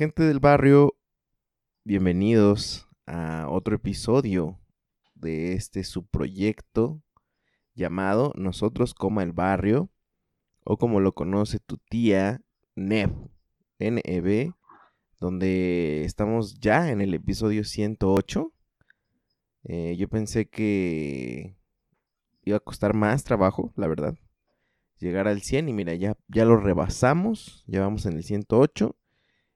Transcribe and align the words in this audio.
Gente 0.00 0.22
del 0.22 0.40
barrio, 0.40 0.96
bienvenidos 1.84 2.88
a 3.04 3.48
otro 3.50 3.76
episodio 3.76 4.58
de 5.14 5.52
este 5.52 5.84
subproyecto 5.84 7.02
llamado 7.74 8.32
Nosotros 8.34 8.94
como 8.94 9.20
el 9.20 9.32
barrio, 9.32 9.90
o 10.64 10.78
como 10.78 11.00
lo 11.00 11.12
conoce 11.12 11.58
tu 11.58 11.76
tía, 11.76 12.40
NEB, 12.76 13.10
NEB, 13.78 14.54
donde 15.18 16.06
estamos 16.06 16.54
ya 16.54 16.90
en 16.90 17.02
el 17.02 17.12
episodio 17.12 17.62
108. 17.62 18.54
Eh, 19.64 19.96
yo 19.98 20.08
pensé 20.08 20.48
que 20.48 21.58
iba 22.42 22.56
a 22.56 22.60
costar 22.60 22.94
más 22.94 23.22
trabajo, 23.22 23.74
la 23.76 23.86
verdad, 23.86 24.14
llegar 24.96 25.28
al 25.28 25.42
100 25.42 25.68
y 25.68 25.72
mira, 25.74 25.94
ya, 25.94 26.16
ya 26.26 26.46
lo 26.46 26.56
rebasamos, 26.56 27.64
ya 27.66 27.82
vamos 27.82 28.06
en 28.06 28.14
el 28.14 28.24
108 28.24 28.96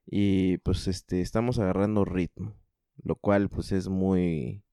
y 0.05 0.57
pues 0.59 0.87
este 0.87 1.21
estamos 1.21 1.59
agarrando 1.59 2.05
ritmo, 2.05 2.55
lo 3.03 3.15
cual 3.15 3.49
pues 3.49 3.71
es 3.71 3.87
muy 3.87 4.63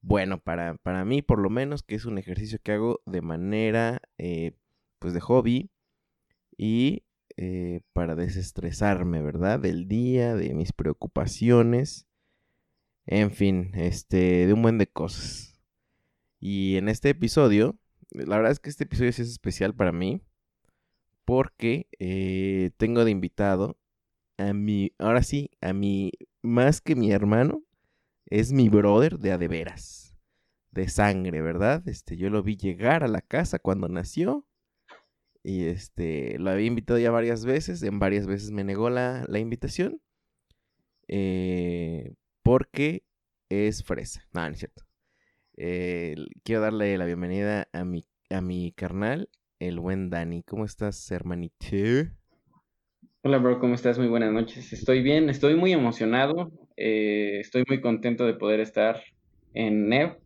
bueno 0.00 0.40
para, 0.40 0.76
para 0.78 1.04
mí 1.04 1.22
por 1.22 1.38
lo 1.38 1.50
menos, 1.50 1.82
que 1.82 1.94
es 1.94 2.04
un 2.04 2.18
ejercicio 2.18 2.58
que 2.62 2.72
hago 2.72 3.00
de 3.06 3.22
manera 3.22 4.00
eh, 4.18 4.56
pues 4.98 5.14
de 5.14 5.20
hobby 5.20 5.70
y 6.56 7.04
eh, 7.36 7.80
para 7.92 8.14
desestresarme, 8.14 9.22
¿verdad? 9.22 9.58
Del 9.58 9.88
día, 9.88 10.34
de 10.34 10.54
mis 10.54 10.72
preocupaciones, 10.72 12.06
en 13.06 13.30
fin, 13.30 13.72
este, 13.74 14.46
de 14.46 14.52
un 14.52 14.62
buen 14.62 14.78
de 14.78 14.86
cosas. 14.86 15.60
Y 16.38 16.76
en 16.76 16.88
este 16.88 17.10
episodio, 17.10 17.76
la 18.10 18.36
verdad 18.36 18.52
es 18.52 18.60
que 18.60 18.70
este 18.70 18.84
episodio 18.84 19.12
sí 19.12 19.22
es 19.22 19.30
especial 19.30 19.74
para 19.74 19.92
mí 19.92 20.20
porque 21.24 21.88
eh, 21.98 22.70
tengo 22.76 23.04
de 23.04 23.10
invitado 23.12 23.78
a 24.48 24.52
mi, 24.54 24.92
ahora 24.98 25.22
sí, 25.22 25.50
a 25.60 25.72
mi, 25.72 26.12
más 26.42 26.80
que 26.80 26.96
mi 26.96 27.12
hermano, 27.12 27.62
es 28.26 28.52
mi 28.52 28.68
brother 28.68 29.18
de 29.18 29.32
a 29.32 29.38
de 29.38 29.48
veras, 29.48 30.16
de 30.70 30.88
sangre, 30.88 31.42
¿verdad? 31.42 31.86
Este, 31.88 32.16
yo 32.16 32.30
lo 32.30 32.42
vi 32.42 32.56
llegar 32.56 33.04
a 33.04 33.08
la 33.08 33.20
casa 33.20 33.58
cuando 33.58 33.88
nació 33.88 34.46
y 35.42 35.64
este, 35.64 36.38
lo 36.38 36.50
había 36.50 36.66
invitado 36.66 36.98
ya 36.98 37.10
varias 37.10 37.44
veces, 37.44 37.82
en 37.82 37.98
varias 37.98 38.26
veces 38.26 38.50
me 38.52 38.64
negó 38.64 38.90
la, 38.90 39.24
la 39.28 39.38
invitación, 39.38 40.00
eh, 41.08 42.14
porque 42.42 43.04
es 43.48 43.84
fresa, 43.84 44.26
no, 44.32 44.46
no 44.46 44.54
es 44.54 44.58
cierto. 44.58 44.84
Eh, 45.56 46.16
quiero 46.44 46.62
darle 46.62 46.96
la 46.96 47.04
bienvenida 47.04 47.68
a 47.72 47.84
mi, 47.84 48.06
a 48.30 48.40
mi 48.40 48.72
carnal, 48.72 49.28
el 49.58 49.78
buen 49.78 50.10
Dani. 50.10 50.42
¿Cómo 50.42 50.64
estás, 50.64 51.10
hermanito? 51.10 51.66
Hola, 53.24 53.38
bro, 53.38 53.60
¿cómo 53.60 53.76
estás? 53.76 54.00
Muy 54.00 54.08
buenas 54.08 54.32
noches. 54.32 54.72
Estoy 54.72 55.00
bien, 55.00 55.30
estoy 55.30 55.54
muy 55.54 55.72
emocionado, 55.72 56.50
eh, 56.76 57.38
estoy 57.38 57.62
muy 57.68 57.80
contento 57.80 58.26
de 58.26 58.34
poder 58.34 58.58
estar 58.58 59.00
en 59.54 59.88
NEV. 59.88 60.18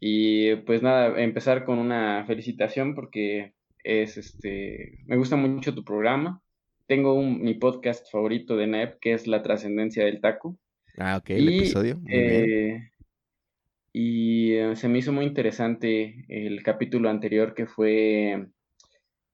Y 0.00 0.56
pues 0.56 0.82
nada, 0.82 1.18
empezar 1.18 1.64
con 1.64 1.78
una 1.78 2.26
felicitación 2.26 2.94
porque 2.94 3.54
es 3.82 4.18
este, 4.18 4.98
me 5.06 5.16
gusta 5.16 5.36
mucho 5.36 5.74
tu 5.74 5.82
programa. 5.82 6.42
Tengo 6.86 7.14
un, 7.14 7.40
mi 7.40 7.54
podcast 7.54 8.12
favorito 8.12 8.54
de 8.54 8.66
NEV, 8.66 8.98
que 9.00 9.14
es 9.14 9.26
La 9.26 9.40
trascendencia 9.42 10.04
del 10.04 10.20
taco. 10.20 10.58
Ah, 10.98 11.16
ok, 11.16 11.30
el 11.30 11.48
episodio. 11.48 12.00
Muy 12.00 12.12
eh, 12.12 12.90
y 13.94 14.52
eh, 14.56 14.76
se 14.76 14.88
me 14.88 14.98
hizo 14.98 15.10
muy 15.10 15.24
interesante 15.24 16.26
el 16.28 16.62
capítulo 16.62 17.08
anterior 17.08 17.54
que 17.54 17.64
fue 17.64 18.46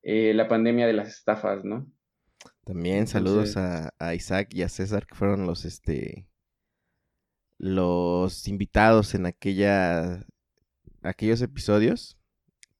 la 0.05 0.47
pandemia 0.47 0.87
de 0.87 0.93
las 0.93 1.09
estafas, 1.09 1.65
¿no? 1.65 1.85
También 2.67 3.07
saludos 3.07 3.57
a, 3.57 3.93
Isaac 4.17 4.49
y 4.53 4.63
a 4.63 4.69
César, 4.69 5.07
que 5.07 5.15
fueron 5.15 5.47
los, 5.47 5.65
este, 5.65 6.27
los 7.59 8.49
invitados 8.49 9.15
en 9.15 9.27
aquella, 9.27 10.27
aquellos 11.01 11.41
episodios. 11.43 12.19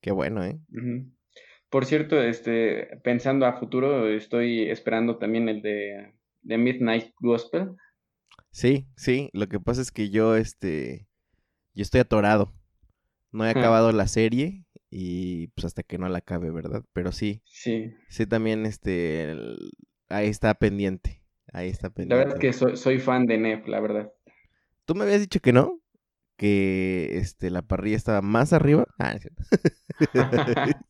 Qué 0.01 0.11
bueno, 0.11 0.43
¿eh? 0.43 0.59
Por 1.71 1.85
cierto, 1.87 2.21
este, 2.21 2.99
pensando 3.05 3.47
a 3.47 3.61
futuro, 3.61 4.09
estoy 4.09 4.69
esperando 4.69 5.19
también 5.19 5.49
el 5.49 5.63
de, 5.63 6.15
de 6.43 6.59
Midnight 6.59 7.15
Gospel. 7.21 7.77
Sí, 8.51 8.89
sí, 8.97 9.31
lo 9.35 9.47
que 9.47 9.61
pasa 9.61 9.83
es 9.83 9.93
que 9.93 10.11
yo, 10.11 10.35
este, 10.35 11.07
yo 11.75 11.83
estoy 11.83 12.01
atorado. 12.01 12.53
No 13.31 13.47
he 13.47 13.51
acabado 13.57 13.93
la 13.93 14.09
serie 14.09 14.66
y 14.91 15.49
pues 15.49 15.65
hasta 15.65 15.83
que 15.83 15.99
no 15.99 16.09
la 16.09 16.19
acabe, 16.19 16.51
¿verdad? 16.51 16.85
Pero 16.93 17.13
sí. 17.13 17.43
Sí. 17.45 17.95
Sí, 18.09 18.27
también 18.27 18.67
este, 18.67 19.35
ahí 20.09 20.29
está 20.29 20.55
pendiente. 20.55 21.23
Ahí 21.53 21.69
está 21.69 21.91
pendiente. 21.91 22.15
La 22.15 22.19
verdad 22.19 22.35
es 22.35 22.41
que 22.41 22.53
soy, 22.53 22.77
soy 22.77 22.99
fan 22.99 23.27
de 23.27 23.39
Nef, 23.39 23.67
la 23.67 23.81
verdad. 23.81 24.13
¿Tú 24.85 24.95
me 24.95 25.05
habías 25.05 25.21
dicho 25.21 25.41
que 25.41 25.53
no? 25.53 25.81
Que 26.37 27.19
este, 27.19 27.51
la 27.51 27.63
parrilla 27.63 27.97
estaba 27.97 28.23
más 28.23 28.53
arriba. 28.53 28.87
Ah, 28.99 29.17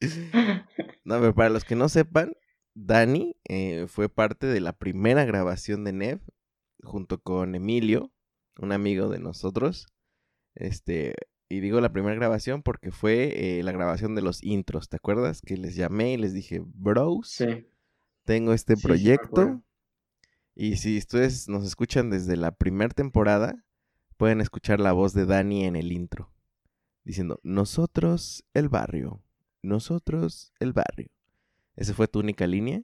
no, 1.04 1.20
pero 1.20 1.34
para 1.34 1.50
los 1.50 1.64
que 1.64 1.74
no 1.74 1.88
sepan, 1.88 2.34
Dani 2.74 3.36
eh, 3.48 3.86
fue 3.88 4.08
parte 4.08 4.46
de 4.46 4.60
la 4.60 4.72
primera 4.72 5.24
grabación 5.24 5.84
de 5.84 5.92
Nev 5.92 6.20
junto 6.82 7.20
con 7.20 7.54
Emilio, 7.54 8.12
un 8.58 8.72
amigo 8.72 9.08
de 9.08 9.18
nosotros. 9.18 9.86
Este, 10.54 11.14
y 11.48 11.60
digo 11.60 11.80
la 11.80 11.92
primera 11.92 12.14
grabación 12.14 12.62
porque 12.62 12.90
fue 12.90 13.58
eh, 13.58 13.62
la 13.62 13.72
grabación 13.72 14.14
de 14.14 14.22
los 14.22 14.42
intros, 14.42 14.88
¿te 14.88 14.96
acuerdas? 14.96 15.40
Que 15.40 15.56
les 15.56 15.76
llamé 15.76 16.14
y 16.14 16.16
les 16.16 16.32
dije, 16.32 16.62
bros, 16.64 17.42
tengo 18.24 18.52
este 18.52 18.76
proyecto. 18.76 19.62
y 20.54 20.76
si 20.76 20.98
ustedes 20.98 21.48
nos 21.48 21.64
escuchan 21.64 22.10
desde 22.10 22.36
la 22.36 22.52
primera 22.52 22.92
temporada, 22.92 23.64
pueden 24.16 24.40
escuchar 24.40 24.80
la 24.80 24.92
voz 24.92 25.12
de 25.12 25.26
Dani 25.26 25.64
en 25.64 25.76
el 25.76 25.92
intro, 25.92 26.32
diciendo, 27.04 27.38
nosotros 27.44 28.44
el 28.52 28.68
barrio, 28.68 29.22
nosotros 29.62 30.52
el 30.58 30.72
barrio. 30.72 31.10
¿Esa 31.76 31.94
fue 31.94 32.08
tu 32.08 32.20
única 32.20 32.46
línea? 32.46 32.82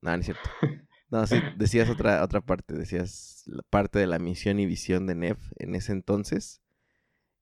No, 0.00 0.12
no 0.12 0.16
es 0.16 0.24
cierto. 0.24 0.48
No, 1.10 1.26
sí, 1.26 1.36
decías 1.56 1.88
otra, 1.88 2.22
otra 2.22 2.42
parte, 2.42 2.74
decías 2.74 3.42
la 3.46 3.62
parte 3.70 3.98
de 3.98 4.06
la 4.06 4.18
misión 4.18 4.60
y 4.60 4.66
visión 4.66 5.06
de 5.06 5.14
Nev 5.14 5.38
en 5.56 5.74
ese 5.74 5.92
entonces 5.92 6.60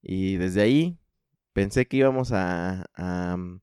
y 0.09 0.37
desde 0.37 0.61
ahí 0.61 0.97
pensé 1.51 1.85
que 1.85 1.97
íbamos 1.97 2.31
a, 2.31 2.85
mm, 2.97 3.59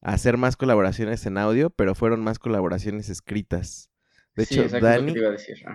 a, 0.00 0.12
hacer 0.12 0.36
más 0.36 0.56
colaboraciones 0.56 1.26
en 1.26 1.36
audio, 1.36 1.70
pero 1.70 1.96
fueron 1.96 2.22
más 2.22 2.38
colaboraciones 2.38 3.08
escritas. 3.08 3.90
De 4.36 4.44
hecho, 4.44 4.68
Dani, 4.68 5.14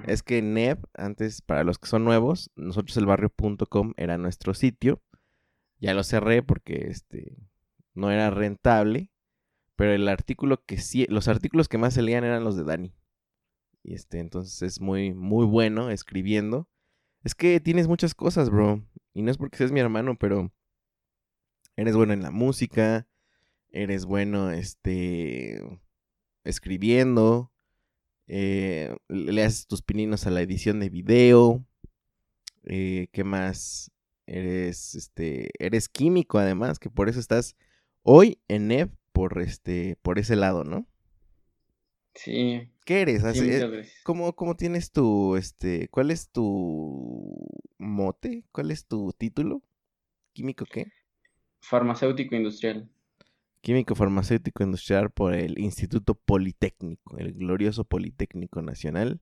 es 0.08 0.24
que 0.24 0.42
Neb, 0.42 0.80
antes, 0.94 1.42
para 1.42 1.66
los 1.66 1.80
que 1.80 1.90
son 1.90 2.06
nuevos, 2.06 2.50
nosotros 2.56 2.96
el 2.96 3.06
barrio.com 3.06 3.94
era 3.98 4.18
nuestro 4.18 4.54
sitio. 4.54 5.02
Ya 5.80 5.94
lo 5.94 6.04
cerré 6.04 6.44
porque 6.44 6.88
este 6.88 7.36
no 7.94 8.10
era 8.10 8.30
rentable. 8.30 9.10
Pero 9.76 9.94
el 9.94 10.08
artículo 10.08 10.64
que 10.64 10.78
sí, 10.78 11.08
los 11.10 11.28
artículos 11.28 11.68
que 11.68 11.78
más 11.80 11.94
se 11.94 12.04
leían 12.04 12.24
eran 12.24 12.44
los 12.46 12.56
de 12.56 12.64
Dani. 12.64 12.94
Y 13.84 13.96
este, 13.96 14.20
entonces 14.20 14.62
es 14.62 14.80
muy, 14.80 15.14
muy 15.14 15.46
bueno 15.46 15.90
escribiendo. 15.90 16.70
Es 17.24 17.36
que 17.36 17.60
tienes 17.60 17.88
muchas 17.88 18.16
cosas, 18.16 18.50
bro. 18.50 18.84
y 19.14 19.22
no 19.22 19.32
es 19.32 19.38
porque 19.38 19.58
seas 19.58 19.72
mi 19.72 19.80
hermano, 19.80 20.18
pero 20.18 20.52
eres 21.76 21.96
bueno 21.96 22.14
en 22.14 22.24
la 22.24 22.32
música, 22.32 23.08
eres 23.70 24.06
bueno, 24.06 24.52
este, 24.52 25.62
escribiendo, 26.44 27.52
eh, 28.28 28.96
le 29.08 29.44
haces 29.44 29.68
tus 29.68 29.82
pininos 29.82 30.26
a 30.26 30.32
la 30.32 30.42
edición 30.42 30.80
de 30.80 30.90
video, 30.90 31.66
eh, 32.64 33.08
¿qué 33.12 33.24
más? 33.24 33.92
Eres, 34.26 34.96
este, 34.96 35.50
eres 35.60 35.90
químico 35.90 36.40
además, 36.40 36.80
que 36.80 36.90
por 36.90 37.10
eso 37.10 37.20
estás 37.20 37.56
hoy 38.02 38.40
en 38.48 38.68
NEV 38.68 38.90
por, 39.12 39.42
este, 39.42 39.98
por 40.02 40.18
ese 40.18 40.36
lado, 40.36 40.64
¿no? 40.64 40.88
Sí. 42.16 42.71
¿Qué 42.86 43.02
eres? 43.02 43.24
sí, 43.34 43.50
Eh. 43.50 43.88
¿Cómo, 44.04 44.34
cómo 44.34 44.56
tienes 44.56 44.92
tu, 44.92 45.36
este, 45.36 45.88
cuál 45.90 46.12
es 46.12 46.30
tu 46.30 47.48
mote? 47.78 48.44
¿Cuál 48.52 48.72
es 48.72 48.88
tu 48.88 49.14
título? 49.14 49.62
¿Químico 50.34 50.66
qué? 50.66 50.92
Farmacéutico 51.62 52.36
industrial. 52.36 52.90
Químico 53.62 53.94
farmacéutico 53.94 54.64
industrial 54.64 55.12
por 55.12 55.36
el 55.36 55.60
Instituto 55.60 56.16
Politécnico, 56.16 57.18
el 57.20 57.34
glorioso 57.34 57.84
Politécnico 57.84 58.62
Nacional. 58.64 59.22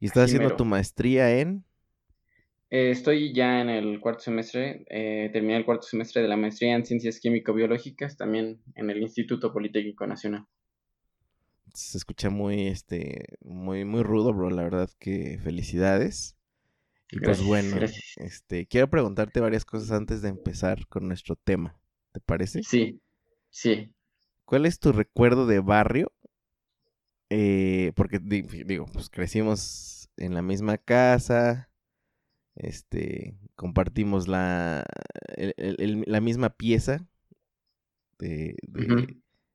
Y 0.00 0.06
estás 0.06 0.24
Así 0.24 0.32
haciendo 0.32 0.48
mero. 0.48 0.56
tu 0.56 0.64
maestría 0.64 1.38
en... 1.38 1.64
Eh, 2.70 2.90
estoy 2.90 3.34
ya 3.34 3.60
en 3.60 3.68
el 3.68 4.00
cuarto 4.00 4.20
semestre, 4.20 4.86
eh, 4.88 5.28
terminé 5.32 5.56
el 5.56 5.66
cuarto 5.66 5.86
semestre 5.86 6.22
de 6.22 6.28
la 6.28 6.36
maestría 6.36 6.74
en 6.74 6.84
Ciencias 6.84 7.20
Químico-Biológicas, 7.20 8.16
también 8.16 8.62
en 8.74 8.90
el 8.90 9.02
Instituto 9.02 9.52
Politécnico 9.52 10.06
Nacional. 10.06 10.46
Se 11.74 11.98
escucha 11.98 12.30
muy, 12.30 12.68
este, 12.68 13.36
muy, 13.44 13.84
muy 13.84 14.02
rudo, 14.02 14.32
bro. 14.32 14.48
La 14.50 14.62
verdad 14.62 14.88
que 14.98 15.38
felicidades. 15.42 16.36
Y 17.10 17.20
pues 17.20 17.42
bueno, 17.42 17.76
gracias. 17.76 18.14
este, 18.16 18.66
quiero 18.66 18.88
preguntarte 18.88 19.40
varias 19.40 19.64
cosas 19.64 19.90
antes 19.90 20.22
de 20.22 20.28
empezar 20.30 20.86
con 20.88 21.06
nuestro 21.08 21.36
tema. 21.36 21.78
¿Te 22.12 22.20
parece? 22.20 22.62
Sí, 22.62 23.00
sí. 23.50 23.92
¿Cuál 24.44 24.66
es 24.66 24.78
tu 24.78 24.92
recuerdo 24.92 25.46
de 25.46 25.60
barrio? 25.60 26.12
Eh, 27.30 27.92
porque 27.96 28.18
di- 28.20 28.42
digo, 28.42 28.86
pues 28.86 29.10
crecimos 29.10 30.08
en 30.16 30.34
la 30.34 30.42
misma 30.42 30.78
casa, 30.78 31.70
este, 32.54 33.36
compartimos 33.56 34.28
la, 34.28 34.84
el- 35.36 35.54
el- 35.56 36.04
la 36.06 36.20
misma 36.20 36.50
pieza 36.50 37.06
de, 38.18 38.56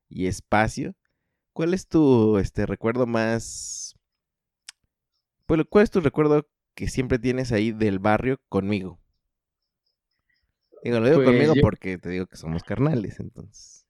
y 0.09 0.27
espacio. 0.27 0.95
¿Cuál 1.59 1.73
es 1.73 1.89
tu 1.89 2.37
este 2.37 2.65
recuerdo 2.65 3.05
más? 3.05 3.93
Bueno, 5.45 5.65
¿cuál 5.65 5.83
es 5.83 5.91
tu 5.91 5.99
recuerdo 5.99 6.47
que 6.73 6.87
siempre 6.87 7.19
tienes 7.19 7.51
ahí 7.51 7.73
del 7.73 7.99
barrio 7.99 8.39
conmigo? 8.47 8.97
Digo, 10.85 11.01
lo 11.01 11.05
digo 11.07 11.17
Pues 11.17 11.27
conmigo 11.27 11.53
yo- 11.53 11.61
porque 11.61 11.97
te 11.97 12.07
digo 12.07 12.27
que 12.27 12.37
somos 12.37 12.63
carnales, 12.63 13.19
entonces 13.19 13.85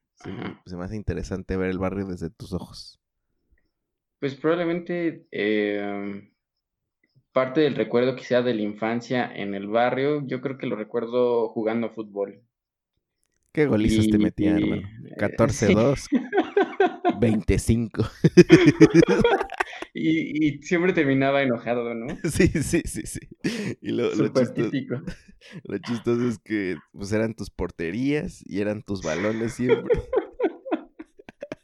se, 0.66 0.76
me 0.76 0.84
hace 0.84 0.96
interesante 0.96 1.58
ver 1.58 1.70
el 1.70 1.78
barrio 1.78 2.08
desde 2.08 2.32
tus 2.32 2.54
ojos. 2.54 3.00
Pues 4.20 4.34
probablemente 4.34 5.28
eh, 5.32 6.32
parte 7.32 7.62
del 7.62 7.76
recuerdo 7.76 8.16
que 8.16 8.24
sea 8.24 8.42
de 8.42 8.54
la 8.54 8.62
infancia 8.62 9.32
en 9.34 9.54
el 9.56 9.68
barrio, 9.68 10.24
yo 10.28 10.42
creo 10.42 10.58
que 10.58 10.68
lo 10.68 10.76
recuerdo 10.76 11.50
jugando 11.50 11.92
fútbol. 11.92 12.42
¿Qué 13.52 13.66
golizos 13.66 14.10
te 14.10 14.18
metían, 14.18 14.56
hermano? 14.56 14.90
eh, 15.06 15.16
14-2, 15.18 16.08
25. 17.20 18.04
Y, 19.94 20.46
y 20.48 20.62
siempre 20.62 20.94
terminaba 20.94 21.42
enojado, 21.42 21.94
¿no? 21.94 22.08
Sí, 22.32 22.48
sí, 22.48 22.82
sí, 22.86 23.02
sí. 23.06 23.20
Y 23.82 23.92
lo, 23.92 24.14
lo 24.16 24.28
chistoso, 24.28 24.54
típico. 24.54 25.02
lo 25.64 25.78
chistoso 25.80 26.28
es 26.28 26.40
que 26.40 26.76
pues 26.92 27.12
eran 27.12 27.34
tus 27.34 27.50
porterías 27.50 28.44
y 28.46 28.62
eran 28.62 28.84
tus 28.84 29.02
balones 29.02 29.54
siempre. 29.54 30.00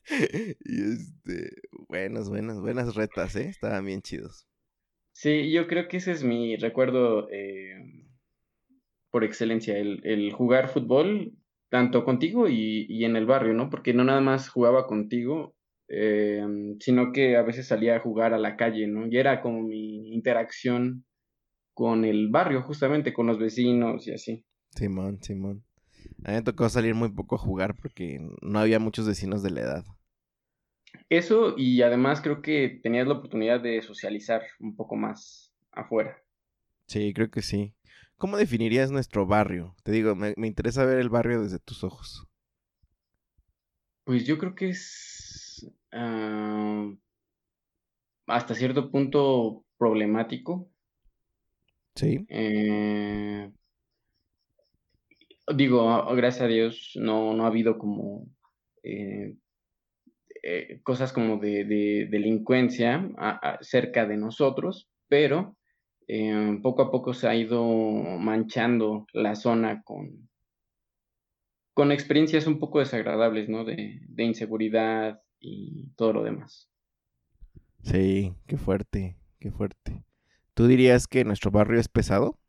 Y 0.08 0.94
este, 0.94 1.50
buenas, 1.90 2.30
buenas, 2.30 2.62
buenas 2.62 2.94
retas, 2.96 3.36
¿eh? 3.36 3.48
Estaban 3.50 3.86
bien 3.86 4.04
chidos. 4.04 4.48
Sí, 5.14 5.52
yo 5.52 5.66
creo 5.66 5.88
que 5.88 5.98
ese 5.98 6.12
es 6.12 6.24
mi 6.24 6.56
recuerdo 6.58 7.28
eh, 7.32 8.06
por 9.10 9.24
excelencia, 9.24 9.78
el, 9.78 10.02
el 10.06 10.32
jugar 10.32 10.70
fútbol, 10.70 11.34
tanto 11.70 12.06
contigo 12.06 12.48
y, 12.48 12.86
y 12.90 13.06
en 13.06 13.16
el 13.16 13.26
barrio, 13.26 13.54
¿no? 13.54 13.70
Porque 13.70 13.94
no 13.94 14.04
nada 14.04 14.22
más 14.22 14.50
jugaba 14.50 14.88
contigo, 14.88 15.56
eh, 15.88 16.44
sino 16.80 17.12
que 17.12 17.38
a 17.38 17.44
veces 17.44 17.68
salía 17.68 17.98
a 17.98 18.00
jugar 18.00 18.34
a 18.34 18.40
la 18.40 18.56
calle, 18.56 18.88
¿no? 18.88 19.08
Y 19.08 19.18
era 19.18 19.42
como 19.42 19.62
mi 19.62 20.14
interacción 20.14 21.06
con 21.74 22.06
el 22.06 22.30
barrio, 22.30 22.64
justamente, 22.64 23.14
con 23.14 23.28
los 23.28 23.38
vecinos 23.38 24.08
y 24.08 24.14
así. 24.14 24.46
Simón, 24.72 25.22
Simón. 25.22 25.64
A 26.24 26.32
mí 26.32 26.38
me 26.38 26.42
tocó 26.42 26.70
salir 26.70 26.96
muy 26.96 27.10
poco 27.10 27.36
a 27.36 27.40
jugar 27.40 27.76
porque 27.76 28.20
no 28.42 28.60
había 28.60 28.80
muchos 28.80 29.08
vecinos 29.08 29.44
de 29.44 29.52
la 29.52 29.62
edad. 29.62 29.86
Eso 31.10 31.56
y 31.58 31.82
además 31.82 32.22
creo 32.22 32.42
que 32.42 32.80
tenías 32.82 33.08
la 33.08 33.16
oportunidad 33.16 33.62
de 33.62 33.82
socializar 33.82 34.42
un 34.60 34.76
poco 34.76 34.96
más 34.96 35.54
afuera. 35.72 36.18
Sí, 36.88 37.14
creo 37.14 37.30
que 37.30 37.42
sí. 37.42 37.75
¿Cómo 38.18 38.36
definirías 38.36 38.92
nuestro 38.92 39.26
barrio? 39.26 39.74
Te 39.84 39.94
digo, 39.94 40.16
me, 40.16 40.34
me 40.36 40.48
interesa 40.48 40.84
ver 40.84 41.00
el 41.00 41.08
barrio 41.10 41.42
desde 41.44 41.60
tus 41.60 41.82
ojos. 41.86 42.28
Pues 44.04 44.26
yo 44.26 44.38
creo 44.38 44.56
que 44.56 44.70
es 44.70 45.68
ah, 45.92 46.92
hasta 48.28 48.54
cierto 48.56 48.92
punto 48.92 49.66
problemático. 49.80 50.70
Sí. 51.96 52.28
Eh, 52.28 53.50
digo, 55.56 56.06
gracias 56.16 56.44
a 56.44 56.48
Dios 56.48 56.92
no, 56.96 57.34
no 57.34 57.44
ha 57.46 57.48
habido 57.48 57.78
como 57.78 58.28
eh, 58.84 59.36
eh, 60.44 60.80
cosas 60.84 61.12
como 61.14 61.38
de, 61.38 61.66
de 61.66 62.08
delincuencia 62.10 63.10
a- 63.18 63.52
a- 63.56 63.64
cerca 63.64 64.06
de 64.06 64.18
nosotros, 64.18 64.90
pero 65.08 65.58
eh, 66.08 66.60
poco 66.62 66.84
a 66.84 66.92
poco 66.92 67.14
se 67.14 67.28
ha 67.28 67.36
ido 67.36 67.64
manchando 67.66 69.08
la 69.14 69.36
zona 69.36 69.84
con, 69.84 70.30
con 71.74 71.92
experiencias 71.92 72.48
un 72.48 72.60
poco 72.60 72.80
desagradables, 72.80 73.50
¿no? 73.50 73.66
De, 73.66 74.02
de 74.08 74.24
inseguridad 74.24 75.22
y 75.40 75.90
todo 75.96 76.14
lo 76.14 76.24
demás. 76.24 76.70
Sí, 77.84 78.36
qué 78.48 78.58
fuerte, 78.58 79.18
qué 79.40 79.52
fuerte. 79.52 80.04
¿Tú 80.54 80.68
dirías 80.68 81.08
que 81.08 81.24
nuestro 81.24 81.52
barrio 81.52 81.80
es 81.80 81.88
pesado? 81.88 82.40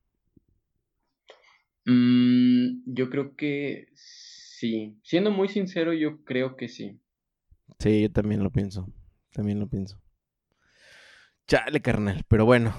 Mm, 1.87 2.83
yo 2.87 3.09
creo 3.11 3.35
que 3.37 3.89
sí. 3.95 4.99
Siendo 5.03 5.31
muy 5.31 5.49
sincero, 5.49 5.93
yo 5.95 6.23
creo 6.25 6.57
que 6.57 6.69
sí. 6.69 7.01
Sí, 7.79 8.03
yo 8.03 8.13
también 8.13 8.43
lo 8.43 8.51
pienso. 8.51 8.87
También 9.33 9.59
lo 9.61 9.67
pienso. 9.69 9.99
Chale, 11.47 11.81
carnal. 11.81 12.25
Pero 12.29 12.45
bueno, 12.45 12.75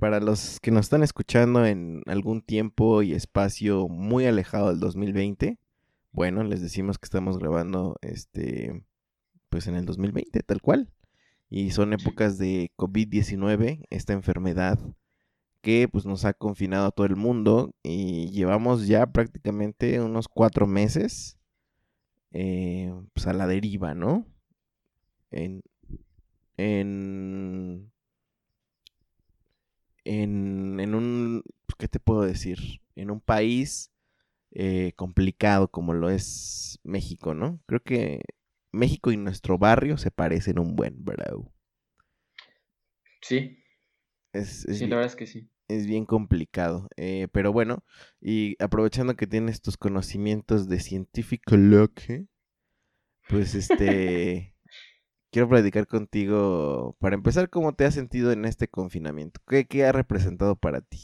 para 0.00 0.18
los 0.18 0.58
que 0.60 0.70
nos 0.70 0.86
están 0.86 1.02
escuchando 1.02 1.64
en 1.66 2.02
algún 2.06 2.42
tiempo 2.42 3.02
y 3.02 3.12
espacio 3.12 3.86
muy 3.86 4.26
alejado 4.26 4.70
del 4.70 4.80
2020, 4.80 5.58
bueno, 6.10 6.42
les 6.42 6.60
decimos 6.62 6.98
que 6.98 7.06
estamos 7.06 7.38
grabando 7.38 7.96
este, 8.00 8.82
pues 9.50 9.66
en 9.68 9.76
el 9.76 9.84
2020, 9.84 10.42
tal 10.42 10.60
cual. 10.60 10.90
Y 11.48 11.70
son 11.70 11.92
épocas 11.92 12.38
de 12.38 12.72
COVID-19, 12.76 13.84
esta 13.90 14.12
enfermedad 14.12 14.78
que 15.60 15.86
pues 15.86 16.06
nos 16.06 16.24
ha 16.24 16.32
confinado 16.32 16.86
a 16.86 16.90
todo 16.92 17.06
el 17.06 17.16
mundo 17.16 17.74
y 17.82 18.30
llevamos 18.30 18.86
ya 18.86 19.06
prácticamente 19.06 20.00
unos 20.00 20.28
cuatro 20.28 20.66
meses 20.66 21.38
eh, 22.32 22.92
pues 23.12 23.26
a 23.26 23.34
la 23.34 23.46
deriva, 23.46 23.94
¿no? 23.94 24.26
En, 25.30 25.62
en, 26.56 27.92
en, 30.04 30.80
en 30.80 30.94
un, 30.94 31.42
pues, 31.66 31.76
¿qué 31.78 31.88
te 31.88 32.00
puedo 32.00 32.22
decir? 32.22 32.82
En 32.96 33.10
un 33.10 33.20
país 33.20 33.90
eh, 34.52 34.92
complicado 34.96 35.70
como 35.70 35.94
lo 35.94 36.10
es 36.10 36.80
México, 36.84 37.34
¿no? 37.34 37.60
Creo 37.66 37.82
que 37.82 38.22
México 38.72 39.12
y 39.12 39.16
nuestro 39.18 39.58
barrio 39.58 39.98
se 39.98 40.10
parecen 40.12 40.58
un 40.60 40.76
buen, 40.76 41.04
bro. 41.04 41.52
Sí, 43.22 43.64
Es, 44.32 44.64
es 44.66 44.80
sí, 44.80 44.86
bien- 44.86 44.88
la 44.88 44.96
verdad 44.96 45.12
es 45.12 45.16
que 45.16 45.26
sí. 45.26 45.50
es 45.68 45.86
bien 45.86 46.06
complicado. 46.06 46.88
eh, 46.96 47.28
pero 47.32 47.52
bueno, 47.52 47.84
y 48.20 48.56
aprovechando 48.62 49.16
que 49.16 49.26
tienes 49.28 49.62
tus 49.62 49.76
conocimientos 49.78 50.68
de 50.68 50.80
científico 50.80 51.56
loque, 51.58 52.26
pues 53.26 53.54
este 53.54 54.49
quiero 55.30 55.48
platicar 55.48 55.86
contigo 55.86 56.96
para 56.98 57.14
empezar 57.14 57.50
cómo 57.50 57.74
te 57.74 57.84
has 57.84 57.94
sentido 57.94 58.32
en 58.32 58.44
este 58.44 58.68
confinamiento. 58.68 59.40
¿Qué, 59.46 59.84
ha 59.84 59.92
representado 59.92 60.56
para 60.56 60.80
ti? 60.80 60.98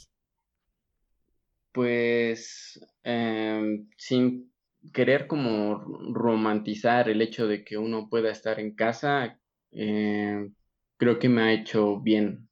Pues 1.73 2.80
em, 3.02 3.88
sin 3.97 4.52
querer 4.92 5.26
como 5.26 5.78
romantizar 6.12 7.09
el 7.09 7.23
hecho 7.23 7.47
de 7.47 7.64
que 7.64 7.76
uno 7.76 8.09
pueda 8.09 8.30
estar 8.30 8.61
en 8.61 8.75
casa, 8.75 9.38
em, 9.73 10.54
creo 10.97 11.18
que 11.18 11.28
me 11.28 11.42
ha 11.42 11.52
hecho 11.52 12.00
bien. 12.00 12.49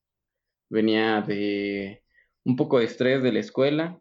Venía 0.68 1.22
de 1.22 2.02
un 2.44 2.56
poco 2.56 2.78
de 2.78 2.86
estrés 2.86 3.22
de 3.22 3.32
la 3.32 3.40
escuela 3.40 4.00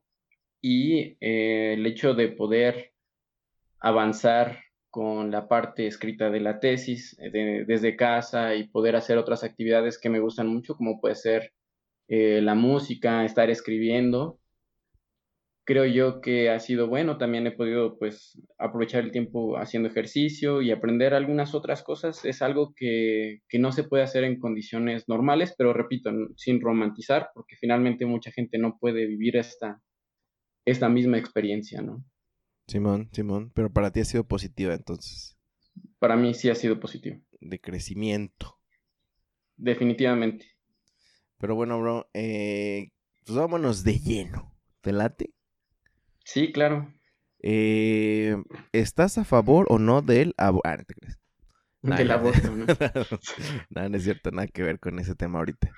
y 0.62 1.18
eh, 1.22 1.74
el 1.74 1.86
hecho 1.86 2.14
de 2.14 2.30
poder 2.30 2.94
avanzar 3.80 4.60
con 4.94 5.32
la 5.32 5.48
parte 5.48 5.88
escrita 5.88 6.30
de 6.30 6.40
la 6.40 6.60
tesis 6.60 7.18
desde 7.20 7.96
casa 7.96 8.54
y 8.54 8.68
poder 8.68 8.96
hacer 8.96 9.18
otras 9.18 9.44
actividades 9.44 9.98
que 9.98 10.12
me 10.12 10.20
gustan 10.20 10.48
mucho, 10.48 10.76
como 10.76 11.02
puede 11.02 11.16
ser 11.16 11.52
eh, 12.08 12.42
la 12.44 12.54
música, 12.54 13.26
estar 13.26 13.50
escribiendo. 13.50 14.40
Creo 15.66 15.86
yo 15.86 16.22
que 16.22 16.52
ha 16.52 16.60
sido 16.60 16.90
bueno, 16.90 17.18
también 17.18 17.48
he 17.48 17.52
podido 17.52 17.98
pues 17.98 18.40
aprovechar 18.60 19.04
el 19.04 19.12
tiempo 19.12 19.58
haciendo 19.58 19.90
ejercicio 19.90 20.62
y 20.62 20.70
aprender 20.70 21.16
algunas 21.16 21.56
otras 21.56 21.82
cosas. 21.82 22.24
Es 22.24 22.44
algo 22.44 22.76
que, 22.76 23.40
que 23.50 23.58
no 23.58 23.72
se 23.72 23.86
puede 23.86 24.04
hacer 24.04 24.24
en 24.26 24.40
condiciones 24.40 25.06
normales, 25.10 25.56
pero 25.58 25.74
repito, 25.74 26.12
sin 26.36 26.62
romantizar, 26.62 27.30
porque 27.34 27.56
finalmente 27.56 28.06
mucha 28.06 28.32
gente 28.32 28.60
no 28.60 28.78
puede 28.80 29.08
vivir 29.08 29.38
esta, 29.38 29.82
esta 30.66 30.88
misma 30.88 31.18
experiencia, 31.18 31.82
¿no? 31.82 32.04
Simón, 32.68 33.10
Simón, 33.12 33.52
pero 33.54 33.72
para 33.72 33.92
ti 33.92 34.00
ha 34.00 34.06
sido 34.06 34.26
positiva 34.26 34.74
entonces. 34.74 35.38
Para 36.00 36.16
mí 36.16 36.34
sí 36.34 36.50
ha 36.50 36.56
sido 36.56 36.80
positivo. 36.80 37.20
De 37.40 37.60
crecimiento. 37.60 38.60
Definitivamente. 39.58 40.48
Pero 41.38 41.56
bueno, 41.56 41.80
bro, 41.80 42.10
eh, 42.14 42.92
pues 43.26 43.38
vámonos 43.38 43.84
de 43.84 44.00
lleno. 44.00 44.54
¿Te 44.82 44.92
late? 44.92 45.34
Sí, 46.24 46.52
claro. 46.52 46.94
Eh, 47.40 48.36
¿Estás 48.72 49.18
a 49.18 49.26
favor 49.26 49.66
o 49.70 49.78
no 49.78 50.02
del 50.02 50.34
aborto? 50.38 50.70
Ah, 50.70 50.78
no 50.78 50.86
te 50.86 50.94
crees. 50.94 51.20
del 51.82 52.12
aborto, 52.12 52.50
¿no? 52.52 52.66
no, 53.70 53.90
no 53.90 53.98
es 53.98 54.04
cierto, 54.04 54.32
nada 54.32 54.48
que 54.48 54.64
ver 54.64 54.80
con 54.80 55.00
ese 55.00 55.16
tema 55.16 55.40
ahorita. 55.40 55.70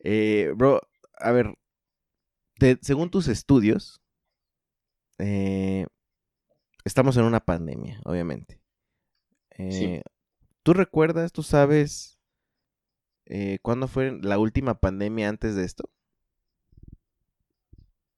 Eh, 0.00 0.52
bro, 0.54 0.80
a 1.18 1.32
ver, 1.32 1.54
según 2.82 3.10
tus 3.10 3.28
estudios, 3.28 4.02
eh, 5.18 5.86
estamos 6.86 7.16
en 7.16 7.24
una 7.24 7.40
pandemia, 7.40 8.00
obviamente. 8.04 8.60
Eh, 9.58 10.02
¿Tú 10.62 10.72
recuerdas, 10.72 11.32
tú 11.32 11.42
sabes 11.42 12.18
eh, 13.26 13.58
cuándo 13.60 13.88
fue 13.88 14.16
la 14.22 14.38
última 14.38 14.78
pandemia 14.78 15.28
antes 15.28 15.56
de 15.56 15.64
esto? 15.64 15.90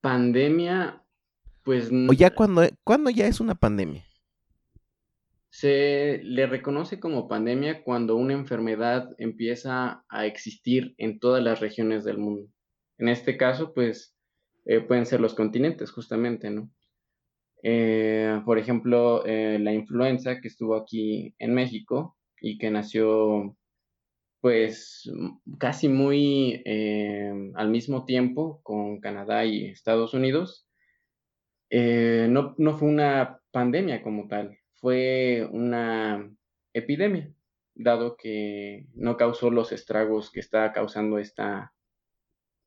Pandemia, 0.03 1.03
pues... 1.65 1.91
¿O 1.91 2.13
ya 2.13 2.35
cuando, 2.35 2.63
cuando 2.85 3.09
ya 3.09 3.27
es 3.27 3.41
una 3.41 3.55
pandemia? 3.55 4.05
Se 5.49 6.21
le 6.23 6.47
reconoce 6.47 7.01
como 7.01 7.27
pandemia 7.27 7.83
cuando 7.83 8.17
una 8.17 8.35
enfermedad 8.35 9.15
empieza 9.17 10.05
a 10.11 10.27
existir 10.27 10.95
en 10.99 11.19
todas 11.19 11.43
las 11.43 11.61
regiones 11.61 12.05
del 12.05 12.19
mundo. 12.19 12.51
En 12.99 13.09
este 13.09 13.39
caso, 13.39 13.73
pues, 13.73 14.15
eh, 14.67 14.81
pueden 14.81 15.07
ser 15.07 15.21
los 15.21 15.35
continentes, 15.35 15.91
justamente, 15.91 16.51
¿no? 16.51 16.71
Eh, 17.63 18.41
por 18.45 18.59
ejemplo, 18.59 19.25
eh, 19.27 19.59
la 19.61 19.73
influenza 19.73 20.41
que 20.41 20.49
estuvo 20.49 20.77
aquí 20.77 21.35
en 21.39 21.55
México 21.55 22.17
y 22.41 22.59
que 22.59 22.71
nació 22.71 23.57
pues 24.41 25.11
casi 25.59 25.89
muy 25.89 26.63
eh, 26.65 27.33
al 27.57 27.71
mismo 27.71 28.05
tiempo 28.05 28.61
con 28.63 29.01
Canadá 29.01 29.45
y 29.45 29.67
Estados 29.67 30.15
Unidos, 30.15 30.67
no, 31.71 32.55
no 32.57 32.79
fue 32.79 32.89
una 32.89 33.41
pandemia 33.51 34.03
como 34.03 34.29
tal, 34.29 34.57
fue 34.75 35.49
una 35.51 36.31
epidemia, 36.73 37.33
dado 37.75 38.17
que 38.17 38.87
no 38.95 39.17
causó 39.17 39.51
los 39.51 39.73
estragos 39.73 40.31
que 40.31 40.41
está 40.41 40.73
causando 40.73 41.19
esta, 41.19 41.75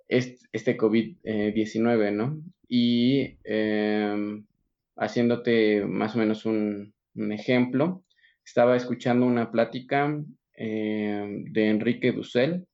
este, 0.09 0.45
este 0.51 0.77
COVID-19, 0.77 2.11
¿no? 2.11 2.41
Y 2.67 3.37
em, 3.43 4.45
haciéndote 4.95 5.85
más 5.85 6.15
o 6.15 6.19
menos 6.19 6.45
un, 6.45 6.93
ejemplo, 7.31 8.03
estaba 8.43 8.75
escuchando 8.75 9.25
una 9.25 9.51
plática 9.51 10.17
eh, 10.55 11.43
de 11.51 11.69
Enrique 11.69 12.11
Dussel 12.11 12.65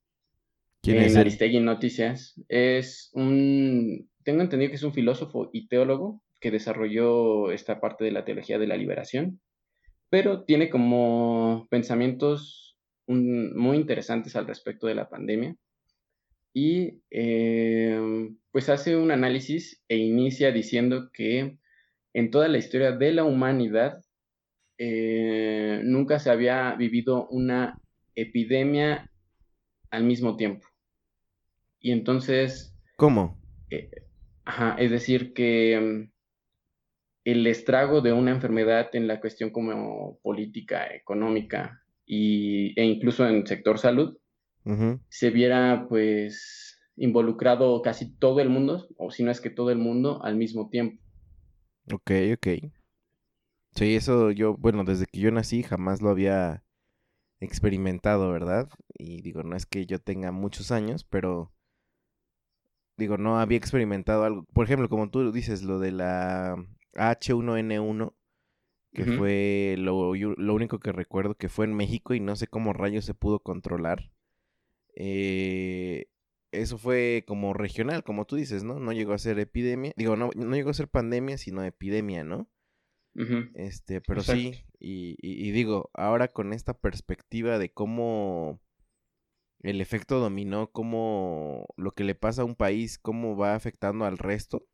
en 0.84 0.98
es 0.98 1.16
Aristegui 1.16 1.60
Noticias. 1.60 2.40
Es 2.48 3.10
un, 3.14 4.10
tengo 4.24 4.42
entendido 4.42 4.70
que 4.70 4.76
es 4.76 4.84
un 4.84 4.94
filósofo 4.94 5.50
y 5.52 5.68
teólogo 5.68 6.22
que 6.40 6.52
desarrolló 6.52 7.52
esta 7.52 7.80
parte 7.80 8.04
de 8.04 8.12
la 8.12 8.26
teología 8.26 8.60
de 8.60 8.68
la 8.68 8.78
liberación, 8.78 9.42
pero 10.10 10.44
tiene 10.44 10.70
como 10.70 11.68
pensamientos 11.70 12.78
muy 13.08 13.78
interesantes 13.78 14.36
al 14.36 14.48
respecto 14.48 14.86
de 14.88 14.96
la 14.96 15.10
pandemia 15.10 15.56
y 16.54 17.02
eh, 17.10 18.30
pues 18.52 18.68
hace 18.70 18.98
un 18.98 19.12
análisis 19.12 19.82
e 19.88 19.98
inicia 19.98 20.52
diciendo 20.52 21.10
que 21.14 21.58
en 22.18 22.32
toda 22.32 22.48
la 22.48 22.58
historia 22.58 22.94
de 22.94 23.12
la 23.12 23.26
humanidad 23.26 24.04
eh, 24.80 25.82
nunca 25.84 26.18
se 26.18 26.32
había 26.32 26.74
vivido 26.74 27.28
una 27.28 27.80
epidemia 28.16 29.12
al 29.92 30.04
mismo 30.04 30.36
tiempo. 30.36 30.68
Y 31.80 31.92
entonces... 31.92 32.76
¿Cómo? 32.96 33.40
Eh, 33.70 33.92
ajá, 34.46 34.76
es 34.80 34.90
decir, 34.90 35.34
que 35.34 35.80
mm, 35.80 36.12
el 37.26 37.46
estrago 37.46 38.02
de 38.02 38.14
una 38.14 38.32
enfermedad 38.32 38.90
en 38.94 39.08
la 39.08 39.20
cuestión 39.20 39.52
como 39.52 40.18
política, 40.24 40.88
económica 40.88 41.84
y, 42.04 42.74
e 42.82 42.84
incluso 42.84 43.28
en 43.28 43.46
sector 43.46 43.78
salud, 43.78 44.18
se 45.08 45.30
viera 45.30 45.86
pues 45.88 46.82
involucrado 46.96 47.80
casi 47.84 48.18
todo 48.18 48.40
el 48.40 48.50
mundo, 48.50 48.88
o 48.98 49.12
si 49.12 49.24
no 49.24 49.30
es 49.30 49.40
que 49.40 49.52
todo 49.52 49.70
el 49.70 49.78
mundo 49.78 50.20
al 50.24 50.36
mismo 50.36 50.70
tiempo. 50.70 51.00
Ok, 51.92 52.12
ok. 52.34 52.48
Sí, 53.76 53.96
eso 53.96 54.32
yo, 54.32 54.58
bueno, 54.58 54.84
desde 54.84 55.06
que 55.06 55.20
yo 55.20 55.32
nací 55.32 55.64
jamás 55.64 56.02
lo 56.02 56.10
había 56.10 56.64
experimentado, 57.40 58.32
¿verdad? 58.32 58.70
Y 58.98 59.22
digo, 59.22 59.44
no 59.44 59.56
es 59.56 59.66
que 59.66 59.86
yo 59.86 60.00
tenga 60.00 60.32
muchos 60.32 60.72
años, 60.72 61.04
pero 61.04 61.54
digo, 62.98 63.18
no 63.18 63.40
había 63.40 63.58
experimentado 63.58 64.24
algo. 64.24 64.46
Por 64.54 64.66
ejemplo, 64.66 64.90
como 64.90 65.10
tú 65.10 65.32
dices, 65.32 65.64
lo 65.64 65.80
de 65.80 65.92
la 65.92 66.56
H1N1, 66.94 68.16
que 68.94 69.06
fue 69.06 69.76
lo, 69.78 70.16
lo, 70.16 70.54
único 70.56 70.80
que 70.80 70.92
recuerdo 70.92 71.36
que 71.36 71.50
fue 71.50 71.66
en 71.66 71.76
México 71.76 72.16
y 72.16 72.20
no 72.20 72.36
sé 72.36 72.48
cómo 72.48 72.74
rayos 72.74 73.06
se 73.06 73.14
pudo 73.14 73.40
controlar. 73.40 74.12
Eh, 74.96 76.08
eso 76.62 76.78
fue 76.78 77.24
como 77.28 77.54
regional, 77.54 78.04
como 78.04 78.26
tú 78.26 78.36
dices, 78.36 78.64
¿no? 78.64 78.80
No 78.80 78.92
llegó 78.92 79.14
a 79.14 79.18
ser 79.18 79.40
epidemia, 79.40 79.94
digo, 79.96 80.16
no, 80.16 80.30
no 80.36 80.56
llegó 80.56 80.70
a 80.70 80.76
ser 80.76 80.88
pandemia, 80.88 81.38
sino 81.38 81.64
epidemia, 81.64 82.24
¿no? 82.24 82.50
Este, 83.56 84.00
pero 84.00 84.22
sí, 84.22 84.64
y, 84.80 85.52
digo, 85.52 85.90
ahora 85.94 86.28
con 86.28 86.54
esta 86.54 86.78
perspectiva 86.78 87.58
de 87.58 87.72
cómo 87.72 88.62
el 89.62 89.82
efecto 89.82 90.20
dominó, 90.20 90.72
cómo 90.72 91.66
lo 91.78 91.94
que 91.94 92.04
le 92.04 92.14
pasa 92.14 92.44
a 92.44 92.46
un 92.46 92.56
país, 92.56 93.00
cómo 93.00 93.36
va 93.36 93.56
afectando 93.56 94.06
al 94.06 94.20
resto, 94.20 94.68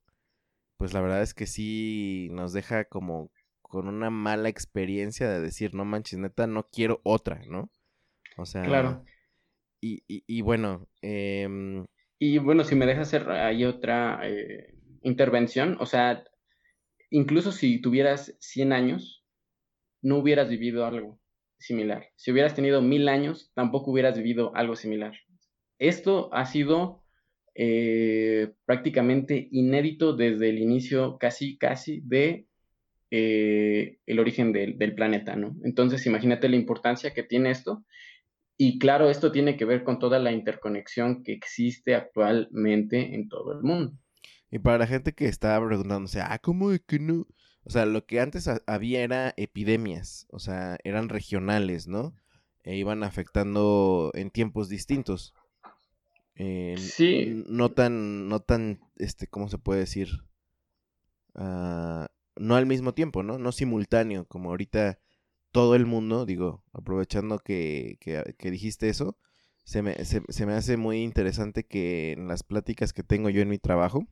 pues 0.78 0.94
la 0.94 1.00
verdad 1.00 1.22
es 1.22 1.34
que 1.34 1.48
sí 1.48 2.28
nos 2.32 2.52
deja 2.52 2.84
como 2.84 3.32
con 3.62 3.88
una 3.88 4.10
mala 4.10 4.50
experiencia 4.50 5.30
de 5.30 5.40
decir, 5.40 5.74
no 5.74 5.86
manches, 5.86 6.20
neta, 6.20 6.46
no 6.46 6.68
quiero 6.70 7.00
otra, 7.04 7.42
¿no? 7.48 7.72
O 8.36 8.46
sea, 8.46 8.64
claro. 8.64 9.06
Y, 9.84 10.42
bueno. 10.42 10.88
Em, 11.02 11.86
y 12.18 12.38
bueno, 12.38 12.64
si 12.64 12.76
me 12.76 12.86
dejas 12.86 13.10
hacer 13.10 13.30
ahí 13.30 13.66
otra 13.66 14.22
eh, 14.24 14.74
intervención, 15.02 15.78
o 15.80 15.86
sea, 15.86 16.24
incluso 17.10 17.52
si 17.52 17.82
tuvieras 17.82 18.36
100 18.40 18.72
años, 18.72 19.26
no 20.02 20.18
hubieras 20.18 20.50
vivido 20.50 20.86
algo 20.86 21.20
similar. 21.58 22.08
Si 22.16 22.32
hubieras 22.32 22.56
tenido 22.56 22.82
mil 22.82 23.10
años, 23.10 23.52
tampoco 23.56 23.92
hubieras 23.92 24.18
vivido 24.18 24.56
algo 24.56 24.76
similar. 24.76 25.14
Esto 25.80 26.34
ha 26.34 26.46
sido 26.46 27.04
eh, 27.56 28.54
prácticamente 28.66 29.50
inédito 29.52 30.14
desde 30.16 30.50
el 30.50 30.60
inicio, 30.60 31.18
casi, 31.18 31.58
casi, 31.58 32.02
de 32.06 32.48
eh, 33.12 34.00
el 34.06 34.20
origen 34.20 34.54
del, 34.54 34.78
del, 34.78 34.96
planeta, 34.96 35.36
¿no? 35.36 35.56
Entonces, 35.64 36.06
imagínate 36.06 36.50
la 36.50 36.56
importancia 36.56 37.14
que 37.14 37.24
tiene 37.24 37.52
esto 37.52 37.86
y 38.58 38.80
claro, 38.80 39.10
esto 39.10 39.32
tiene 39.32 39.58
que 39.58 39.66
ver 39.66 39.84
con 39.84 40.00
toda 40.00 40.20
la 40.20 40.32
interconexión 40.32 41.24
que 41.24 41.34
existe 41.34 41.96
actualmente 41.96 43.16
en 43.16 43.28
todo 43.28 43.54
el 43.54 43.64
mundo. 43.64 43.98
Y 44.52 44.60
para 44.60 44.78
la 44.78 44.88
gente 44.88 45.14
que 45.14 45.26
está 45.26 45.60
preguntándose, 45.66 46.22
ah, 46.22 46.40
¿cómo 46.40 46.70
de 46.70 46.80
que 46.80 47.00
no? 47.00 47.26
O 47.64 47.70
sea, 47.70 47.86
lo 47.86 48.06
que 48.06 48.20
antes 48.20 48.50
había 48.68 49.04
era 49.04 49.34
epidemias, 49.38 50.28
o 50.30 50.40
sea, 50.40 50.78
eran 50.84 51.10
regionales, 51.10 51.88
¿no? 51.88 52.14
E 52.64 52.76
iban 52.76 53.04
afectando 53.04 54.12
en 54.14 54.30
tiempos 54.30 54.70
distintos. 54.70 55.34
Eh, 56.36 56.76
sí. 56.78 57.44
No 57.48 57.72
tan, 57.72 58.28
no 58.28 58.42
tan, 58.42 58.80
este, 58.98 59.28
¿cómo 59.28 59.50
se 59.50 59.58
puede 59.58 59.82
decir? 59.82 60.10
Ah, 61.36 62.10
no 62.36 62.56
al 62.56 62.66
mismo 62.66 62.94
tiempo, 62.94 63.24
¿no? 63.24 63.38
No 63.38 63.52
simultáneo, 63.52 64.26
como 64.28 64.50
ahorita 64.50 65.00
todo 65.54 65.76
el 65.76 65.86
mundo, 65.86 66.26
digo, 66.26 66.64
aprovechando 66.74 67.38
que, 67.40 67.98
que, 68.02 68.52
dijiste 68.52 68.90
eso, 68.90 69.18
se 69.64 69.84
me, 69.84 70.04
se, 70.04 70.46
me, 70.46 70.54
hace 70.54 70.78
muy 70.78 71.04
interesante 71.04 71.64
que 71.66 72.12
en 72.14 72.28
las 72.28 72.42
pláticas 72.42 72.92
que 72.92 73.04
tengo 73.04 73.30
yo 73.30 73.42
en 73.42 73.50
mi 73.50 73.60
trabajo, 73.60 74.08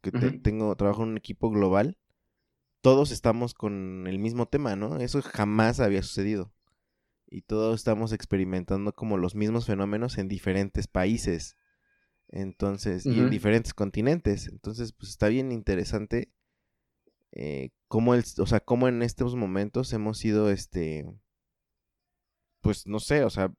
que 0.00 0.10
tengo, 0.10 0.74
trabajo 0.74 1.02
en 1.02 1.10
un 1.10 1.18
equipo 1.18 1.50
global, 1.50 1.98
todos 2.80 3.10
estamos 3.10 3.52
con 3.52 4.06
el 4.06 4.18
mismo 4.18 4.46
tema, 4.46 4.76
¿no? 4.76 4.96
Eso 4.96 5.20
jamás 5.20 5.78
había 5.78 6.02
sucedido. 6.02 6.54
Y 7.28 7.42
todos 7.42 7.74
estamos 7.76 8.12
experimentando 8.12 8.94
como 8.94 9.18
los 9.18 9.34
mismos 9.34 9.66
fenómenos 9.66 10.16
en 10.16 10.26
diferentes 10.26 10.86
países. 10.86 11.56
Entonces, 12.28 13.04
y 13.04 13.18
en 13.18 13.28
diferentes 13.28 13.74
continentes. 13.74 14.48
Entonces, 14.48 14.92
pues 14.92 15.10
está 15.10 15.28
bien 15.28 15.52
interesante 15.52 16.32
eh, 17.38 17.70
cómo, 17.88 18.14
el, 18.14 18.24
o 18.38 18.46
sea, 18.46 18.60
cómo 18.60 18.88
en 18.88 19.02
estos 19.02 19.34
momentos 19.36 19.92
hemos 19.92 20.18
sido, 20.18 20.50
este, 20.50 21.04
pues 22.62 22.86
no 22.86 22.98
sé, 22.98 23.24
o 23.24 23.30
sea, 23.30 23.52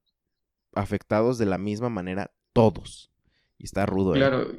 afectados 0.73 1.37
de 1.37 1.45
la 1.45 1.59
misma 1.59 1.89
manera 1.89 2.31
todos. 2.53 3.11
Y 3.59 3.65
está 3.65 3.85
rudo. 3.85 4.15
¿eh? 4.15 4.17
Claro, 4.17 4.51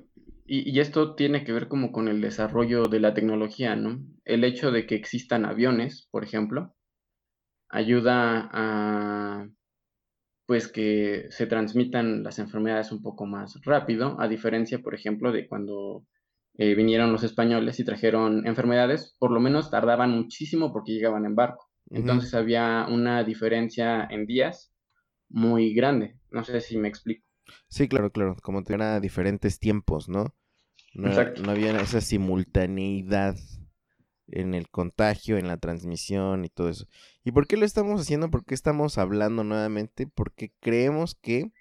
y, 0.46 0.78
esto 0.78 1.16
tiene 1.16 1.44
que 1.44 1.52
ver 1.52 1.66
como 1.68 1.90
con 1.90 2.06
el 2.06 2.20
desarrollo 2.20 2.84
de 2.84 3.00
la 3.00 3.12
tecnología, 3.12 3.74
¿no? 3.74 4.00
El 4.24 4.44
hecho 4.44 4.70
de 4.70 4.86
que 4.86 4.94
existan 4.94 5.44
aviones, 5.44 6.08
por 6.12 6.22
ejemplo, 6.24 6.74
ayuda 7.68 8.48
a 8.52 9.48
pues 10.46 10.68
que 10.68 11.26
se 11.30 11.46
transmitan 11.46 12.22
las 12.22 12.38
enfermedades 12.38 12.90
un 12.90 13.02
poco 13.02 13.26
más 13.26 13.60
rápido, 13.64 14.18
a 14.18 14.28
diferencia, 14.28 14.78
por 14.78 14.94
ejemplo, 14.94 15.30
de 15.30 15.46
cuando 15.46 16.06
eh, 16.58 16.74
vinieron 16.74 17.12
los 17.12 17.22
españoles 17.22 17.78
y 17.78 17.84
trajeron 17.84 18.44
enfermedades, 18.44 19.14
por 19.20 19.30
lo 19.30 19.38
menos 19.38 19.70
tardaban 19.70 20.10
muchísimo 20.10 20.72
porque 20.72 20.92
llegaban 20.92 21.24
en 21.24 21.36
barco. 21.36 21.70
Entonces 21.88 22.34
había 22.34 22.86
una 22.90 23.22
diferencia 23.22 24.06
en 24.10 24.26
días 24.26 24.74
muy 25.28 25.72
grande. 25.72 26.18
No 26.30 26.42
sé 26.44 26.60
si 26.60 26.76
me 26.76 26.88
explico. 26.88 27.24
Sí, 27.68 27.88
claro, 27.88 28.10
claro. 28.10 28.36
Como 28.42 28.64
tenían 28.64 29.00
diferentes 29.00 29.60
tiempos, 29.60 30.08
¿no? 30.08 30.34
No, 30.94 31.10
no 31.42 31.50
había 31.52 31.80
esa 31.80 32.00
simultaneidad 32.00 33.36
en 34.26 34.54
el 34.54 34.68
contagio, 34.68 35.38
en 35.38 35.46
la 35.46 35.58
transmisión 35.58 36.44
y 36.44 36.48
todo 36.48 36.68
eso. 36.68 36.86
¿Y 37.24 37.30
por 37.30 37.46
qué 37.46 37.56
lo 37.56 37.64
estamos 37.64 38.00
haciendo? 38.00 38.30
¿Por 38.30 38.44
qué 38.44 38.54
estamos 38.54 38.98
hablando 38.98 39.44
nuevamente? 39.44 40.08
Porque 40.08 40.52
creemos 40.60 41.14
que, 41.14 41.52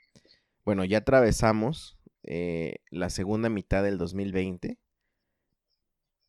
bueno, 0.65 0.83
ya 0.85 0.97
atravesamos 0.97 1.99
eh, 2.23 2.77
la 2.89 3.11
segunda 3.11 3.49
mitad 3.49 3.83
del 3.83 3.99
2020 3.99 4.79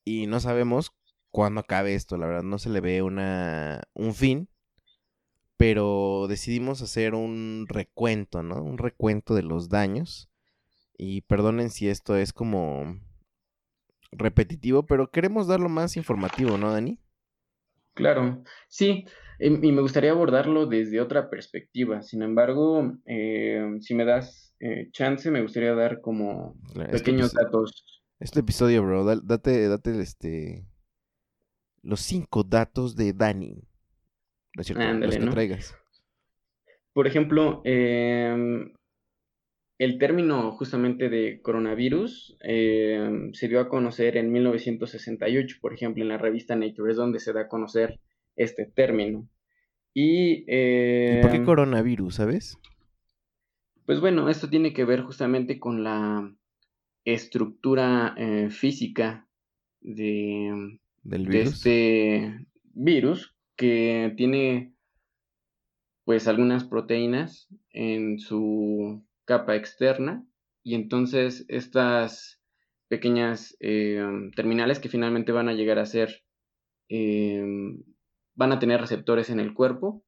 y 0.09 0.27
no 0.27 0.41
sabemos 0.41 0.93
cuándo 1.31 1.61
acabe 1.61 1.95
esto, 1.95 2.17
la 2.17 2.27
verdad, 2.27 2.43
no 2.43 2.59
se 2.59 2.71
le 2.71 2.81
ve 2.81 3.03
una, 3.03 3.83
un 3.93 4.15
fin, 4.15 4.49
pero 5.59 6.27
decidimos 6.29 6.81
hacer 6.81 7.15
un 7.15 7.67
recuento, 7.69 8.43
¿no? 8.43 8.62
Un 8.62 8.79
recuento 8.79 9.35
de 9.35 9.43
los 9.43 9.69
daños. 9.69 10.31
Y 10.97 11.21
perdonen 11.23 11.71
si 11.71 11.88
esto 11.88 12.17
es 12.17 12.33
como 12.33 12.99
repetitivo, 14.11 14.87
pero 14.87 15.11
queremos 15.11 15.47
darlo 15.47 15.69
más 15.69 15.97
informativo, 15.97 16.57
¿no, 16.57 16.73
Dani? 16.73 16.99
Claro, 17.95 18.43
sí, 18.69 19.05
em, 19.38 19.62
y 19.62 19.73
me 19.73 19.83
gustaría 19.83 20.12
abordarlo 20.12 20.67
desde 20.67 21.00
otra 21.00 21.29
perspectiva. 21.29 22.03
Sin 22.03 22.23
embargo, 22.23 22.95
eh, 23.05 23.77
si 23.81 23.95
me 23.95 24.05
das 24.05 24.55
eh, 24.61 24.88
chance, 24.93 25.31
me 25.31 25.43
gustaría 25.43 25.75
dar 25.75 26.00
como 26.00 26.57
pequeños 26.91 27.35
datos. 27.35 27.98
Este 28.20 28.40
episodio, 28.40 28.82
bro, 28.82 29.04
date, 29.04 29.68
date 29.68 30.00
este 30.00 30.66
los 31.82 32.00
cinco 32.00 32.42
datos 32.42 32.96
de 32.96 33.12
Dani. 33.12 33.62
los 34.54 34.66
que 34.66 34.75
traigas. 35.30 35.76
Por 36.92 37.06
ejemplo, 37.06 37.62
eh, 37.64 38.66
el 39.78 39.98
término 39.98 40.50
justamente 40.50 41.08
de 41.08 41.40
coronavirus 41.40 42.37
eh, 42.42 43.30
se 43.34 43.46
dio 43.46 43.60
a 43.60 43.68
conocer 43.68 44.16
en 44.16 44.32
1968, 44.32 45.58
por 45.60 45.72
ejemplo, 45.72 46.02
en 46.02 46.08
la 46.08 46.18
revista 46.18 46.56
Nature, 46.56 46.90
es 46.90 46.96
donde 46.96 47.20
se 47.20 47.32
da 47.32 47.42
a 47.42 47.48
conocer 47.48 48.00
este 48.34 48.66
término. 48.66 49.28
Y, 49.94 50.40
por 50.40 51.31
qué 51.31 51.37
eh, 51.37 51.42
coronavirus, 51.44 52.16
sabes? 52.16 52.59
Pues 53.87 54.00
bueno, 54.00 54.28
esto 54.28 54.50
tiene 54.50 54.72
que 54.72 54.85
ver 54.85 55.02
justamente 55.02 55.61
con 55.61 55.85
la 55.85 56.35
estructura 57.14 58.14
eh, 58.16 58.51
física 58.51 59.29
de, 59.81 60.79
de 61.03 61.40
este 61.40 62.47
virus 62.75 63.35
que 63.57 64.14
tiene 64.16 64.75
pues 66.05 66.27
algunas 66.27 66.64
proteínas 66.64 67.49
en 67.71 68.18
su 68.18 69.05
capa 69.25 69.57
externa 69.57 70.27
y 70.62 70.75
entonces 70.75 71.44
estas 71.49 72.40
pequeñas 72.88 73.57
eh, 73.61 74.03
terminales 74.35 74.79
que 74.79 74.88
finalmente 74.88 75.33
van 75.33 75.49
a 75.49 75.53
llegar 75.53 75.79
a 75.79 75.87
ser, 75.87 76.25
eh, 76.88 77.44
van 78.35 78.53
a 78.53 78.59
tener 78.59 78.81
receptores 78.81 79.31
en 79.31 79.40
el 79.40 79.55
cuerpo, 79.55 80.03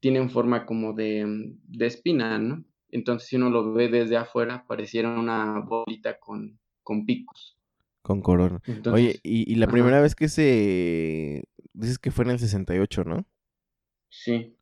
tienen 0.00 0.30
forma 0.30 0.66
como 0.66 0.92
de, 0.92 1.54
de, 1.64 1.86
espina, 1.86 2.38
¿no? 2.38 2.64
Entonces 2.92 3.28
si 3.28 3.36
uno 3.36 3.50
lo 3.50 3.72
ve 3.72 3.88
desde 3.88 4.16
afuera, 4.16 4.64
pareciera 4.66 5.10
una 5.10 5.60
bolita 5.60 6.18
con, 6.18 6.58
con 6.82 7.06
picos. 7.06 7.58
Con 8.02 8.22
corona. 8.22 8.60
Oye, 8.90 9.20
y, 9.22 9.54
la 9.56 9.66
primera 9.66 10.00
vez 10.00 10.14
que 10.14 10.28
se... 10.28 11.44
Dices 11.72 11.98
que 11.98 12.10
fue 12.10 12.24
en 12.24 12.32
el 12.32 12.38
68, 12.38 13.04
¿no? 13.04 13.26
Sí. 14.08 14.56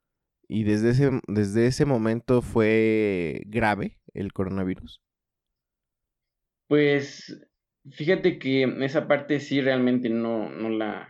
¿Y 0.49 0.64
desde 0.64 0.91
ese, 0.91 1.11
desde 1.29 1.67
ese 1.67 1.85
momento 1.85 2.43
fue 2.43 3.43
grave 3.47 3.99
el 4.14 4.33
coronavirus? 4.33 5.01
Pues 6.69 7.47
fíjate 7.91 8.38
que 8.38 8.64
esa 8.85 9.09
parte 9.09 9.41
sí 9.41 9.61
realmente 9.61 10.11
no, 10.11 10.51
no, 10.51 10.69
la, 10.69 11.09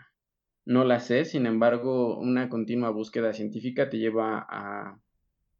no 0.64 0.84
la 0.84 1.00
sé, 1.00 1.24
sin 1.24 1.46
embargo, 1.46 2.18
una 2.18 2.48
continua 2.48 2.90
búsqueda 2.90 3.32
científica 3.32 3.88
te 3.88 3.98
lleva 3.98 4.46
a, 4.48 5.00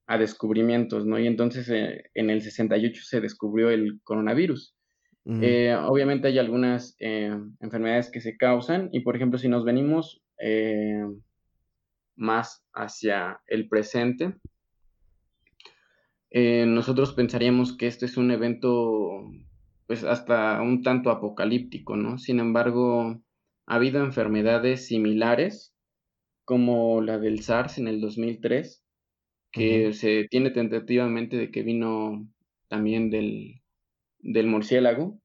a 0.08 0.16
descubrimientos, 0.16 1.04
¿no? 1.04 1.18
Y 1.18 1.26
entonces 1.26 1.68
eh, 1.68 2.10
en 2.14 2.30
el 2.30 2.40
68 2.40 3.02
se 3.04 3.20
descubrió 3.20 3.70
el 3.70 4.00
coronavirus. 4.02 4.74
Eh, 5.42 5.76
obviamente 5.86 6.28
hay 6.28 6.38
algunas 6.38 6.96
eh, 7.00 7.30
enfermedades 7.60 8.10
que 8.10 8.22
se 8.22 8.38
causan 8.38 8.88
y, 8.92 9.00
por 9.00 9.14
ejemplo, 9.14 9.38
si 9.38 9.46
nos 9.48 9.62
venimos 9.62 10.22
más 12.16 12.64
hacia 12.72 13.38
el 13.46 13.68
presente, 13.68 14.36
nosotros 16.32 17.12
pensaríamos 17.12 17.76
que 17.76 17.88
este 17.88 18.06
es 18.06 18.16
un 18.16 18.30
evento 18.30 19.30
pues 19.86 20.04
hasta 20.04 20.62
un 20.62 20.82
tanto 20.82 21.10
apocalíptico, 21.10 21.96
¿no? 21.96 22.16
Sin 22.16 22.40
embargo, 22.40 23.20
ha 23.66 23.74
habido 23.74 24.02
enfermedades 24.02 24.86
similares 24.86 25.74
como 26.46 27.02
la 27.02 27.18
del 27.18 27.42
SARS 27.42 27.76
en 27.76 27.88
el 27.88 28.00
2003, 28.00 28.82
que 29.52 29.92
se 29.92 30.26
tiene 30.30 30.50
tentativamente 30.50 31.36
de 31.36 31.50
que 31.50 31.62
vino 31.62 32.26
también 32.68 33.10
del, 33.10 33.62
del 34.20 34.46
murciélago, 34.46 35.20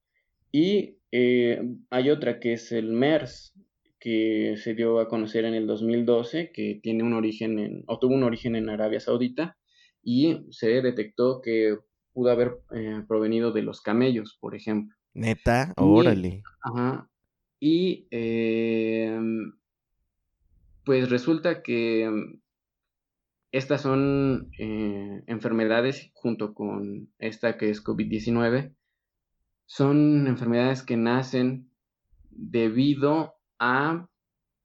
y 0.51 0.97
eh, 1.11 1.61
hay 1.89 2.09
otra 2.09 2.39
que 2.39 2.53
es 2.53 2.71
el 2.71 2.91
MERS, 2.91 3.53
que 3.99 4.55
se 4.57 4.73
dio 4.73 4.99
a 4.99 5.07
conocer 5.07 5.45
en 5.45 5.53
el 5.53 5.67
2012, 5.67 6.51
que 6.51 6.79
tiene 6.81 7.03
un 7.03 7.13
origen 7.13 7.59
en, 7.59 7.83
o 7.87 7.99
tuvo 7.99 8.15
un 8.15 8.23
origen 8.23 8.55
en 8.55 8.69
Arabia 8.69 8.99
Saudita, 8.99 9.57
y 10.03 10.45
se 10.51 10.81
detectó 10.81 11.41
que 11.41 11.77
pudo 12.13 12.31
haber 12.31 12.59
eh, 12.75 13.01
provenido 13.07 13.51
de 13.51 13.61
los 13.61 13.81
camellos, 13.81 14.37
por 14.39 14.55
ejemplo. 14.55 14.95
Neta, 15.13 15.73
órale. 15.77 16.43
Ajá. 16.61 17.09
Y 17.59 18.07
em, 18.11 19.53
pues 20.83 21.09
resulta 21.09 21.61
que 21.61 22.09
estas 23.53 23.81
son 23.81 24.49
eh, 24.57 25.23
enfermedades, 25.27 26.09
junto 26.15 26.55
con 26.55 27.13
esta 27.19 27.55
que 27.55 27.69
es 27.69 27.83
COVID-19, 27.83 28.73
son 29.67 30.25
enfermedades 30.25 30.81
que 30.81 30.97
nacen 30.97 31.69
debido 32.31 33.35
a, 33.59 34.09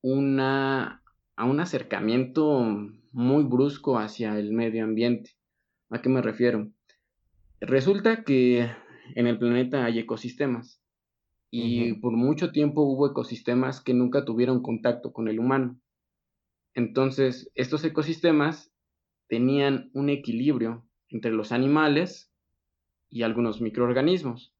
una, 0.00 1.02
a 1.36 1.44
un 1.44 1.60
acercamiento 1.60 2.64
muy 3.12 3.44
brusco 3.44 3.98
hacia 3.98 4.38
el 4.38 4.52
medio 4.52 4.84
ambiente. 4.84 5.32
¿A 5.90 6.00
qué 6.00 6.08
me 6.08 6.22
refiero? 6.22 6.70
Resulta 7.60 8.24
que 8.24 8.70
en 9.14 9.26
el 9.26 9.38
planeta 9.38 9.84
hay 9.84 9.98
ecosistemas 9.98 10.80
y 11.50 11.92
por 12.00 12.12
mucho 12.12 12.52
tiempo 12.52 12.84
hubo 12.84 13.10
ecosistemas 13.10 13.82
que 13.82 13.92
nunca 13.92 14.24
tuvieron 14.24 14.62
contacto 14.62 15.12
con 15.12 15.28
el 15.28 15.38
humano. 15.40 15.78
Entonces, 16.72 17.50
estos 17.54 17.84
ecosistemas 17.84 18.72
tenían 19.28 19.90
un 19.92 20.10
equilibrio 20.10 20.84
entre 21.08 21.32
los 21.32 21.52
animales 21.52 22.32
y 23.10 23.22
algunos 23.22 23.60
microorganismos, 23.60 24.52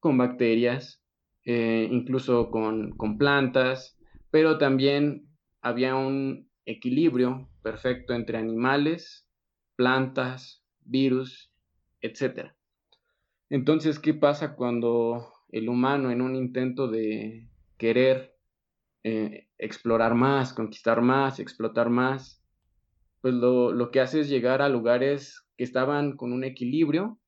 con 0.00 0.18
bacterias, 0.18 1.02
eh, 1.44 1.88
incluso 1.90 2.50
con, 2.50 2.96
plantas, 3.18 3.98
pero 4.30 4.58
también 4.58 5.26
había 5.60 5.94
un 5.94 6.48
equilibrio 6.66 7.48
perfecto 7.62 8.14
entre 8.14 8.38
animales, 8.38 9.26
plantas, 9.76 10.64
virus, 10.84 11.50
etc. 12.00 12.52
Entonces, 13.50 13.98
¿qué 13.98 14.14
pasa 14.14 14.54
cuando 14.54 15.32
el 15.50 15.68
humano 15.68 16.10
en 16.10 16.22
un 16.22 16.34
intento 16.36 16.88
de 16.88 17.48
querer 17.76 18.36
eh, 19.04 19.48
explorar 19.58 20.14
más, 20.14 20.52
conquistar 20.52 21.02
más, 21.02 21.40
explotar 21.40 21.90
más, 21.90 22.41
pues 23.22 23.34
lo, 23.34 23.90
que 23.90 24.00
hace 24.00 24.20
es 24.20 24.28
llegar 24.28 24.60
a 24.60 24.68
lugares 24.68 25.46
que 25.56 25.64
estaban 25.64 26.16
con 26.16 26.32
un 26.32 26.42
equilibrio 26.44 27.18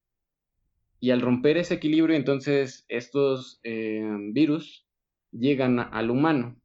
y 1.00 1.12
al 1.12 1.20
romper 1.20 1.56
ese 1.56 1.74
equilibrio 1.74 2.16
entonces 2.16 2.84
estos 2.88 3.60
eh, 3.62 4.04
virus 4.32 4.86
llegan 5.30 5.78
al 5.78 6.10
humano. 6.10 6.60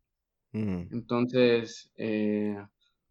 Mm. 0.52 0.88
Entonces... 0.92 1.92
Eh, 1.96 2.58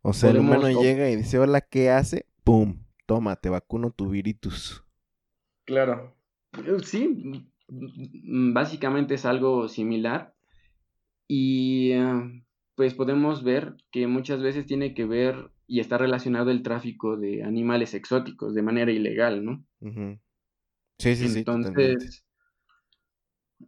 o 0.02 0.12
sea, 0.12 0.30
el 0.30 0.38
humano 0.38 0.68
llega 0.82 1.08
y 1.10 1.16
dice, 1.16 1.38
hola, 1.38 1.60
¿qué 1.60 1.90
hace? 1.90 2.26
¡Pum! 2.44 2.84
Toma, 3.06 3.36
te 3.36 3.48
vacuno 3.48 3.90
tu 3.90 4.10
viritus. 4.10 4.84
Claro. 5.64 6.16
Sí, 6.82 7.48
básicamente 7.68 9.14
es 9.14 9.24
algo 9.24 9.68
similar. 9.68 10.34
Y 11.26 11.92
pues 12.74 12.94
podemos 12.94 13.44
ver 13.44 13.76
que 13.90 14.06
muchas 14.06 14.40
veces 14.40 14.66
tiene 14.66 14.94
que 14.94 15.04
ver 15.04 15.50
y 15.68 15.80
está 15.80 15.98
relacionado 15.98 16.50
el 16.50 16.62
tráfico 16.62 17.16
de 17.16 17.44
animales 17.44 17.94
exóticos 17.94 18.54
de 18.54 18.62
manera 18.62 18.90
ilegal, 18.90 19.44
¿no? 19.44 19.64
Sí, 20.98 21.14
sí, 21.14 21.28
sí. 21.28 21.38
Entonces, 21.40 22.24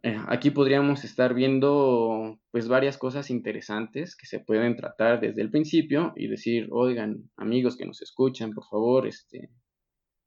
eh, 0.03 0.17
aquí 0.27 0.49
podríamos 0.49 1.05
estar 1.05 1.33
viendo 1.33 2.39
pues 2.51 2.67
varias 2.67 2.97
cosas 2.97 3.29
interesantes 3.29 4.17
que 4.17 4.25
se 4.25 4.39
pueden 4.39 4.75
tratar 4.75 5.21
desde 5.21 5.41
el 5.41 5.51
principio 5.51 6.11
y 6.15 6.27
decir, 6.27 6.67
oigan, 6.71 7.29
amigos 7.37 7.77
que 7.77 7.85
nos 7.85 8.01
escuchan, 8.01 8.51
por 8.51 8.65
favor, 8.65 9.07
este, 9.07 9.51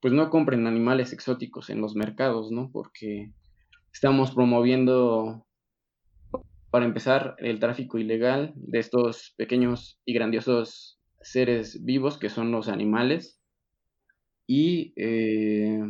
pues 0.01 0.15
no 0.15 0.31
compren 0.31 0.67
animales 0.67 1.13
exóticos 1.13 1.71
en 1.71 1.81
los 1.81 1.97
mercados, 1.97 2.53
¿no? 2.53 2.71
Porque 2.73 3.33
estamos 3.93 4.33
promoviendo 4.33 5.45
para 6.75 6.87
empezar, 6.87 7.37
el 7.39 7.61
tráfico 7.61 7.99
ilegal 7.99 8.53
de 8.57 8.81
estos 8.81 9.33
pequeños 9.37 10.01
y 10.05 10.13
grandiosos 10.13 10.99
seres 11.25 11.85
vivos 11.85 12.19
que 12.19 12.31
son 12.31 12.53
los 12.53 12.69
animales. 12.69 13.41
Y 14.47 14.93
eh, 14.97 15.83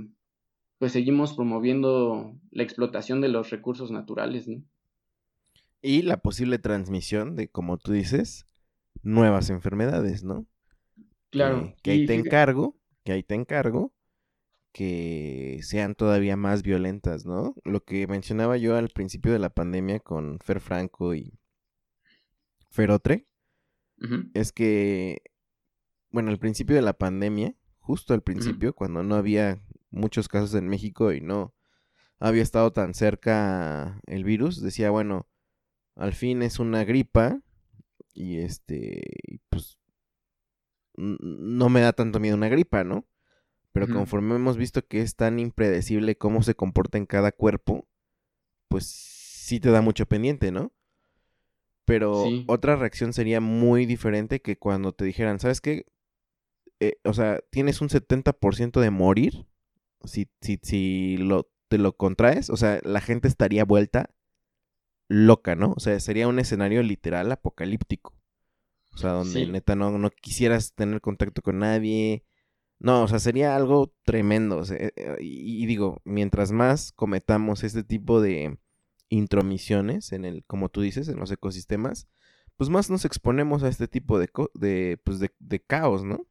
pues 0.78 0.92
seguimos 0.92 1.34
promoviendo 1.34 2.34
la 2.50 2.62
explotación 2.62 3.20
de 3.20 3.28
los 3.28 3.50
recursos 3.50 3.90
naturales. 3.90 4.48
Y 5.82 6.02
la 6.02 6.18
posible 6.18 6.58
transmisión 6.58 7.36
de, 7.36 7.48
como 7.48 7.76
tú 7.76 7.92
dices, 7.92 8.46
nuevas 9.02 9.50
enfermedades, 9.50 10.24
¿no? 10.24 10.46
Claro. 11.30 11.74
que 11.82 11.90
ahí 11.90 12.06
te 12.06 12.14
encargo, 12.14 12.76
que 13.02 13.10
ahí 13.10 13.24
te 13.24 13.34
encargo 13.34 13.92
que 14.74 15.60
sean 15.62 15.94
todavía 15.94 16.36
más 16.36 16.64
violentas, 16.64 17.24
¿no? 17.24 17.54
Lo 17.62 17.84
que 17.84 18.08
mencionaba 18.08 18.56
yo 18.56 18.76
al 18.76 18.88
principio 18.88 19.32
de 19.32 19.38
la 19.38 19.48
pandemia 19.48 20.00
con 20.00 20.40
Fer 20.40 20.58
Franco 20.58 21.14
y 21.14 21.38
Ferotre, 22.70 23.28
es 24.34 24.52
que, 24.52 25.22
bueno, 26.10 26.30
al 26.30 26.38
principio 26.38 26.76
de 26.76 26.82
la 26.82 26.92
pandemia, 26.92 27.54
justo 27.78 28.14
al 28.14 28.22
principio, 28.22 28.74
cuando 28.74 29.02
no 29.02 29.14
había 29.14 29.60
muchos 29.90 30.28
casos 30.28 30.54
en 30.54 30.68
México 30.68 31.12
y 31.12 31.20
no 31.20 31.54
había 32.18 32.42
estado 32.42 32.72
tan 32.72 32.94
cerca 32.94 34.00
el 34.06 34.24
virus, 34.24 34.62
decía, 34.62 34.90
bueno, 34.90 35.28
al 35.96 36.12
fin 36.12 36.42
es 36.42 36.58
una 36.58 36.84
gripa 36.84 37.40
y 38.12 38.38
este, 38.38 39.02
pues, 39.48 39.78
no 40.96 41.68
me 41.68 41.80
da 41.80 41.92
tanto 41.92 42.20
miedo 42.20 42.36
una 42.36 42.48
gripa, 42.48 42.84
¿no? 42.84 43.06
Pero 43.72 43.88
conforme 43.88 44.36
hemos 44.36 44.56
visto 44.56 44.86
que 44.86 45.00
es 45.00 45.16
tan 45.16 45.40
impredecible 45.40 46.16
cómo 46.16 46.44
se 46.44 46.54
comporta 46.54 46.96
en 46.96 47.06
cada 47.06 47.32
cuerpo, 47.32 47.88
pues 48.68 48.86
sí 48.86 49.58
te 49.58 49.70
da 49.70 49.80
mucho 49.82 50.06
pendiente, 50.06 50.52
¿no? 50.52 50.72
Pero 51.84 52.24
otra 52.46 52.76
reacción 52.76 53.12
sería 53.12 53.40
muy 53.40 53.86
diferente 53.86 54.40
que 54.40 54.56
cuando 54.56 54.92
te 54.92 55.04
dijeran, 55.04 55.38
¿sabes 55.38 55.60
qué? 55.60 55.86
Eh, 56.80 56.96
o 57.04 57.12
sea, 57.12 57.40
tienes 57.50 57.80
un 57.80 57.88
70% 57.88 58.80
de 58.80 58.90
morir 58.90 59.46
si, 60.04 60.28
si, 60.40 60.58
si 60.62 61.16
lo, 61.18 61.50
te 61.68 61.78
lo 61.78 61.96
contraes. 61.96 62.50
O 62.50 62.56
sea, 62.56 62.80
la 62.84 63.00
gente 63.00 63.28
estaría 63.28 63.64
vuelta 63.64 64.10
loca, 65.08 65.54
¿no? 65.56 65.74
O 65.76 65.80
sea, 65.80 66.00
sería 66.00 66.28
un 66.28 66.38
escenario 66.38 66.82
literal 66.82 67.30
apocalíptico. 67.30 68.14
O 68.94 68.96
sea, 68.96 69.10
donde 69.10 69.46
neta 69.46 69.74
no, 69.74 69.98
no 69.98 70.10
quisieras 70.10 70.74
tener 70.74 71.00
contacto 71.00 71.42
con 71.42 71.58
nadie, 71.58 72.24
no, 72.78 73.02
o 73.04 73.08
sea, 73.08 73.18
sería 73.18 73.56
algo 73.56 73.94
tremendo. 74.04 74.62
Eh, 74.70 74.92
eh, 74.96 75.16
y, 75.20 75.64
digo, 75.66 76.02
mientras 76.04 76.52
más 76.52 76.92
cometamos 76.92 77.64
este 77.64 77.84
tipo 77.84 78.20
de 78.20 78.58
intromisiones 79.14 80.12
en 80.12 80.24
el, 80.24 80.44
como 80.46 80.68
tú 80.68 80.80
dices, 80.80 81.08
en 81.08 81.18
los 81.18 81.30
ecosistemas, 81.30 82.08
pues 82.56 82.70
más 82.70 82.90
nos 82.90 83.04
exponemos 83.04 83.62
a 83.62 83.68
este 83.68 83.88
tipo 83.88 84.18
de, 84.18 84.28
de, 84.54 84.98
pues 85.04 85.18
de, 85.20 85.60
caos, 85.60 86.04
¿no? 86.04 86.26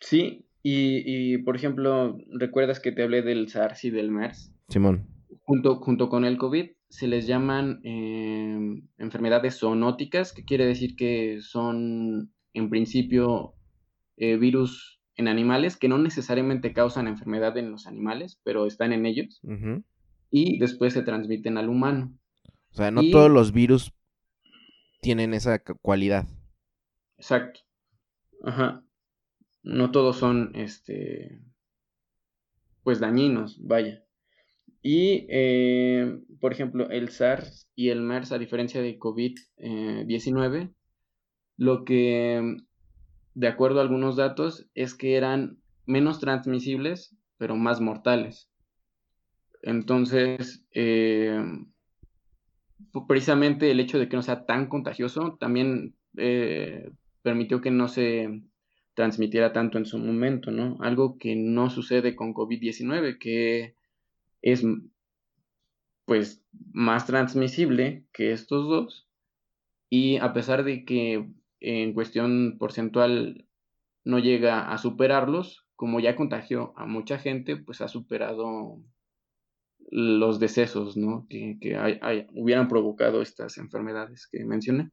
Sí, 0.00 0.46
y, 0.62 1.38
por 1.38 1.56
ejemplo, 1.56 2.16
¿recuerdas 2.38 2.80
que 2.80 2.92
te 2.92 3.02
hablé 3.02 3.22
del 3.22 3.48
SARS 3.48 3.84
y 3.84 3.90
del 3.90 4.10
MERS? 4.10 4.52
Simón. 4.68 5.06
Junto, 5.42 5.76
junto 5.76 6.08
con 6.08 6.24
el 6.24 6.38
COVID 6.38 6.70
se 6.88 7.06
les 7.06 7.26
llaman 7.26 7.80
em, 7.84 8.86
enfermedades 8.98 9.58
zoonóticas, 9.58 10.32
que 10.32 10.44
quiere 10.44 10.64
decir 10.64 10.96
que 10.96 11.40
son 11.40 12.32
en 12.54 12.70
principio 12.70 13.54
eh, 14.16 14.36
virus 14.36 15.00
en 15.16 15.28
animales 15.28 15.76
que 15.76 15.88
no 15.88 15.98
necesariamente 15.98 16.72
causan 16.72 17.08
enfermedad 17.08 17.56
en 17.58 17.70
los 17.70 17.86
animales, 17.86 18.40
pero 18.42 18.66
están 18.66 18.92
en 18.92 19.06
ellos. 19.06 19.40
Y 20.36 20.58
después 20.58 20.92
se 20.92 21.02
transmiten 21.02 21.58
al 21.58 21.68
humano. 21.68 22.12
O 22.72 22.74
sea, 22.74 22.90
no 22.90 23.02
todos 23.12 23.30
los 23.30 23.52
virus 23.52 23.92
tienen 25.00 25.32
esa 25.32 25.60
cualidad. 25.60 26.26
Exacto. 27.16 27.60
Ajá. 28.42 28.84
No 29.62 29.92
todos 29.92 30.16
son, 30.16 30.50
este, 30.56 31.40
pues 32.82 32.98
dañinos, 32.98 33.64
vaya. 33.64 34.02
Y, 34.82 35.28
eh, 35.30 36.18
por 36.40 36.52
ejemplo, 36.52 36.90
el 36.90 37.10
SARS 37.10 37.70
y 37.76 37.90
el 37.90 38.00
MERS, 38.02 38.32
a 38.32 38.38
diferencia 38.38 38.82
de 38.82 38.98
COVID-19, 38.98 40.62
eh, 40.62 40.74
lo 41.58 41.84
que 41.84 42.56
de 43.34 43.46
acuerdo 43.46 43.78
a 43.78 43.82
algunos 43.82 44.16
datos, 44.16 44.68
es 44.74 44.94
que 44.94 45.14
eran 45.14 45.58
menos 45.86 46.18
transmisibles, 46.18 47.16
pero 47.36 47.54
más 47.54 47.80
mortales. 47.80 48.50
Entonces, 49.66 50.66
eh, 50.72 51.42
precisamente 53.08 53.70
el 53.70 53.80
hecho 53.80 53.98
de 53.98 54.10
que 54.10 54.16
no 54.16 54.22
sea 54.22 54.44
tan 54.44 54.68
contagioso 54.68 55.38
también 55.40 55.96
eh, 56.18 56.90
permitió 57.22 57.62
que 57.62 57.70
no 57.70 57.88
se 57.88 58.42
transmitiera 58.92 59.54
tanto 59.54 59.78
en 59.78 59.86
su 59.86 59.98
momento, 59.98 60.50
¿no? 60.50 60.76
Algo 60.80 61.16
que 61.16 61.34
no 61.34 61.70
sucede 61.70 62.14
con 62.14 62.34
COVID-19, 62.34 63.18
que 63.18 63.74
es 64.42 64.62
pues 66.04 66.44
más 66.72 67.06
transmisible 67.06 68.04
que 68.12 68.32
estos 68.32 68.68
dos 68.68 69.08
y 69.88 70.18
a 70.18 70.34
pesar 70.34 70.64
de 70.64 70.84
que 70.84 71.26
en 71.60 71.94
cuestión 71.94 72.58
porcentual 72.58 73.46
no 74.04 74.18
llega 74.18 74.70
a 74.70 74.76
superarlos, 74.76 75.66
como 75.74 76.00
ya 76.00 76.16
contagió 76.16 76.74
a 76.76 76.84
mucha 76.84 77.18
gente, 77.18 77.56
pues 77.56 77.80
ha 77.80 77.88
superado 77.88 78.82
los 79.96 80.40
decesos, 80.40 80.96
¿no? 80.96 81.24
Que, 81.30 81.56
hubieran 82.34 82.66
provocado 82.66 83.22
estas 83.22 83.58
enfermedades 83.58 84.26
que 84.26 84.44
mencioné. 84.44 84.90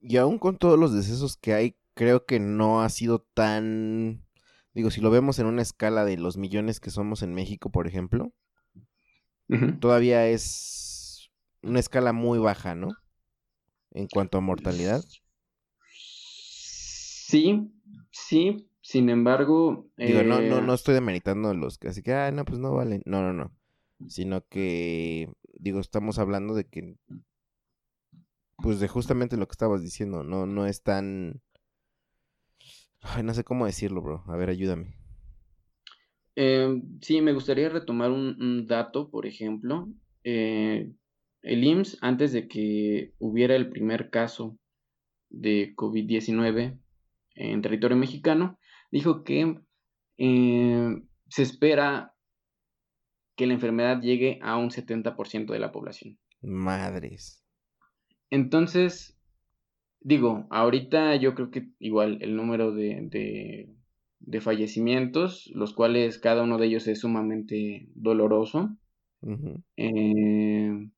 Y 0.00 0.16
aún 0.16 0.40
con 0.40 0.58
todos 0.58 0.76
los 0.76 0.92
decesos 0.92 1.36
que 1.36 1.54
hay, 1.54 1.76
creo 1.94 2.26
que 2.26 2.40
no 2.40 2.82
ha 2.82 2.88
sido 2.88 3.24
tan... 3.34 4.26
Digo, 4.74 4.90
si 4.90 5.00
lo 5.00 5.12
vemos 5.12 5.38
en 5.38 5.46
una 5.46 5.62
escala 5.62 6.04
de 6.04 6.16
los 6.16 6.36
millones 6.36 6.80
que 6.80 6.90
somos 6.90 7.22
en 7.22 7.34
México, 7.34 7.70
por 7.70 7.86
ejemplo, 7.86 8.32
todavía 9.80 10.26
es 10.26 11.30
una 11.62 11.78
escala 11.78 12.12
muy 12.12 12.40
baja, 12.40 12.74
¿no? 12.74 12.88
En 13.92 14.08
cuanto 14.08 14.38
a 14.38 14.40
mortalidad. 14.40 15.04
Sí, 15.92 17.70
sí, 18.10 18.68
sin 18.80 19.08
embargo... 19.08 19.88
Digo, 19.96 20.24
no, 20.24 20.40
no, 20.40 20.62
no 20.62 20.72
eh, 20.72 20.74
estoy 20.74 20.94
demeritando 20.94 21.54
los 21.54 21.78
que, 21.78 21.88
así 21.88 22.02
que, 22.02 22.12
ah, 22.12 22.32
no, 22.32 22.44
pues 22.44 22.58
no 22.58 22.74
valen. 22.74 23.02
No, 23.06 23.22
no, 23.22 23.32
no. 23.32 23.52
Sino 24.08 24.46
que, 24.46 25.30
digo, 25.58 25.80
estamos 25.80 26.18
hablando 26.18 26.54
de 26.54 26.64
que, 26.64 26.96
pues 28.58 28.80
de 28.80 28.88
justamente 28.88 29.36
lo 29.36 29.46
que 29.46 29.52
estabas 29.52 29.82
diciendo, 29.82 30.22
no, 30.22 30.46
no 30.46 30.66
es 30.66 30.82
tan... 30.82 31.42
Ay, 33.02 33.22
no 33.22 33.34
sé 33.34 33.44
cómo 33.44 33.66
decirlo, 33.66 34.02
bro. 34.02 34.24
A 34.26 34.36
ver, 34.36 34.50
ayúdame. 34.50 34.96
Eh, 36.36 36.80
sí, 37.00 37.20
me 37.20 37.32
gustaría 37.32 37.68
retomar 37.68 38.10
un, 38.10 38.66
dato, 38.66 39.10
por 39.10 39.26
ejemplo. 39.26 39.88
Eh, 40.24 40.92
el 41.42 41.64
IMSS, 41.64 41.98
antes 42.02 42.32
de 42.32 42.48
que 42.48 43.12
hubiera 43.18 43.56
el 43.56 43.70
primer 43.70 44.10
caso 44.10 44.58
de 45.30 45.74
COVID-19, 45.76 46.78
en 47.34 47.62
territorio 47.62 47.96
mexicano, 47.96 48.58
dijo 48.90 49.24
que 49.24 49.60
eh, 50.18 51.02
se 51.28 51.42
espera 51.42 52.14
que 53.40 53.46
la 53.46 53.54
enfermedad 53.54 54.02
llegue 54.02 54.38
a 54.42 54.58
un 54.58 54.68
70% 54.68 55.54
de 55.54 55.58
la 55.58 55.72
población. 55.72 56.18
Madres. 56.42 57.42
Entonces, 58.28 59.18
digo, 59.98 60.46
ahorita 60.50 61.16
yo 61.16 61.34
creo 61.34 61.50
que 61.50 61.70
igual 61.78 62.18
el 62.20 62.36
número 62.36 62.70
de, 62.70 63.72
de, 64.20 64.40
fallecimientos, 64.42 65.50
los 65.54 65.72
cuales 65.72 66.18
cada 66.18 66.42
uno 66.42 66.58
de 66.58 66.66
ellos 66.66 66.86
es 66.86 67.00
sumamente 67.00 67.88
doloroso. 67.94 68.76
Eh, 69.78 70.90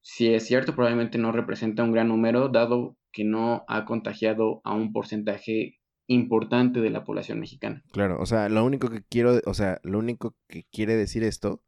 si 0.00 0.34
es 0.34 0.44
cierto, 0.44 0.74
probablemente 0.74 1.18
no 1.18 1.30
representa 1.30 1.84
un 1.84 1.92
gran 1.92 2.08
número, 2.08 2.48
dado 2.48 2.96
que 3.12 3.22
no 3.22 3.64
ha 3.68 3.84
contagiado 3.84 4.60
a 4.64 4.74
un 4.74 4.92
porcentaje 4.92 5.78
importante 6.06 6.80
de 6.80 6.90
la 6.90 7.04
población 7.04 7.40
mexicana. 7.40 7.82
Claro, 7.92 8.20
o 8.20 8.26
sea, 8.26 8.48
lo 8.48 8.64
único 8.64 8.90
que 8.90 9.02
quiero, 9.08 9.40
o 9.46 9.54
sea, 9.54 9.80
lo 9.82 9.98
único 9.98 10.36
que 10.48 10.64
quiere 10.70 10.96
decir 10.96 11.24
esto 11.24 11.62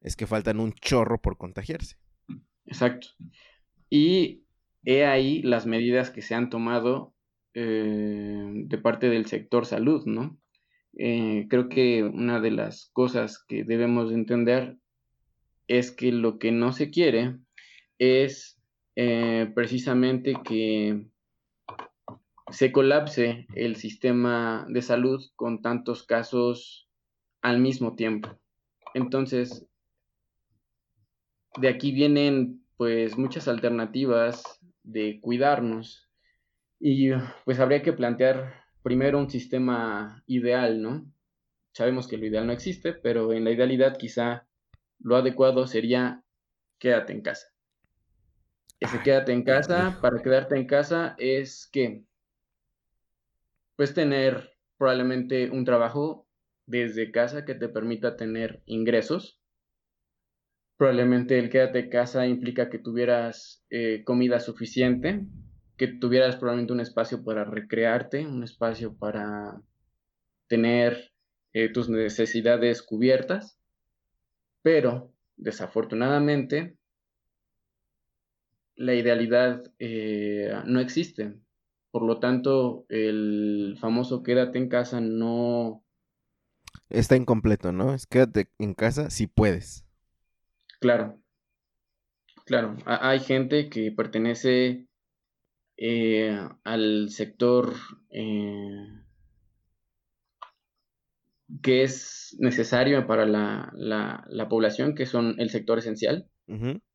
es 0.00 0.16
que 0.16 0.26
faltan 0.26 0.60
un 0.60 0.72
chorro 0.72 1.20
por 1.20 1.36
contagiarse. 1.36 1.96
Exacto. 2.64 3.08
Y 3.90 4.44
he 4.84 5.04
ahí 5.04 5.42
las 5.42 5.66
medidas 5.66 6.10
que 6.10 6.22
se 6.22 6.34
han 6.34 6.50
tomado 6.50 7.14
eh, 7.54 8.50
de 8.52 8.78
parte 8.78 9.08
del 9.08 9.26
sector 9.26 9.66
salud, 9.66 10.04
¿no? 10.06 10.38
Eh, 10.98 11.46
creo 11.50 11.68
que 11.68 12.04
una 12.04 12.40
de 12.40 12.50
las 12.50 12.90
cosas 12.92 13.44
que 13.46 13.64
debemos 13.64 14.12
entender 14.12 14.78
es 15.68 15.90
que 15.90 16.12
lo 16.12 16.38
que 16.38 16.52
no 16.52 16.72
se 16.72 16.90
quiere 16.90 17.36
es 17.98 18.58
eh, 18.94 19.50
precisamente 19.54 20.34
que 20.44 21.06
se 22.50 22.72
colapse 22.72 23.46
el 23.54 23.76
sistema 23.76 24.66
de 24.68 24.82
salud 24.82 25.24
con 25.34 25.62
tantos 25.62 26.04
casos 26.04 26.88
al 27.42 27.58
mismo 27.58 27.96
tiempo. 27.96 28.38
Entonces, 28.94 29.66
de 31.58 31.68
aquí 31.68 31.92
vienen 31.92 32.64
pues 32.76 33.18
muchas 33.18 33.48
alternativas 33.48 34.42
de 34.82 35.20
cuidarnos 35.20 36.08
y 36.78 37.10
pues 37.44 37.58
habría 37.58 37.82
que 37.82 37.92
plantear 37.92 38.64
primero 38.82 39.18
un 39.18 39.30
sistema 39.30 40.22
ideal, 40.26 40.80
¿no? 40.80 41.06
Sabemos 41.72 42.06
que 42.06 42.16
lo 42.16 42.26
ideal 42.26 42.46
no 42.46 42.52
existe, 42.52 42.92
pero 42.92 43.32
en 43.32 43.44
la 43.44 43.50
idealidad 43.50 43.96
quizá 43.96 44.46
lo 45.00 45.16
adecuado 45.16 45.66
sería 45.66 46.22
quédate 46.78 47.12
en 47.12 47.22
casa. 47.22 47.48
Ese 48.78 49.02
quédate 49.02 49.32
en 49.32 49.42
casa, 49.42 49.98
para 50.02 50.22
quedarte 50.22 50.56
en 50.56 50.66
casa 50.66 51.14
es 51.18 51.68
que 51.72 52.04
pues 53.76 53.94
tener 53.94 54.56
probablemente 54.78 55.50
un 55.50 55.64
trabajo 55.64 56.26
desde 56.66 57.12
casa 57.12 57.44
que 57.44 57.54
te 57.54 57.68
permita 57.68 58.16
tener 58.16 58.62
ingresos. 58.66 59.40
Probablemente 60.76 61.38
el 61.38 61.48
quédate 61.48 61.78
en 61.80 61.90
casa 61.90 62.26
implica 62.26 62.68
que 62.68 62.78
tuvieras 62.78 63.64
eh, 63.70 64.02
comida 64.04 64.40
suficiente, 64.40 65.24
que 65.76 65.88
tuvieras 65.88 66.36
probablemente 66.36 66.72
un 66.72 66.80
espacio 66.80 67.24
para 67.24 67.44
recrearte, 67.44 68.26
un 68.26 68.42
espacio 68.42 68.96
para 68.96 69.60
tener 70.48 71.12
eh, 71.52 71.70
tus 71.70 71.88
necesidades 71.88 72.82
cubiertas, 72.82 73.58
pero 74.62 75.12
desafortunadamente 75.36 76.76
la 78.74 78.94
idealidad 78.94 79.62
eh, 79.78 80.52
no 80.66 80.80
existe. 80.80 81.34
Por 81.96 82.04
lo 82.04 82.18
tanto, 82.18 82.84
el 82.90 83.78
famoso 83.80 84.22
quédate 84.22 84.58
en 84.58 84.68
casa 84.68 85.00
no... 85.00 85.82
Está 86.90 87.16
incompleto, 87.16 87.72
¿no? 87.72 87.94
Es 87.94 88.06
quédate 88.06 88.50
en 88.58 88.74
casa 88.74 89.08
si 89.08 89.26
puedes. 89.26 89.86
Claro, 90.78 91.18
claro. 92.44 92.76
hay 92.84 93.20
gente 93.20 93.70
que 93.70 93.92
pertenece 93.92 94.88
eh, 95.78 96.38
al 96.64 97.08
sector 97.08 97.72
eh, 98.10 98.88
que 101.62 101.82
es 101.82 102.36
necesario 102.38 103.06
para 103.06 103.24
la, 103.24 103.72
la, 103.74 104.48
población, 104.50 104.94
que 104.94 105.06
son 105.06 105.36
el 105.40 105.48
sector 105.48 105.78
esencial. 105.78 106.28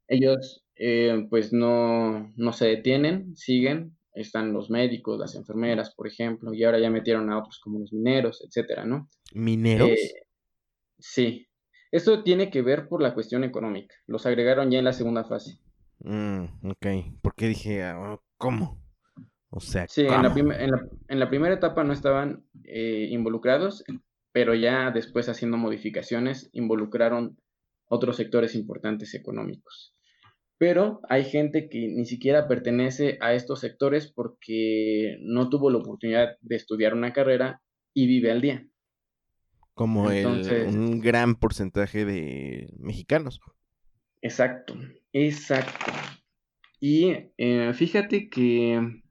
Ellos 0.08 0.64
eh, 0.76 1.26
pues 1.28 1.54
no, 1.54 2.32
no 2.36 2.54
se 2.54 2.68
detienen, 2.68 3.36
siguen, 3.36 3.98
están 4.14 4.54
los 4.54 4.70
médicos, 4.70 5.20
las 5.20 5.36
enfermeras, 5.36 5.94
por 5.96 6.08
ejemplo, 6.08 6.54
y 6.54 6.64
ahora 6.64 6.80
ya 6.80 6.90
metieron 6.90 7.30
a 7.32 7.40
otros 7.40 7.60
como 7.60 7.80
los 7.80 7.94
mineros, 7.94 8.44
etcétera, 8.46 8.86
¿no? 8.86 9.10
¿Mineros? 9.34 9.90
Eh, 9.90 10.26
sí. 11.00 11.48
Esto 11.92 12.24
tiene 12.24 12.50
que 12.50 12.62
ver 12.62 12.88
por 12.88 13.02
la 13.02 13.14
cuestión 13.14 13.44
económica. 13.44 13.96
Los 14.08 14.26
agregaron 14.26 14.72
ya 14.72 14.80
en 14.80 14.86
la 14.86 14.94
segunda 14.94 15.26
fase. 15.26 15.60
Mm, 16.00 16.46
ok. 16.70 16.88
Porque 17.22 17.48
dije, 17.48 17.84
ah, 17.84 18.20
¿cómo? 18.38 18.82
O 19.50 19.60
sea, 19.60 19.86
sí, 19.88 20.02
En, 20.02 20.24
la 20.24 20.34
en, 21.10 21.20
la, 21.20 21.30
primera 21.30 21.54
etapa 21.54 21.84
no 21.84 21.92
estaban 21.92 22.46
eh, 22.64 23.08
involucrados, 23.10 23.84
pero 24.32 24.56
ya 24.56 24.92
después 24.92 25.28
haciendo 25.28 25.58
modificaciones 25.58 26.50
involucraron 26.54 27.38
otros 27.88 28.16
sectores 28.16 28.56
importantes 28.56 29.14
económicos 29.14 29.94
pero 30.62 31.02
hay 31.10 31.24
gente 31.26 31.70
que 31.70 31.88
ni 31.88 32.06
siquiera 32.06 32.48
pertenece 32.48 33.18
a 33.20 33.34
estos 33.34 33.62
sectores 33.62 34.12
porque 34.12 35.18
no 35.22 35.50
tuvo 35.50 35.72
la 35.72 35.80
oportunidad 35.80 36.38
de 36.40 36.56
estudiar 36.56 36.94
una 36.94 37.14
carrera 37.14 37.64
y 37.96 38.06
vive 38.06 38.30
al 38.30 38.42
día. 38.42 38.68
Como 39.74 40.04
un 40.04 41.00
gran 41.00 41.34
porcentaje 41.34 42.06
de 42.06 42.72
mexicanos. 42.78 43.42
Exacto, 44.22 44.76
exacto. 45.12 45.92
Y 46.80 47.16
eh, 47.40 47.74
fíjate 47.74 48.30
que 48.30 49.02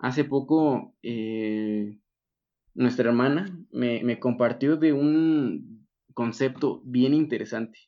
hace 0.00 0.24
poco 0.24 0.96
eh, 1.04 1.96
nuestra 2.74 3.10
hermana 3.10 3.56
me, 3.70 4.02
me 4.02 4.18
compartió 4.18 4.76
de 4.76 4.92
un 4.92 5.86
concepto 6.12 6.82
bien 6.84 7.14
interesante 7.14 7.87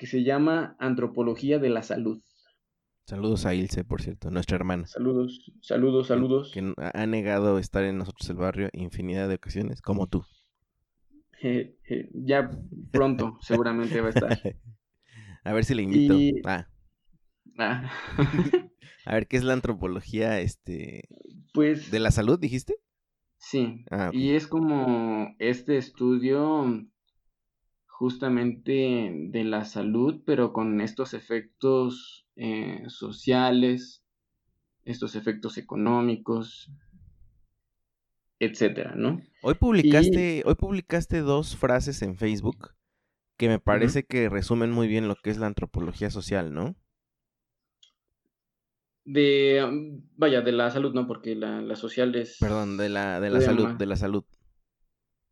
que 0.00 0.06
se 0.06 0.24
llama 0.24 0.76
Antropología 0.78 1.58
de 1.58 1.68
la 1.68 1.82
Salud. 1.82 2.22
Saludos 3.04 3.44
a 3.44 3.54
Ilse, 3.54 3.84
por 3.84 4.00
cierto, 4.00 4.30
nuestra 4.30 4.56
hermana. 4.56 4.86
Saludos, 4.86 5.52
saludos, 5.60 6.06
saludos. 6.06 6.52
Que, 6.54 6.72
ha 6.78 7.06
negado 7.06 7.58
estar 7.58 7.84
en 7.84 7.98
nosotros 7.98 8.30
el 8.30 8.36
barrio 8.36 8.70
infinidad 8.72 9.28
de 9.28 9.34
ocasiones, 9.34 9.82
como 9.82 10.06
tú. 10.06 10.24
ya 12.14 12.50
pronto, 12.90 13.36
seguramente 13.42 14.00
va 14.00 14.06
a 14.06 14.10
estar. 14.10 14.56
A 15.44 15.52
ver 15.52 15.66
si 15.66 15.74
le 15.74 15.82
invito. 15.82 16.16
Ah. 16.46 16.66
ah. 17.58 17.92
a 19.04 19.14
ver, 19.14 19.26
¿qué 19.26 19.36
es 19.36 19.44
la 19.44 19.52
antropología 19.52 20.40
este 20.40 21.10
pues 21.52 21.90
de 21.90 22.00
la 22.00 22.10
salud, 22.10 22.38
dijiste? 22.38 22.76
Sí. 23.36 23.84
Ah, 23.90 24.08
y 24.14 24.30
es 24.30 24.46
como 24.46 25.34
este 25.38 25.76
estudio 25.76 26.86
justamente 28.00 29.12
de 29.14 29.44
la 29.44 29.66
salud, 29.66 30.22
pero 30.24 30.54
con 30.54 30.80
estos 30.80 31.12
efectos 31.12 32.26
eh, 32.34 32.82
sociales, 32.86 34.02
estos 34.86 35.16
efectos 35.16 35.58
económicos, 35.58 36.72
etcétera, 38.38 38.94
¿no? 38.96 39.20
Hoy 39.42 39.52
publicaste, 39.52 40.42
hoy 40.46 40.54
publicaste 40.54 41.18
dos 41.18 41.56
frases 41.56 42.00
en 42.00 42.16
Facebook 42.16 42.70
que 43.36 43.48
me 43.48 43.58
parece 43.58 44.06
que 44.06 44.30
resumen 44.30 44.70
muy 44.70 44.88
bien 44.88 45.06
lo 45.06 45.16
que 45.16 45.28
es 45.28 45.36
la 45.36 45.48
antropología 45.48 46.08
social, 46.08 46.54
¿no? 46.54 46.76
De, 49.04 49.62
vaya, 50.16 50.40
de 50.40 50.52
la 50.52 50.70
salud, 50.70 50.94
¿no? 50.94 51.06
Porque 51.06 51.34
la, 51.34 51.76
social 51.76 52.14
es... 52.14 52.38
Perdón, 52.40 52.78
de 52.78 52.88
la, 52.88 53.20
de 53.20 53.28
la 53.28 53.42
salud, 53.42 53.76
de 53.76 53.86
la 53.86 53.96
salud. 53.96 54.24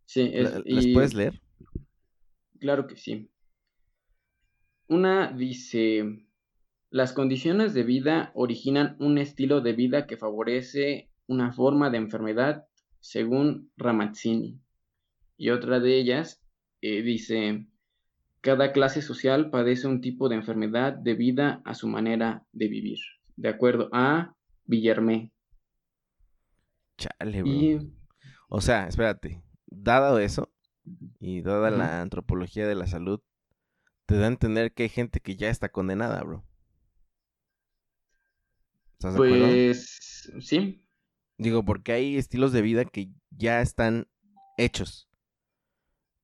Sí, 0.04 0.30
es, 0.34 0.52
¿Las 0.66 0.86
puedes 0.92 1.14
leer? 1.14 1.40
Claro 2.58 2.86
que 2.86 2.96
sí. 2.96 3.30
Una 4.88 5.32
dice, 5.32 6.26
las 6.90 7.12
condiciones 7.12 7.74
de 7.74 7.82
vida 7.82 8.32
originan 8.34 8.96
un 8.98 9.18
estilo 9.18 9.60
de 9.60 9.74
vida 9.74 10.06
que 10.06 10.16
favorece 10.16 11.10
una 11.26 11.52
forma 11.52 11.90
de 11.90 11.98
enfermedad 11.98 12.66
según 13.00 13.70
Ramazzini. 13.76 14.60
Y 15.36 15.50
otra 15.50 15.78
de 15.78 15.98
ellas 15.98 16.42
eh, 16.80 17.02
dice, 17.02 17.66
cada 18.40 18.72
clase 18.72 19.02
social 19.02 19.50
padece 19.50 19.86
un 19.86 20.00
tipo 20.00 20.28
de 20.28 20.36
enfermedad 20.36 20.94
debida 20.94 21.60
a 21.64 21.74
su 21.74 21.86
manera 21.86 22.44
de 22.52 22.68
vivir, 22.68 22.98
de 23.36 23.48
acuerdo 23.48 23.88
a 23.92 24.34
Villermé. 24.64 25.32
Chale, 26.96 27.42
bro. 27.42 27.88
O 28.48 28.60
sea, 28.60 28.88
espérate, 28.88 29.42
dado 29.66 30.18
eso, 30.18 30.50
y 31.20 31.42
dada 31.42 31.70
la 31.70 32.00
antropología 32.00 32.66
de 32.66 32.74
la 32.74 32.86
salud, 32.86 33.20
te 34.06 34.16
da 34.16 34.24
a 34.24 34.28
entender 34.28 34.72
que 34.72 34.84
hay 34.84 34.88
gente 34.88 35.20
que 35.20 35.36
ya 35.36 35.50
está 35.50 35.68
condenada, 35.68 36.22
bro. 36.22 36.44
¿Estás 38.92 39.14
de 39.14 39.18
pues 39.18 40.32
sí. 40.40 40.84
Digo, 41.36 41.64
porque 41.64 41.92
hay 41.92 42.16
estilos 42.16 42.52
de 42.52 42.62
vida 42.62 42.84
que 42.84 43.12
ya 43.30 43.60
están 43.60 44.08
hechos. 44.56 45.08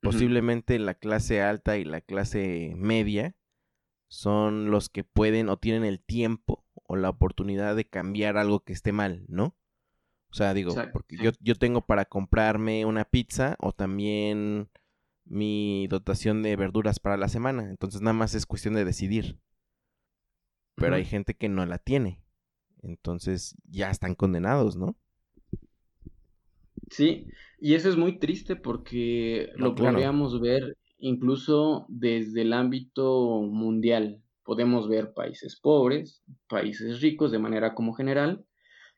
posiblemente 0.01 0.79
la 0.79 0.95
clase 0.95 1.41
alta 1.41 1.79
y 1.79 1.85
la 1.85 2.03
clase 2.03 2.75
media 2.77 3.37
son 4.09 4.71
los 4.71 4.91
que 4.91 5.03
pueden 5.03 5.49
o 5.49 5.57
tienen 5.57 5.85
el 5.85 6.01
tiempo 6.01 6.65
o 6.75 6.97
la 6.97 7.09
oportunidad 7.09 7.75
de 7.75 7.87
cambiar 7.87 8.37
algo 8.37 8.61
que 8.61 8.73
esté 8.73 8.93
mal, 8.93 9.25
¿no? 9.29 9.57
O 10.35 10.37
sea, 10.37 10.53
digo, 10.53 10.75
porque 10.93 11.17
yo, 11.17 11.31
yo 11.39 11.55
tengo 11.55 11.87
para 11.87 12.07
comprarme 12.07 12.85
una 12.87 13.05
pizza 13.05 13.55
o 13.61 13.71
también 13.71 14.69
mi 15.25 15.87
dotación 15.87 16.43
de 16.43 16.57
verduras 16.57 16.99
para 16.99 17.17
la 17.17 17.29
semana. 17.29 17.71
Entonces 17.71 18.01
nada 18.01 18.15
más 18.15 18.35
es 18.35 18.45
cuestión 18.45 18.75
de 18.75 18.85
decidir. 18.85 19.39
Pero 20.75 20.97
hay 20.97 21.05
gente 21.05 21.35
que 21.35 21.49
no 21.49 21.65
la 21.67 21.79
tiene. 21.79 22.21
Entonces 22.83 23.55
ya 23.63 23.93
están 23.93 24.17
condenados, 24.17 24.75
¿no? 24.75 24.97
Sí, 26.91 27.29
y 27.61 27.75
eso 27.75 27.89
es 27.89 27.97
muy 27.97 28.19
triste 28.19 28.57
porque 28.57 29.53
lo 29.55 29.77
podríamos 29.77 30.41
ver 30.41 30.77
incluso 30.99 31.87
desde 31.89 32.43
el 32.43 32.55
ámbito 32.55 33.41
mundial. 33.43 34.21
Podemos 34.43 34.89
ver 34.89 35.15
países 35.15 35.55
pobres, 35.55 36.25
países 36.49 37.01
ricos 37.01 37.31
de 37.31 37.39
manera 37.39 37.77
como 37.77 37.93
general, 37.93 38.45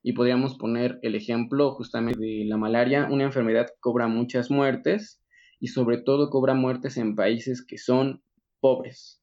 y 0.07 0.12
podríamos 0.12 0.57
poner 0.57 1.01
el 1.03 1.16
ejemplo 1.16 1.75
justamente 1.75 2.21
de 2.21 2.45
la 2.45 2.57
malaria, 2.57 3.09
una 3.11 3.25
enfermedad 3.25 3.66
que 3.66 3.81
cobra 3.81 4.07
muchas 4.07 4.53
muertes 4.53 5.21
y 5.59 5.66
sobre 5.66 5.99
todo 5.99 6.31
cobra 6.31 6.55
muertes 6.55 6.97
en 6.97 7.16
países 7.16 7.66
que 7.66 7.77
son 7.77 8.23
pobres. 8.61 9.21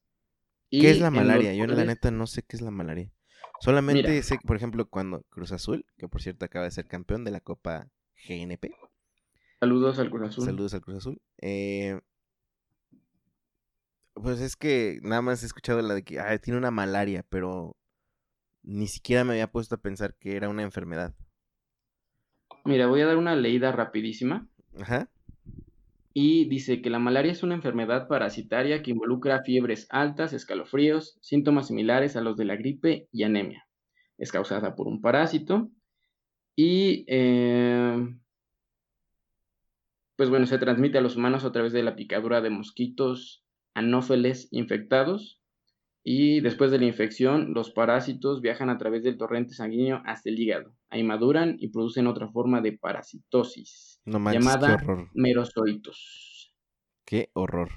¿Qué 0.69 0.89
es 0.89 0.99
la 0.99 1.09
malaria? 1.09 1.53
Yo 1.53 1.67
la 1.67 1.85
neta 1.85 2.11
no 2.11 2.27
sé 2.27 2.43
qué 2.45 2.57
es 2.57 2.61
la 2.61 2.69
malaria. 2.69 3.13
Solamente 3.61 4.21
sé, 4.23 4.37
por 4.45 4.57
ejemplo, 4.57 4.85
cuando 4.89 5.23
Cruz 5.29 5.53
Azul, 5.53 5.85
que 5.97 6.09
por 6.09 6.21
cierto 6.21 6.43
acaba 6.43 6.65
de 6.65 6.71
ser 6.71 6.85
campeón 6.85 7.23
de 7.23 7.31
la 7.31 7.39
Copa 7.39 7.87
GNP. 8.27 8.75
Saludos 9.61 9.99
al 9.99 10.09
Cruz 10.09 10.31
Azul. 10.31 10.43
Saludos 10.43 10.73
al 10.73 10.81
Cruz 10.81 10.97
Azul. 10.97 11.21
Eh, 11.41 11.97
pues 14.15 14.41
es 14.41 14.57
que 14.57 14.99
nada 15.01 15.21
más 15.21 15.43
he 15.43 15.45
escuchado 15.45 15.81
la 15.81 15.93
de 15.93 16.03
que 16.03 16.19
tiene 16.41 16.57
una 16.57 16.71
malaria, 16.71 17.25
pero 17.29 17.77
ni 18.63 18.87
siquiera 18.87 19.23
me 19.23 19.33
había 19.33 19.51
puesto 19.51 19.75
a 19.75 19.81
pensar 19.81 20.15
que 20.15 20.35
era 20.35 20.49
una 20.49 20.63
enfermedad. 20.63 21.13
Mira, 22.65 22.87
voy 22.87 23.01
a 23.01 23.05
dar 23.05 23.17
una 23.17 23.35
leída 23.35 23.71
rapidísima. 23.71 24.47
Ajá 24.79 25.09
y 26.13 26.45
dice 26.45 26.81
que 26.81 26.91
la 26.91 26.99
malaria 26.99 27.31
es 27.31 27.41
una 27.41 27.55
enfermedad 27.55 28.07
parasitaria 28.07 28.83
que 28.83 28.91
involucra 28.91 29.41
fiebres 29.41 29.87
altas, 29.89 30.33
escalofríos, 30.33 31.17
síntomas 31.21 31.67
similares 31.67 32.15
a 32.15 32.21
los 32.21 32.37
de 32.37 32.45
la 32.45 32.55
gripe 32.55 33.07
y 33.11 33.23
anemia. 33.23 33.67
Es 34.19 34.31
causada 34.31 34.75
por 34.75 34.87
un 34.87 35.01
parásito 35.01 35.71
y 36.55 37.03
eh, 37.07 38.15
pues 40.15 40.29
bueno, 40.29 40.45
se 40.45 40.59
transmite 40.59 40.99
a 40.99 41.01
los 41.01 41.15
humanos 41.15 41.45
a 41.45 41.51
través 41.51 41.73
de 41.73 41.81
la 41.81 41.95
picadura 41.95 42.41
de 42.41 42.51
mosquitos 42.51 43.43
anófeles 43.73 44.49
infectados 44.51 45.41
y 46.03 46.41
después 46.41 46.69
de 46.69 46.79
la 46.79 46.85
infección 46.85 47.53
los 47.53 47.71
parásitos 47.71 48.41
viajan 48.41 48.69
a 48.69 48.77
través 48.77 49.03
del 49.03 49.17
torrente 49.17 49.53
sanguíneo 49.53 50.01
hasta 50.05 50.29
el 50.29 50.39
hígado. 50.39 50.75
Ahí 50.89 51.03
maduran 51.03 51.55
y 51.59 51.69
producen 51.69 52.07
otra 52.07 52.29
forma 52.29 52.61
de 52.61 52.73
parasitosis 52.73 54.01
llamada 54.05 54.77
merozoitos. 55.13 56.53
Qué 57.05 57.29
horror. 57.33 57.69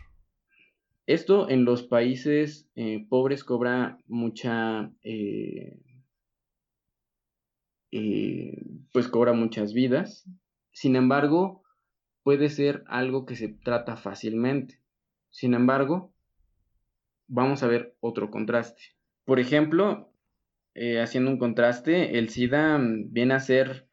Esto 1.07 1.49
en 1.49 1.65
los 1.65 1.85
países 1.85 2.69
eh, 2.75 3.07
pobres 3.09 3.45
cobra 3.45 4.01
mucha, 4.09 4.93
eh, 5.03 5.79
eh, 7.93 8.61
pues 8.93 9.07
cobra 9.07 9.33
muchas 9.33 9.73
vidas. 9.73 10.29
Sin 10.73 10.97
embargo, 10.97 11.63
puede 12.25 12.49
ser 12.51 12.83
algo 12.89 13.25
que 13.25 13.37
se 13.37 13.49
trata 13.49 13.97
fácilmente. 13.97 14.81
Sin 15.31 15.55
embargo, 15.55 16.13
vamos 17.29 17.63
a 17.63 17.67
ver 17.67 17.97
otro 18.01 18.31
contraste. 18.31 18.83
Por 19.25 19.41
ejemplo, 19.41 20.13
haciendo 21.01 21.31
un 21.31 21.39
contraste, 21.39 22.19
el 22.19 22.29
SIDA 22.29 22.79
viene 22.81 23.35
a 23.35 23.41
ser 23.41 23.89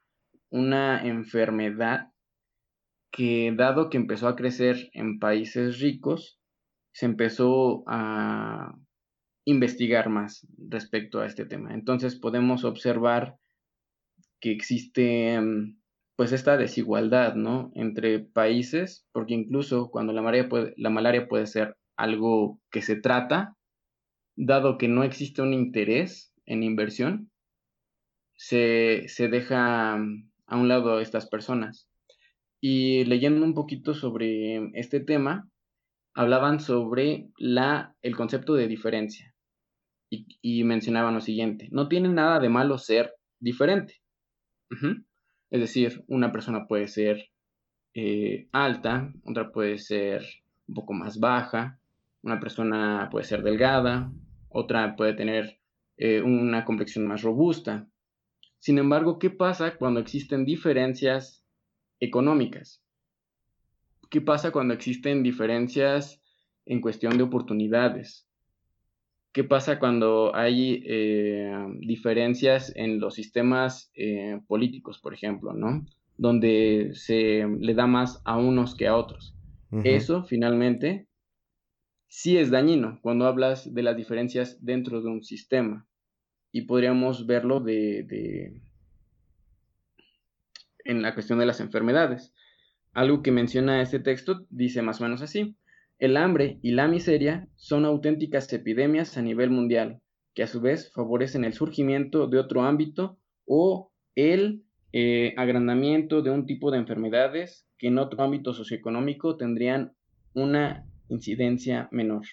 una 0.49 1.05
enfermedad 1.07 2.11
que 3.11 3.53
dado 3.55 3.89
que 3.89 3.97
empezó 3.97 4.27
a 4.27 4.35
crecer 4.35 4.89
en 4.93 5.19
países 5.19 5.79
ricos, 5.79 6.39
se 6.93 7.05
empezó 7.05 7.83
a 7.87 8.75
investigar 9.45 10.09
más 10.09 10.47
respecto 10.57 11.21
a 11.21 11.25
este 11.25 11.45
tema. 11.45 11.73
Entonces 11.73 12.15
podemos 12.15 12.63
observar 12.65 13.37
que 14.39 14.51
existe 14.51 15.39
mm, 15.39 15.77
pues 16.15 16.31
esta 16.31 16.57
desigualdad, 16.57 17.35
¿no? 17.35 17.71
Entre 17.75 18.19
países, 18.19 19.07
porque 19.11 19.33
incluso 19.33 19.89
cuando 19.89 20.13
la 20.13 20.21
malaria 20.21 20.47
la 20.77 20.89
malaria 20.89 21.27
puede 21.27 21.47
ser 21.47 21.77
algo 21.95 22.59
que 22.71 22.81
se 22.81 22.95
trata, 22.95 23.55
dado 24.35 24.77
que 24.77 24.87
no 24.87 25.03
existe 25.03 25.41
un 25.41 25.53
interés 25.53 26.33
en 26.45 26.63
inversión, 26.63 27.31
se, 28.35 29.07
se 29.07 29.27
deja 29.27 29.97
mm, 29.97 30.29
a 30.47 30.57
un 30.57 30.67
lado 30.67 30.97
a 30.97 31.01
estas 31.01 31.27
personas. 31.27 31.87
Y 32.59 33.03
leyendo 33.05 33.45
un 33.45 33.53
poquito 33.53 33.93
sobre 33.93 34.71
este 34.79 34.99
tema, 34.99 35.49
hablaban 36.13 36.59
sobre 36.59 37.29
la, 37.37 37.95
el 38.01 38.15
concepto 38.15 38.53
de 38.53 38.67
diferencia. 38.67 39.33
Y, 40.09 40.63
mencionaban 40.63 41.15
lo 41.15 41.21
siguiente, 41.21 41.69
no 41.71 41.87
tiene 41.87 42.07
nada 42.07 42.39
de 42.39 42.47
malo 42.47 42.77
ser 42.77 43.15
diferente. 43.39 43.99
Es 45.49 45.59
decir, 45.59 46.03
una 46.07 46.31
persona 46.31 46.67
puede 46.67 46.87
ser 46.87 47.31
eh, 47.95 48.47
alta, 48.51 49.11
otra 49.25 49.51
puede 49.51 49.79
ser 49.79 50.23
un 50.67 50.75
poco 50.75 50.93
más 50.93 51.19
baja, 51.19 51.79
una 52.23 52.39
persona 52.39 53.07
puede 53.11 53.25
ser 53.25 53.43
delgada, 53.43 54.11
otra 54.49 54.95
puede 54.95 55.13
tener 55.13 55.59
eh, 55.97 56.21
una 56.21 56.65
complexión 56.65 57.05
más 57.05 57.21
robusta. 57.21 57.87
Sin 58.59 58.79
embargo, 58.79 59.19
¿qué 59.19 59.29
pasa 59.29 59.77
cuando 59.77 59.99
existen 59.99 60.45
diferencias 60.45 61.43
económicas. 62.03 62.83
¿Qué 64.09 64.21
pasa 64.21 64.51
cuando 64.51 64.73
existen 64.73 65.23
diferencias 65.23 66.21
en 66.65 66.81
cuestión 66.81 67.17
de 67.17 67.23
oportunidades? 67.23 68.27
¿Qué 69.31 69.43
pasa 69.43 69.79
cuando 69.79 70.35
hay 70.35 70.83
eh, 70.85 71.51
diferencias 71.79 72.71
en 72.75 72.99
los 72.99 73.15
sistemas 73.15 73.91
eh, 73.95 74.39
políticos, 74.47 74.99
por 74.99 75.13
ejemplo, 75.13 75.53
¿no? 75.53 75.85
Donde 76.17 76.91
se 76.93 77.47
le 77.59 77.73
da 77.73 77.87
más 77.87 78.21
a 78.25 78.37
unos 78.37 78.75
que 78.75 78.87
a 78.87 78.95
otros. 78.95 79.35
Eso, 79.83 80.23
finalmente, 80.23 81.07
sí 82.13 82.37
es 82.37 82.51
dañino 82.51 82.99
cuando 83.01 83.25
hablas 83.25 83.73
de 83.73 83.81
las 83.81 83.97
diferencias 83.97 84.63
dentro 84.63 85.01
de 85.01 85.09
un 85.09 85.23
sistema. 85.23 85.87
Y 86.51 86.61
podríamos 86.61 87.25
verlo 87.25 87.59
de, 87.59 88.61
en 90.85 91.01
la 91.01 91.15
cuestión 91.15 91.39
de 91.39 91.47
las 91.47 91.59
enfermedades. 91.59 92.31
Algo 92.91 93.23
que 93.23 93.31
menciona 93.31 93.81
este 93.81 93.99
texto 93.99 94.45
dice 94.51 94.83
más 94.83 95.01
o 95.01 95.05
menos 95.05 95.23
así. 95.23 95.57
El 95.97 96.15
hambre 96.15 96.59
y 96.61 96.73
la 96.73 96.87
miseria 96.87 97.47
son 97.55 97.83
auténticas 97.83 98.53
epidemias 98.53 99.17
a 99.17 99.23
nivel 99.23 99.49
mundial, 99.49 99.99
que 100.35 100.43
a 100.43 100.47
su 100.47 100.61
vez 100.61 100.93
favorecen 100.93 101.43
el 101.45 101.53
surgimiento 101.53 102.27
de 102.27 102.37
otro 102.37 102.61
ámbito 102.61 103.17
o 103.47 103.91
el 104.13 104.63
eh, 104.91 105.33
agrandamiento 105.35 106.21
de 106.21 106.29
un 106.29 106.45
tipo 106.45 106.69
de 106.69 106.77
enfermedades 106.77 107.67
que 107.79 107.87
en 107.87 107.97
otro 107.97 108.23
ámbito 108.23 108.53
socioeconómico 108.53 109.35
tendrían 109.35 109.93
una 110.35 110.85
incidencia 111.09 111.89
menor. 111.91 112.25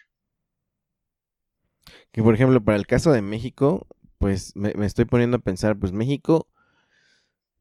Que 2.13 2.23
por 2.23 2.35
ejemplo, 2.35 2.63
para 2.63 2.79
el 2.79 2.87
caso 2.87 3.13
de 3.13 3.23
México, 3.23 3.87
pues 4.19 4.55
me, 4.57 4.75
me 4.75 4.87
estoy 4.87 5.05
poniendo 5.05 5.39
a 5.39 5.41
pensar, 5.41 5.79
pues 5.79 5.93
México 5.93 6.47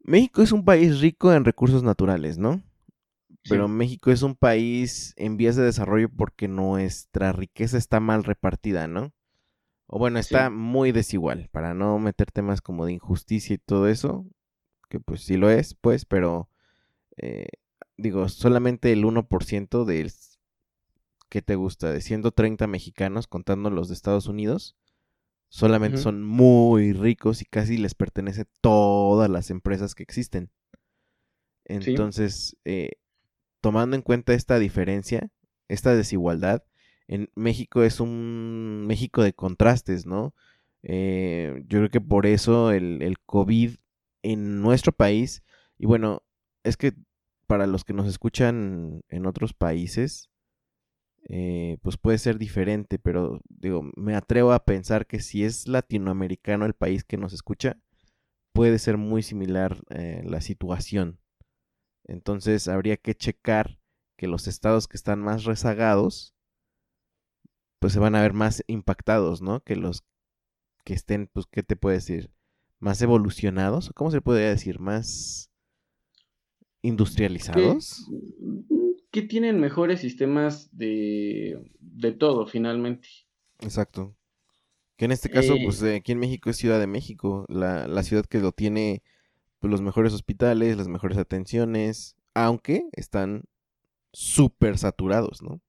México 0.04 0.42
es 0.42 0.52
un 0.52 0.66
país 0.66 1.02
rico 1.02 1.34
en 1.34 1.46
recursos 1.46 1.84
naturales, 1.84 2.38
¿no? 2.38 2.64
Pero 3.48 3.68
México 3.68 4.12
es 4.12 4.22
un 4.22 4.36
país 4.36 5.14
en 5.18 5.38
vías 5.38 5.56
de 5.56 5.64
desarrollo 5.64 6.10
porque 6.10 6.48
nuestra 6.48 7.32
riqueza 7.32 7.78
está 7.78 8.00
mal 8.00 8.24
repartida, 8.24 8.88
¿no? 8.88 9.14
O 9.88 9.98
bueno, 9.98 10.20
está 10.20 10.50
muy 10.50 10.92
desigual, 10.92 11.50
para 11.52 11.74
no 11.74 11.98
meter 12.00 12.32
temas 12.32 12.62
como 12.62 12.86
de 12.86 12.94
injusticia 12.94 13.56
y 13.56 13.60
todo 13.60 13.88
eso, 13.88 14.26
que 14.90 15.00
pues 15.00 15.22
sí 15.22 15.38
lo 15.38 15.50
es, 15.50 15.74
pues, 15.74 16.06
pero 16.06 16.50
eh, 17.18 17.48
digo, 17.98 18.30
solamente 18.30 18.92
el 18.92 19.04
1% 19.04 19.86
de, 19.86 20.12
¿qué 21.30 21.42
te 21.42 21.56
gusta? 21.56 21.92
De 21.92 22.02
130 22.02 22.68
mexicanos, 22.68 23.28
contando 23.28 23.70
los 23.70 23.88
de 23.88 23.94
Estados 23.94 24.28
Unidos, 24.28 24.76
Solamente 25.50 25.98
son 25.98 26.24
muy 26.24 26.94
ricos 26.94 27.42
y 27.42 27.46
casi 27.46 27.78
les 27.78 27.96
pertenece 27.96 28.46
todas 28.62 29.30
las 29.32 29.50
empresas 29.50 29.96
que 29.96 30.04
existen. 30.04 30.52
Entonces, 31.66 32.56
eh, 32.66 32.92
tomando 33.60 33.96
en 33.96 34.04
cuenta 34.04 34.36
esta 34.36 34.60
diferencia, 34.60 35.32
esta 35.68 35.96
desigualdad, 35.96 36.64
en 37.08 37.32
México 37.34 37.82
es 37.82 38.00
un 38.00 38.86
México 38.86 39.24
de 39.24 39.34
contrastes, 39.34 40.06
¿no? 40.06 40.36
Eh, 40.84 41.64
yo 41.68 41.80
creo 41.80 41.90
que 41.90 42.02
por 42.02 42.28
eso 42.28 42.72
el, 42.72 43.02
el, 43.02 43.20
COVID 43.20 43.76
en 44.22 44.62
nuestro 44.62 44.92
país, 44.92 45.44
y 45.80 45.88
bueno, 45.88 46.22
es 46.64 46.78
que 46.78 46.94
para 47.48 47.66
los 47.66 47.84
que 47.84 47.94
nos 47.94 48.08
escuchan 48.08 49.02
en 49.10 49.26
otros 49.26 49.54
países, 49.54 50.29
eh, 51.28 51.78
pues 51.82 51.98
puede 51.98 52.18
ser 52.18 52.38
diferente, 52.38 53.00
pero 53.00 53.42
digo, 53.50 53.84
me 53.96 54.16
atrevo 54.16 54.54
a 54.54 54.64
pensar 54.66 55.06
que 55.06 55.20
si 55.20 55.44
es 55.44 55.68
latinoamericano 55.68 56.66
el 56.66 56.74
país 56.74 57.04
que 57.04 57.18
nos 57.18 57.34
escucha, 57.34 57.78
puede 58.54 58.80
ser 58.80 58.98
muy 58.98 59.22
similar 59.22 59.82
eh, 59.90 60.24
la 60.26 60.42
situación. 60.42 61.20
Entonces 62.06 62.68
habría 62.68 62.98
que 62.98 63.16
checar 63.16 63.80
que 64.18 64.28
los 64.28 64.48
estados 64.48 64.88
que 64.88 64.98
están 64.98 65.22
más 65.22 65.46
rezagados, 65.46 66.36
pues 67.80 67.94
se 67.94 68.00
van 68.00 68.16
a 68.16 68.22
ver 68.22 68.34
más 68.34 68.64
impactados, 68.68 69.42
¿no? 69.42 69.62
Que 69.62 69.76
los 69.76 70.04
que 70.84 70.94
estén, 70.94 71.28
pues, 71.32 71.46
¿qué 71.46 71.64
te 71.64 71.76
puede 71.76 71.98
decir? 71.98 72.32
Más 72.80 73.02
evolucionados, 73.02 73.92
¿cómo 73.96 74.12
se 74.12 74.22
puede 74.22 74.50
decir? 74.50 74.80
Más 74.80 75.52
industrializados. 76.82 78.10
Que, 79.12 79.22
tienen 79.24 79.60
mejores 79.60 80.02
sistemas 80.02 80.76
de, 80.78 81.72
de 81.80 82.12
todo, 82.12 82.48
finalmente. 82.48 83.08
Exacto. 83.60 84.16
Que 84.98 85.06
en 85.06 85.12
este 85.12 85.30
caso, 85.30 85.60
pues 85.64 85.82
Eh, 85.84 85.96
aquí 85.98 86.12
en 86.12 86.20
México 86.20 86.50
es 86.50 86.58
Ciudad 86.58 86.80
de 86.80 86.88
México, 86.88 87.46
la, 87.50 87.88
la 87.88 88.04
ciudad 88.04 88.26
que 88.26 88.40
lo 88.40 88.52
tiene 88.52 89.04
pues, 89.60 89.72
los 89.72 89.82
mejores 89.82 90.14
hospitales, 90.14 90.78
las 90.78 90.90
mejores 90.90 91.18
atenciones, 91.18 92.18
aunque 92.36 92.90
están 92.94 93.44
súper 94.14 94.78
saturados, 94.78 95.42
¿no? 95.44 95.62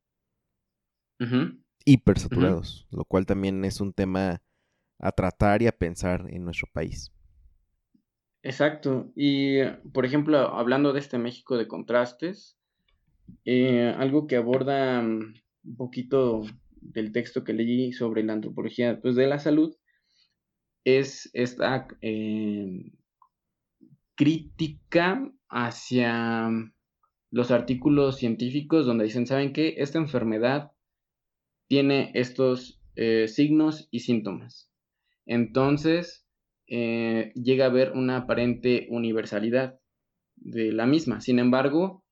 ujú. 1.21 1.61
Hiper 1.85 2.19
saturados, 2.19 2.87
lo 2.91 3.05
cual 3.05 3.27
también 3.27 3.65
es 3.67 3.81
un 3.81 3.93
tema 3.93 4.43
a 4.99 5.13
tratar 5.13 5.63
y 5.63 5.67
a 5.67 5.77
pensar 5.77 6.27
en 6.31 6.45
nuestro 6.45 6.69
país. 6.73 7.13
Exacto. 8.43 9.13
Y, 9.17 9.65
por 9.93 10.05
ejemplo, 10.07 10.39
hablando 10.39 10.93
de 10.93 11.01
este 11.01 11.19
México 11.19 11.57
de 11.57 11.69
contrastes, 11.69 12.59
eh, 13.45 13.95
algo 13.97 14.27
que 14.27 14.37
aborda 14.37 15.03
mm, 15.03 15.35
un 15.65 15.77
poquito 15.77 16.43
del 16.81 17.13
texto 17.13 17.45
que 17.45 17.53
leí 17.53 17.93
sobre 17.93 18.23
la 18.23 18.33
antropología 18.33 19.01
pues, 19.01 19.17
de 19.17 19.27
la 19.27 19.39
salud 19.39 19.77
es 20.85 21.31
esta 21.35 21.87
eh, 22.01 22.93
crítica 24.15 25.31
hacia 25.49 26.51
los 27.31 27.51
artículos 27.51 28.17
científicos 28.17 28.87
donde 28.87 29.05
dicen, 29.05 29.27
¿saben 29.27 29.53
qué? 29.53 29.75
Esta 29.79 29.99
enfermedad 29.99 30.73
tiene 31.69 32.11
estos 32.15 32.81
eh, 32.97 33.29
signos 33.29 33.89
y 33.91 34.01
síntomas. 34.01 34.71
Entonces, 35.27 36.27
llega 36.67 37.65
a 37.65 37.69
haber 37.69 37.93
una 37.93 38.19
aparente 38.19 38.87
universalidad 38.91 39.81
de 40.37 40.73
la 40.73 40.87
misma. 40.87 41.21
Sin 41.21 41.39
embargo, 41.39 42.05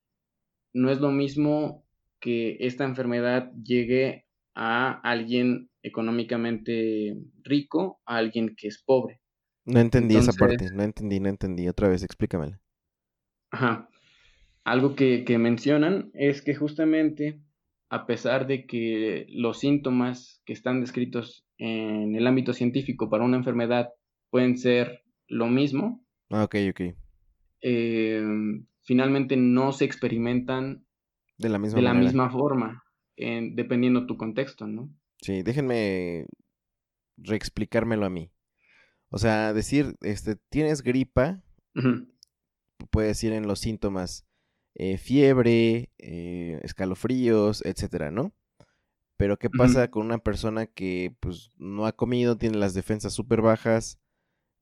no 0.79 0.91
es 0.91 1.01
lo 1.01 1.11
mismo 1.12 1.85
que 2.20 2.57
esta 2.61 2.85
enfermedad 2.85 3.53
llegue 3.62 4.26
a 4.55 4.93
alguien 5.03 5.70
económicamente 5.83 7.16
rico, 7.43 8.01
a 8.07 8.16
alguien 8.18 8.55
que 8.57 8.68
es 8.68 8.83
pobre. 8.83 9.20
No 9.66 9.79
entendí 9.79 10.16
esa 10.16 10.33
parte, 10.33 10.68
no 10.72 10.83
entendí, 10.83 11.20
no 11.20 11.29
entendí. 11.29 11.68
Otra 11.68 11.87
vez, 11.87 12.03
explícamela. 12.03 12.61
ajá, 13.51 13.89
algo 14.64 14.97
que, 14.97 15.24
que 15.24 15.39
mencionan 15.39 16.11
es 16.14 16.43
que 16.43 16.55
justamente 16.55 17.41
a 17.91 18.07
pesar 18.07 18.47
de 18.47 18.66
que 18.66 19.26
los 19.31 19.61
síntomas 19.61 20.43
que 20.47 20.55
están 20.55 20.81
descritos 20.83 21.47
en 21.59 22.16
el 22.16 22.26
ámbito 22.26 22.55
científico 22.55 23.11
para 23.11 23.24
una 23.24 23.39
enfermedad 23.39 23.91
pueden 24.31 24.59
ser 24.59 25.03
lo 25.29 25.49
mismo, 25.49 26.05
Ah, 26.31 26.45
ok, 26.45 26.55
ok. 26.70 26.81
eh, 27.61 28.22
finalmente 28.89 29.36
no 29.36 29.72
se 29.72 29.84
experimentan 29.84 30.86
De 31.36 31.51
la 31.51 31.59
misma 31.59 31.76
de 31.76 31.82
la 31.82 31.93
misma 31.93 32.30
forma, 32.30 32.82
en- 33.16 33.55
dependiendo 33.55 34.07
tu 34.07 34.16
contexto, 34.16 34.66
¿no? 34.66 34.89
Sí, 35.20 35.43
déjenme 35.43 36.24
reexplicármelo 37.18 38.07
a 38.07 38.11
mí. 38.11 38.30
O 39.11 39.18
sea, 39.18 39.53
decir, 39.53 39.97
este, 40.01 40.36
tienes 40.49 40.82
gripa, 40.82 41.43
Ujú, 41.74 42.09
puede 42.91 43.09
decir 43.09 43.32
en 43.34 43.47
los 43.47 43.61
síntomas 43.61 44.24
eh, 44.74 44.97
fiebre, 44.97 45.91
eh, 45.99 46.59
escalofríos, 46.62 47.62
etcétera, 47.66 48.11
¿no? 48.11 48.32
Pero 49.18 49.39
¿qué 49.39 49.51
pasa 49.51 49.91
con 49.91 50.07
una 50.07 50.18
persona 50.18 50.64
que 50.66 51.14
pues 51.20 51.51
no 51.59 51.84
ha 51.84 51.93
comido, 51.93 52.39
tiene 52.39 52.57
las 52.57 52.72
defensas 52.72 53.12
súper 53.12 53.43
bajas, 53.43 53.99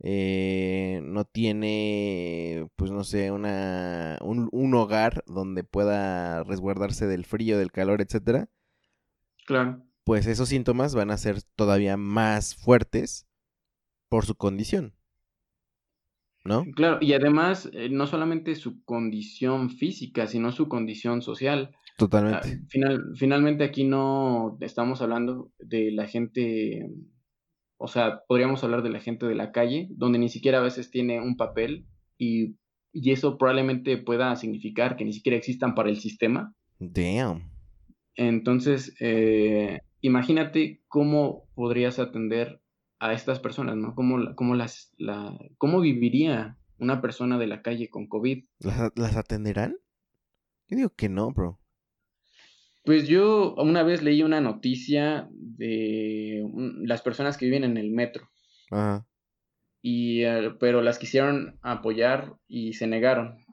eh, 0.09 1.01
no 1.03 1.25
tiene, 1.25 2.69
pues 2.77 2.93
no 2.93 3.03
sé, 3.03 3.33
una, 3.33 4.19
un, 4.23 4.49
un 4.53 4.75
hogar 4.75 5.25
donde 5.27 5.65
pueda 5.65 6.45
resguardarse 6.45 7.07
del 7.09 7.25
frío, 7.25 7.59
del 7.59 7.73
calor, 7.73 8.01
etcétera? 8.01 8.49
Claro. 9.47 9.83
Pues 10.05 10.27
esos 10.29 10.49
síntomas 10.49 10.95
van 10.95 11.11
a 11.11 11.17
ser 11.17 11.43
todavía 11.57 11.97
más 11.97 12.55
fuertes 12.55 13.27
por 14.09 14.25
su 14.25 14.37
condición, 14.37 14.95
¿no? 16.45 16.65
Claro, 16.77 16.99
y 17.01 17.13
además, 17.15 17.69
eh, 17.73 17.89
no 17.91 18.07
solamente 18.07 18.55
su 18.55 18.85
condición 18.85 19.71
física, 19.71 20.29
sino 20.29 20.53
su 20.53 20.69
condición 20.69 21.23
social. 21.23 21.71
Ah, 21.75 21.95
Totalmente. 21.99 22.61
final- 22.69 23.03
finalmente 23.17 23.65
aquí 23.65 23.83
no 23.85 24.57
estamos 24.61 25.03
hablando 25.03 25.51
de 25.59 25.91
la 25.91 26.07
gente, 26.07 26.89
o 27.79 27.89
sea, 27.89 28.21
podríamos 28.27 28.65
hablar 28.65 28.83
de 28.83 28.91
la 28.91 29.01
gente 29.01 29.27
de 29.27 29.35
la 29.35 29.53
calle, 29.53 29.89
donde 29.91 30.19
ni 30.19 30.29
siquiera 30.29 30.59
a 30.59 30.63
veces 30.63 30.91
tiene 30.91 31.21
un 31.21 31.37
papel 31.37 31.87
y, 32.19 32.57
y 32.93 33.13
eso 33.13 33.37
probablemente 33.39 33.99
pueda 33.99 34.35
significar 34.37 34.97
que 34.97 35.05
ni 35.05 35.13
siquiera 35.13 35.37
existan 35.37 35.75
para 35.75 35.91
el 35.91 35.97
sistema. 35.97 36.55
Damn. 36.79 37.51
Entonces, 38.15 38.95
eh, 39.01 39.81
imagínate 40.01 40.83
cómo 40.89 41.49
podrías 41.55 41.99
atender 41.99 42.61
a 42.99 43.13
estas 43.13 43.41
personas, 43.41 43.77
¿no? 43.77 43.95
¿Cómo, 43.95 44.35
cómo 44.35 44.55
las, 44.55 44.95
la, 44.97 45.37
cómo 45.59 45.81
viviría 45.81 46.59
una 46.79 47.03
persona 47.03 47.39
de 47.39 47.47
la 47.47 47.61
calle 47.61 47.91
con 47.91 48.07
COVID? 48.07 48.45
¿Las, 48.61 48.93
las 48.97 49.17
atenderán? 49.17 49.77
Yo 50.69 50.77
digo 50.77 50.91
que 50.91 51.09
no, 51.09 51.31
bro. 51.31 51.61
Pues 52.87 53.09
yo 53.09 53.57
una 53.57 53.83
vez 53.83 54.01
leí 54.05 54.23
una 54.23 54.41
noticia 54.41 55.29
de 55.33 56.49
las 56.85 57.03
personas 57.03 57.37
que 57.37 57.47
viven 57.47 57.65
en 57.65 57.77
el 57.77 57.91
metro, 57.91 58.31
Ajá. 58.71 59.05
y, 59.83 60.23
eh, 60.23 60.53
pero 60.61 60.83
las 60.83 61.01
quisieron 61.01 61.59
apoyar 61.63 62.35
y 62.47 62.75
se 62.75 62.87
negaron. 62.87 63.45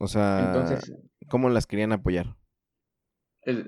O 0.00 0.08
sea, 0.08 0.46
Entonces, 0.46 0.92
¿cómo 1.28 1.48
las 1.48 1.68
querían 1.68 1.92
apoyar? 1.92 2.34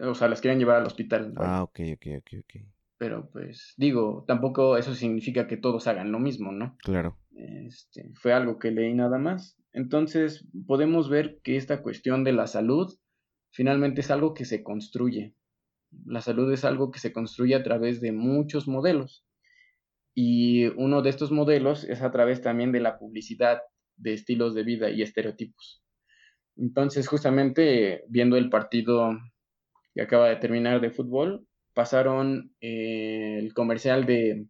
o 0.03 0.15
sea, 0.15 0.27
las 0.29 0.41
quieren 0.41 0.59
llevar 0.59 0.79
al 0.79 0.87
hospital. 0.87 1.33
Ah, 1.37 1.63
ok, 1.63 1.81
ok, 1.95 2.07
ok, 2.19 2.41
ok. 2.41 2.63
Pero 2.99 3.31
pues 3.31 3.75
digo, 3.77 4.25
tampoco 4.27 4.77
eso 4.77 4.95
significa 4.95 5.47
que 5.47 5.57
todos 5.57 5.87
hagan 5.87 6.11
lo 6.11 6.19
mismo, 6.19 6.51
¿no? 6.51 6.77
Claro. 6.83 7.17
Este, 7.31 8.11
fue 8.15 8.33
algo 8.33 8.59
que 8.59 8.73
leí 8.73 8.93
nada 8.95 9.17
más. 9.17 9.57
Entonces, 9.73 10.45
podemos 10.67 11.09
ver 11.09 11.39
que 11.45 11.57
esta 11.57 11.83
cuestión 11.83 12.25
de 12.25 12.33
la 12.33 12.49
salud 12.49 12.93
finalmente 13.51 14.01
es 14.01 14.11
algo 14.11 14.35
que 14.35 14.45
se 14.45 14.63
construye. 14.63 15.35
La 16.07 16.21
salud 16.21 16.53
es 16.53 16.65
algo 16.65 16.91
que 16.91 17.01
se 17.01 17.13
construye 17.13 17.55
a 17.55 17.63
través 17.63 18.01
de 18.01 18.13
muchos 18.13 18.69
modelos. 18.69 19.25
Y 20.15 20.67
uno 20.77 21.03
de 21.03 21.11
estos 21.11 21.31
modelos 21.33 21.85
es 21.85 22.03
a 22.03 22.11
través 22.11 22.43
también 22.43 22.73
de 22.73 22.81
la 22.81 22.99
publicidad 22.99 23.61
de 23.97 24.15
estilos 24.15 24.55
de 24.55 24.65
vida 24.65 24.91
y 24.91 25.03
estereotipos. 25.03 25.83
Entonces, 26.57 27.09
justamente 27.09 28.05
viendo 28.09 28.37
el 28.37 28.51
partido 28.51 29.19
que 29.95 30.03
acaba 30.03 30.29
de 30.29 30.37
terminar 30.37 30.81
de 30.81 30.91
fútbol, 30.91 31.47
pasaron 31.75 32.53
eh, 32.61 33.39
el 33.39 33.55
comercial 33.55 34.05
de 34.05 34.47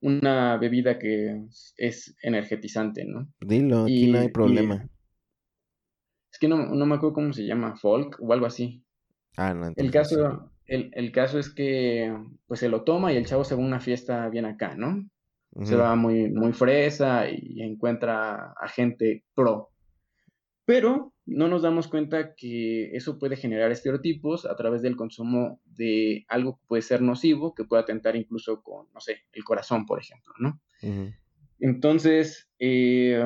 una 0.00 0.56
bebida 0.56 0.98
que 0.98 1.44
es 1.76 2.16
energetizante, 2.22 3.04
¿no? 3.04 3.28
Dilo, 3.40 3.84
aquí 3.84 4.10
no 4.10 4.20
hay 4.20 4.28
problema. 4.28 4.88
Es 6.32 6.38
que 6.38 6.48
no, 6.48 6.56
no 6.66 6.86
me 6.86 6.94
acuerdo 6.96 7.14
cómo 7.14 7.32
se 7.32 7.46
llama, 7.46 7.76
folk 7.76 8.16
o 8.20 8.32
algo 8.32 8.46
así. 8.46 8.84
Ah, 9.36 9.54
no, 9.54 9.72
El 9.76 9.90
no 9.90 9.92
sé. 9.92 9.92
caso, 9.92 10.52
el, 10.66 10.90
el 10.94 11.12
caso 11.12 11.38
es 11.38 11.50
que 11.52 12.16
pues 12.46 12.60
se 12.60 12.68
lo 12.68 12.82
toma 12.84 13.12
y 13.12 13.16
el 13.16 13.26
chavo 13.26 13.44
se 13.44 13.54
va 13.54 13.62
a 13.62 13.66
una 13.66 13.80
fiesta 13.80 14.28
bien 14.28 14.44
acá, 14.44 14.74
¿no? 14.76 15.08
Se 15.64 15.74
va 15.74 15.96
muy, 15.96 16.30
muy 16.30 16.52
fresa 16.52 17.28
y 17.28 17.60
encuentra 17.62 18.52
a 18.52 18.68
gente 18.68 19.24
pro. 19.34 19.70
Pero 20.64 21.12
no 21.26 21.48
nos 21.48 21.62
damos 21.62 21.88
cuenta 21.88 22.34
que 22.36 22.94
eso 22.94 23.18
puede 23.18 23.34
generar 23.36 23.72
estereotipos 23.72 24.46
a 24.46 24.54
través 24.54 24.80
del 24.80 24.94
consumo 24.94 25.60
de 25.64 26.24
algo 26.28 26.58
que 26.58 26.66
puede 26.68 26.82
ser 26.82 27.02
nocivo, 27.02 27.52
que 27.52 27.64
puede 27.64 27.82
atentar 27.82 28.14
incluso 28.14 28.62
con, 28.62 28.86
no 28.94 29.00
sé, 29.00 29.22
el 29.32 29.42
corazón, 29.42 29.86
por 29.86 29.98
ejemplo, 30.00 30.32
¿no? 30.38 30.60
Entonces, 31.58 32.48
eh, 32.60 33.20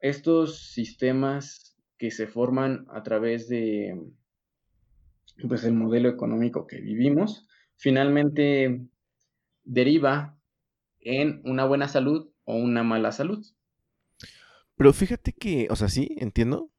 estos 0.00 0.70
sistemas 0.72 1.71
que 2.02 2.10
se 2.10 2.26
forman 2.26 2.84
a 2.90 3.04
través 3.04 3.48
de, 3.48 3.96
pues, 5.48 5.64
el 5.64 5.74
modelo 5.74 6.08
económico 6.08 6.66
que 6.66 6.80
vivimos, 6.80 7.46
finalmente 7.76 8.80
deriva 9.64 10.38
en 11.00 11.42
una 11.44 11.64
buena 11.66 11.88
salud 11.88 12.30
o 12.44 12.56
una 12.56 12.82
mala 12.82 13.12
salud. 13.12 13.44
Pero 14.76 14.92
fíjate 14.92 15.32
que, 15.32 15.68
o 15.70 15.76
sea, 15.76 15.88
sí, 15.88 16.16
entiendo, 16.18 16.70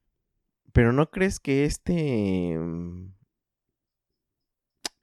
Pero 0.73 0.93
¿no 0.93 1.11
crees 1.11 1.39
que 1.39 1.65
este... 1.65 2.57
mm, 2.59 3.13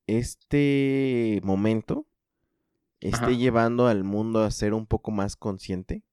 Este 0.06 1.40
momento 1.42 2.06
esté 3.00 3.16
Ajá. 3.16 3.36
llevando 3.36 3.86
al 3.88 4.04
mundo 4.04 4.42
a 4.42 4.50
ser 4.50 4.74
un 4.74 4.86
poco 4.86 5.10
más 5.10 5.36
consciente? 5.36 6.04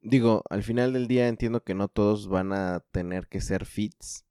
Digo, 0.00 0.44
al 0.48 0.62
final 0.62 0.92
del 0.92 1.08
día 1.08 1.28
entiendo 1.28 1.64
que 1.64 1.74
no 1.74 1.88
todos 1.88 2.28
van 2.28 2.52
a 2.52 2.80
tener 2.92 3.26
que 3.28 3.40
ser 3.40 3.66
fits, 3.66 4.24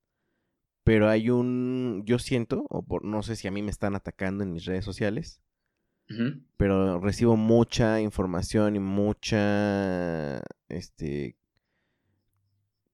pero 0.84 1.10
hay 1.10 1.30
un, 1.30 2.04
yo 2.06 2.20
siento, 2.20 2.66
o 2.70 2.82
por, 2.82 3.04
no 3.04 3.22
sé 3.22 3.36
si 3.36 3.48
a 3.48 3.52
mí 3.52 3.62
me 3.62 3.72
están 3.72 3.96
atacando 3.96 4.44
en 4.44 4.54
mis 4.54 4.66
redes 4.66 4.86
sociales, 4.86 5.42
pero 6.56 7.02
recibo 7.02 7.36
mucha 7.36 8.00
información 8.00 8.78
y 8.78 8.80
mucha, 8.80 10.42
este, 10.70 11.38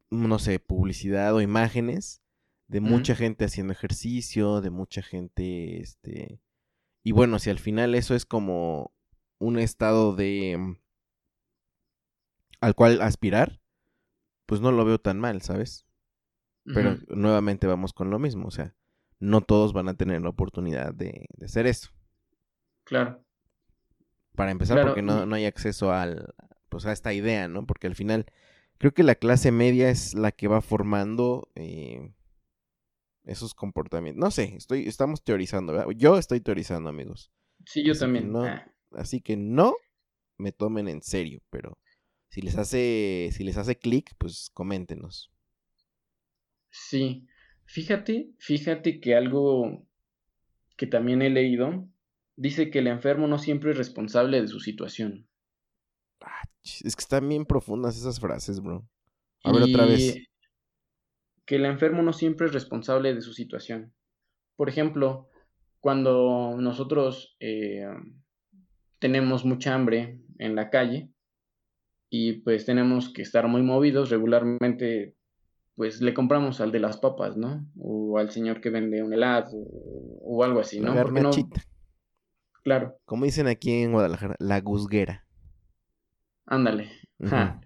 no 0.09 0.39
sé, 0.39 0.57
publicidad 0.57 1.35
o 1.35 1.41
imágenes 1.41 2.23
de 2.67 2.81
mucha 2.81 3.13
gente 3.13 3.45
haciendo 3.45 3.73
ejercicio, 3.73 4.61
de 4.61 4.71
mucha 4.71 5.03
gente, 5.03 5.79
este, 5.79 6.39
y 7.03 7.11
bueno, 7.11 7.37
si 7.37 7.51
al 7.51 7.59
final 7.59 7.93
eso 7.93 8.15
es 8.15 8.25
como 8.25 8.91
un 9.37 9.59
estado 9.59 10.15
de, 10.15 10.77
al 12.63 12.75
cual 12.75 13.01
aspirar, 13.01 13.61
pues 14.45 14.61
no 14.61 14.71
lo 14.71 14.85
veo 14.85 14.99
tan 14.99 15.19
mal, 15.19 15.41
¿sabes? 15.41 15.85
Pero 16.65 16.97
nuevamente 17.09 17.67
vamos 17.67 17.91
con 17.93 18.09
lo 18.09 18.19
mismo, 18.19 18.47
o 18.47 18.51
sea, 18.51 18.75
no 19.19 19.41
todos 19.41 19.73
van 19.73 19.89
a 19.89 19.95
tener 19.97 20.21
la 20.21 20.29
oportunidad 20.29 20.93
de, 20.93 21.27
de 21.37 21.45
hacer 21.45 21.67
eso. 21.67 21.89
Claro, 22.85 23.23
Para 24.35 24.51
empezar, 24.51 24.75
claro. 24.75 24.89
porque 24.89 25.01
no, 25.01 25.25
no 25.25 25.35
hay 25.35 25.45
acceso 25.45 25.91
al, 25.91 26.33
pues 26.69 26.85
a 26.85 26.91
esta 26.91 27.13
idea, 27.13 27.47
¿no? 27.47 27.65
Porque 27.65 27.87
al 27.87 27.95
final 27.95 28.25
creo 28.77 28.93
que 28.93 29.03
la 29.03 29.15
clase 29.15 29.51
media 29.51 29.89
es 29.89 30.13
la 30.15 30.31
que 30.31 30.47
va 30.47 30.61
formando 30.61 31.49
eh, 31.55 32.13
esos 33.25 33.53
comportamientos. 33.53 34.19
No 34.23 34.31
sé, 34.31 34.55
estoy, 34.55 34.87
estamos 34.87 35.23
teorizando, 35.23 35.73
¿verdad? 35.73 35.87
Yo 35.95 36.17
estoy 36.17 36.41
teorizando, 36.41 36.89
amigos. 36.89 37.31
Sí, 37.65 37.83
yo 37.85 37.93
Así 37.93 37.99
también. 37.99 38.31
no, 38.31 38.43
Ah, 38.43 38.65
así 38.93 39.21
que 39.21 39.37
no 39.37 39.75
me 40.37 40.51
tomen 40.51 40.87
en 40.87 41.01
serio, 41.01 41.41
pero 41.49 41.77
si 42.33 42.41
les 42.41 42.57
hace, 42.57 43.29
si 43.31 43.43
les 43.43 43.57
hace 43.57 43.77
clic, 43.77 44.15
pues 44.17 44.49
coméntenos. 44.55 45.31
sí. 46.71 47.27
Fíjate, 47.65 48.31
fíjate 48.39 48.99
que 48.99 49.15
algo 49.15 49.85
que 50.75 50.87
también 50.87 51.21
he 51.21 51.29
leído 51.29 51.87
dice 52.35 52.71
que 52.71 52.79
el 52.79 52.87
enfermo 52.87 53.27
no 53.27 53.37
siempre 53.37 53.71
es 53.71 53.77
responsable 53.77 54.41
de 54.41 54.47
su 54.47 54.59
situación. 54.59 55.27
Ah, 56.21 56.41
es 56.63 56.95
que 56.95 57.01
están 57.01 57.29
bien 57.29 57.45
profundas 57.45 57.97
esas 57.97 58.19
frases, 58.19 58.61
bro. 58.61 58.83
A 59.43 59.51
ver 59.53 59.63
otra 59.63 59.85
vez. 59.85 60.17
Que 61.45 61.55
el 61.57 61.65
enfermo 61.65 62.01
no 62.01 62.13
siempre 62.13 62.47
es 62.47 62.53
responsable 62.53 63.13
de 63.13 63.21
su 63.21 63.33
situación. 63.33 63.93
Por 64.55 64.69
ejemplo, 64.69 65.29
cuando 65.79 66.57
nosotros 66.57 67.37
eh, 67.39 67.87
tenemos 68.99 69.45
mucha 69.45 69.75
hambre 69.75 70.19
en 70.39 70.55
la 70.55 70.71
calle 70.71 71.12
y 72.15 72.33
pues 72.33 72.63
tenemos 72.63 73.11
que 73.11 73.23
estar 73.23 73.47
muy 73.47 73.63
movidos 73.63 74.11
regularmente, 74.11 75.15
pues 75.73 75.99
le 75.99 76.13
compramos 76.13 76.61
al 76.61 76.71
de 76.71 76.79
las 76.79 76.97
papas, 76.97 77.37
¿no? 77.37 77.65
O 77.75 78.19
al 78.19 78.29
señor 78.29 78.61
que 78.61 78.69
vende 78.69 79.01
un 79.01 79.11
helado 79.13 79.49
o, 79.57 80.19
o 80.21 80.43
algo 80.43 80.59
así, 80.59 80.79
¿no? 80.79 80.93
Claro, 82.63 82.99
Como 83.05 83.25
dicen 83.25 83.47
aquí 83.47 83.71
en 83.81 83.93
Guadalajara, 83.93 84.35
la 84.39 84.61
guzguera. 84.61 85.25
ándale. 86.45 86.91
Ja. 87.19 87.59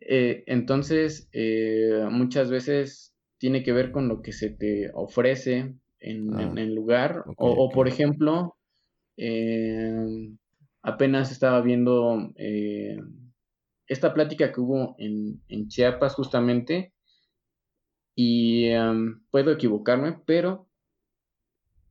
Eh, 0.00 0.42
entonces, 0.48 1.28
eh, 1.32 2.04
muchas 2.10 2.50
veces 2.50 3.14
tiene 3.38 3.62
que 3.62 3.72
ver 3.72 3.92
con 3.92 4.08
lo 4.08 4.22
que 4.22 4.32
se 4.32 4.50
te 4.50 4.90
ofrece 4.92 5.72
en, 6.00 6.34
Ah, 6.34 6.42
en 6.42 6.58
el 6.58 6.74
lugar. 6.74 7.22
O, 7.36 7.70
por 7.70 7.86
ejemplo, 7.86 8.56
eh, 9.16 10.30
apenas 10.82 11.30
estaba 11.30 11.60
viendo 11.60 12.32
eh, 12.36 12.98
esta 13.86 14.14
plática 14.14 14.52
que 14.52 14.60
hubo 14.60 14.96
en, 14.98 15.42
en 15.48 15.68
Chiapas 15.68 16.14
justamente, 16.14 16.92
y 18.16 18.66
em, 18.66 19.22
puedo 19.30 19.50
equivocarme, 19.50 20.20
pero 20.24 20.68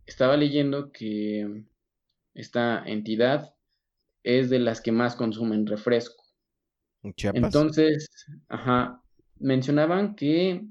estaba 0.05 0.37
leyendo 0.37 0.91
que 0.91 1.65
esta 2.33 2.83
entidad 2.85 3.53
es 4.23 4.49
de 4.49 4.59
las 4.59 4.81
que 4.81 4.91
más 4.91 5.15
consumen 5.15 5.67
refresco. 5.67 6.23
¿En 7.03 7.13
Chiapas? 7.13 7.43
Entonces, 7.43 8.09
ajá, 8.47 9.01
mencionaban 9.39 10.15
que, 10.15 10.65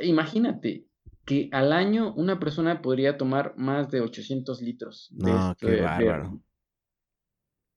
imagínate, 0.00 0.86
que 1.24 1.48
al 1.52 1.72
año 1.72 2.14
una 2.14 2.38
persona 2.38 2.82
podría 2.82 3.16
tomar 3.18 3.54
más 3.56 3.90
de 3.90 4.00
800 4.00 4.62
litros 4.62 5.08
de 5.10 5.30
No, 5.30 5.50
este- 5.52 5.66
qué 5.66 5.72
de- 5.72 5.82
bárbaro. 5.82 6.40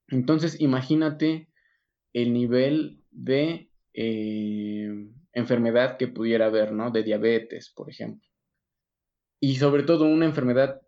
Entonces, 0.10 0.60
imagínate 0.62 1.50
el 2.14 2.34
nivel 2.34 3.02
de 3.12 3.70
eh, 3.94 5.10
enfermedad 5.34 5.98
que 5.98 6.08
pudiera 6.08 6.46
haber, 6.46 6.72
¿no? 6.72 6.92
De 6.92 7.04
diabetes, 7.04 7.72
por 7.76 7.90
ejemplo. 7.90 8.28
Y 9.40 9.56
sobre 9.56 9.84
todo 9.84 10.06
una 10.06 10.26
enfermedad 10.26 10.82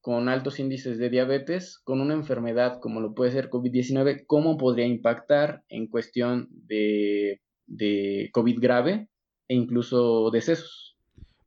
con 0.00 0.28
altos 0.28 0.58
índices 0.58 0.98
de 0.98 1.08
diabetes, 1.08 1.78
con 1.78 2.00
una 2.00 2.12
enfermedad 2.12 2.78
como 2.80 3.00
lo 3.00 3.14
puede 3.14 3.30
ser 3.30 3.48
COVID-19, 3.48 4.24
¿cómo 4.26 4.58
podría 4.58 4.86
impactar 4.86 5.64
en 5.68 5.86
cuestión 5.86 6.48
de, 6.50 7.40
COVID 8.32 8.58
grave 8.60 9.08
e 9.48 9.54
incluso 9.54 10.30
decesos? 10.30 10.98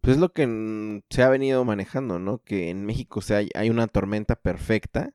Pues 0.01 0.15
es 0.15 0.21
lo 0.21 0.29
que 0.29 1.01
se 1.09 1.21
ha 1.21 1.29
venido 1.29 1.63
manejando, 1.65 2.17
¿no? 2.17 2.39
Que 2.39 2.69
en 2.69 2.85
México 2.85 3.19
o 3.19 3.33
hay 3.33 3.69
una 3.69 3.87
tormenta 3.87 4.35
perfecta 4.35 5.13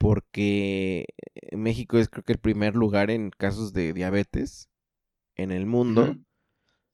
porque 0.00 1.04
México 1.52 1.98
es 1.98 2.08
creo 2.08 2.24
que 2.24 2.32
el 2.32 2.38
primer 2.40 2.74
lugar 2.74 3.10
en 3.10 3.30
casos 3.30 3.74
de 3.74 3.92
diabetes 3.92 4.70
en 5.36 5.52
el 5.52 5.66
mundo. 5.66 6.16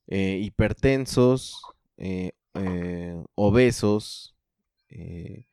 Eh, 0.08 0.40
hipertensos, 0.42 1.62
eh, 1.98 2.32
eh, 2.54 3.22
obesos, 3.36 4.36
eh, 4.88 5.46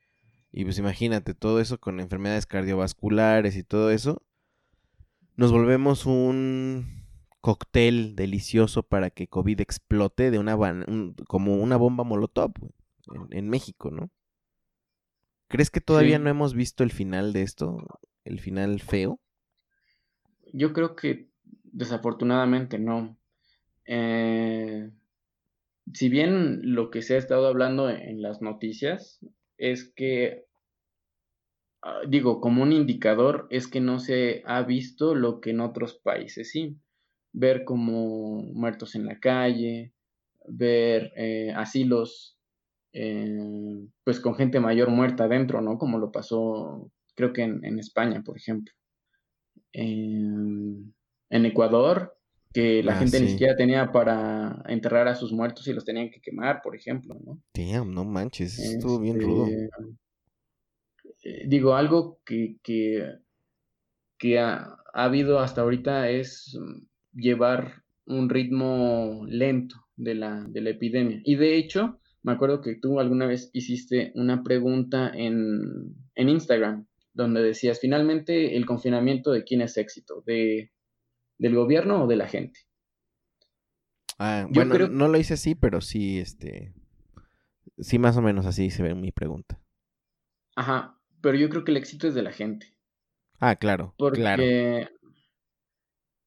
y 0.52 0.64
pues 0.64 0.78
imagínate 0.78 1.34
todo 1.34 1.60
eso 1.60 1.78
con 1.78 2.00
enfermedades 2.00 2.46
cardiovasculares 2.46 3.56
y 3.56 3.64
todo 3.64 3.90
eso, 3.90 4.22
nos 5.36 5.52
volvemos 5.52 6.06
un 6.06 7.06
cóctel 7.40 8.16
delicioso 8.16 8.82
para 8.82 9.10
que 9.10 9.26
COVID 9.28 9.60
explote 9.60 10.30
de 10.30 10.38
una 10.38 10.56
un- 10.56 11.14
como 11.28 11.56
una 11.56 11.76
bomba 11.76 12.04
molotov 12.04 12.52
en, 13.12 13.26
en 13.36 13.48
México, 13.48 13.90
¿no? 13.90 14.10
¿Crees 15.48 15.70
que 15.70 15.80
todavía 15.80 16.18
Sí. 16.18 16.22
no 16.22 16.30
hemos 16.30 16.54
visto 16.54 16.84
el 16.84 16.90
final 16.90 17.32
de 17.32 17.42
esto? 17.42 17.76
¿El 18.24 18.40
final 18.40 18.80
feo? 18.80 19.20
Yo 20.52 20.72
creo 20.72 20.94
que 20.96 21.28
desafortunadamente 21.64 22.78
no. 22.78 23.16
Eh, 23.86 24.90
si 25.92 26.08
bien 26.08 26.74
lo 26.74 26.90
que 26.90 27.02
se 27.02 27.14
ha 27.14 27.18
estado 27.18 27.46
hablando 27.46 27.90
en 27.90 28.22
las 28.22 28.40
noticias 28.40 29.20
es 29.58 29.92
que, 29.94 30.44
ah, 31.82 32.00
digo, 32.08 32.40
como 32.40 32.62
un 32.62 32.72
indicador, 32.72 33.46
es 33.50 33.68
que 33.68 33.80
no 33.80 33.98
se 33.98 34.42
ha 34.46 34.62
visto 34.62 35.14
lo 35.14 35.40
que 35.40 35.50
en 35.50 35.60
otros 35.60 35.94
países 36.02 36.50
sí. 36.50 36.78
Ver 37.32 37.64
como 37.64 38.42
muertos 38.42 38.94
en 38.94 39.06
la 39.06 39.18
calle, 39.18 39.92
ver 40.46 41.12
eh, 41.16 41.52
asilos, 41.56 42.38
eh, 42.92 43.43
pues 44.04 44.20
con 44.20 44.34
gente 44.36 44.60
mayor 44.60 44.90
muerta 44.90 45.24
adentro, 45.24 45.60
¿no? 45.60 45.78
Como 45.78 45.98
lo 45.98 46.12
pasó, 46.12 46.90
creo 47.16 47.32
que 47.32 47.42
en, 47.42 47.64
en 47.64 47.78
España, 47.78 48.22
por 48.24 48.36
ejemplo. 48.36 48.72
En, 49.72 50.94
en 51.30 51.46
Ecuador, 51.46 52.16
que 52.52 52.82
la 52.82 52.92
Ah, 52.92 52.98
gente 52.98 53.20
ni 53.20 53.28
siquiera 53.28 53.56
tenía 53.56 53.90
para 53.92 54.62
enterrar 54.68 55.08
a 55.08 55.16
sus 55.16 55.32
muertos 55.32 55.66
y 55.68 55.72
los 55.72 55.84
tenían 55.84 56.10
que 56.10 56.20
quemar, 56.20 56.62
por 56.62 56.76
ejemplo, 56.76 57.16
¿no? 57.24 57.42
Damn, 57.54 57.94
no 57.94 58.04
manches, 58.04 58.58
estuvo 58.58 58.98
bien 59.00 59.18
rudo. 59.20 59.46
Este, 59.46 59.68
eh, 61.22 61.44
digo, 61.48 61.74
algo 61.74 62.20
que, 62.24 62.56
que, 62.62 63.04
que 64.18 64.38
ha, 64.38 64.76
ha 64.92 65.04
habido 65.04 65.40
hasta 65.40 65.62
ahorita 65.62 66.08
es 66.10 66.56
llevar 67.12 67.82
un 68.06 68.28
ritmo 68.28 69.24
lento 69.28 69.76
de 69.96 70.14
la, 70.14 70.44
de 70.48 70.60
la 70.60 70.70
epidemia. 70.70 71.20
Y 71.24 71.36
de 71.36 71.56
hecho, 71.56 72.00
me 72.24 72.32
acuerdo 72.32 72.60
que 72.60 72.74
tú 72.74 72.98
alguna 72.98 73.26
vez 73.26 73.50
hiciste 73.52 74.10
una 74.16 74.42
pregunta 74.42 75.12
en, 75.14 75.94
en 76.16 76.28
Instagram, 76.28 76.86
donde 77.12 77.42
decías, 77.42 77.78
finalmente, 77.80 78.56
el 78.56 78.66
confinamiento 78.66 79.30
de 79.30 79.44
quién 79.44 79.60
es 79.60 79.76
éxito, 79.76 80.22
de, 80.26 80.72
del 81.38 81.54
gobierno 81.54 82.02
o 82.04 82.06
de 82.08 82.16
la 82.16 82.26
gente. 82.26 82.60
Ah, 84.18 84.46
Yo 84.48 84.54
bueno, 84.54 84.74
creo- 84.74 84.88
no 84.88 85.08
lo 85.08 85.18
hice 85.18 85.34
así, 85.34 85.54
pero 85.54 85.80
sí, 85.80 86.18
este, 86.18 86.72
sí 87.78 87.98
más 87.98 88.16
o 88.16 88.22
menos 88.22 88.46
así 88.46 88.70
se 88.70 88.82
ve 88.82 88.94
mi 88.94 89.12
pregunta. 89.12 89.60
Ajá, 90.56 91.00
pero 91.20 91.36
yo 91.36 91.48
creo 91.48 91.64
que 91.64 91.72
el 91.72 91.76
éxito 91.76 92.08
es 92.08 92.14
de 92.14 92.22
la 92.22 92.32
gente. 92.32 92.66
Ah, 93.40 93.56
claro, 93.56 93.94
Porque, 93.96 94.20
claro. 94.20 94.42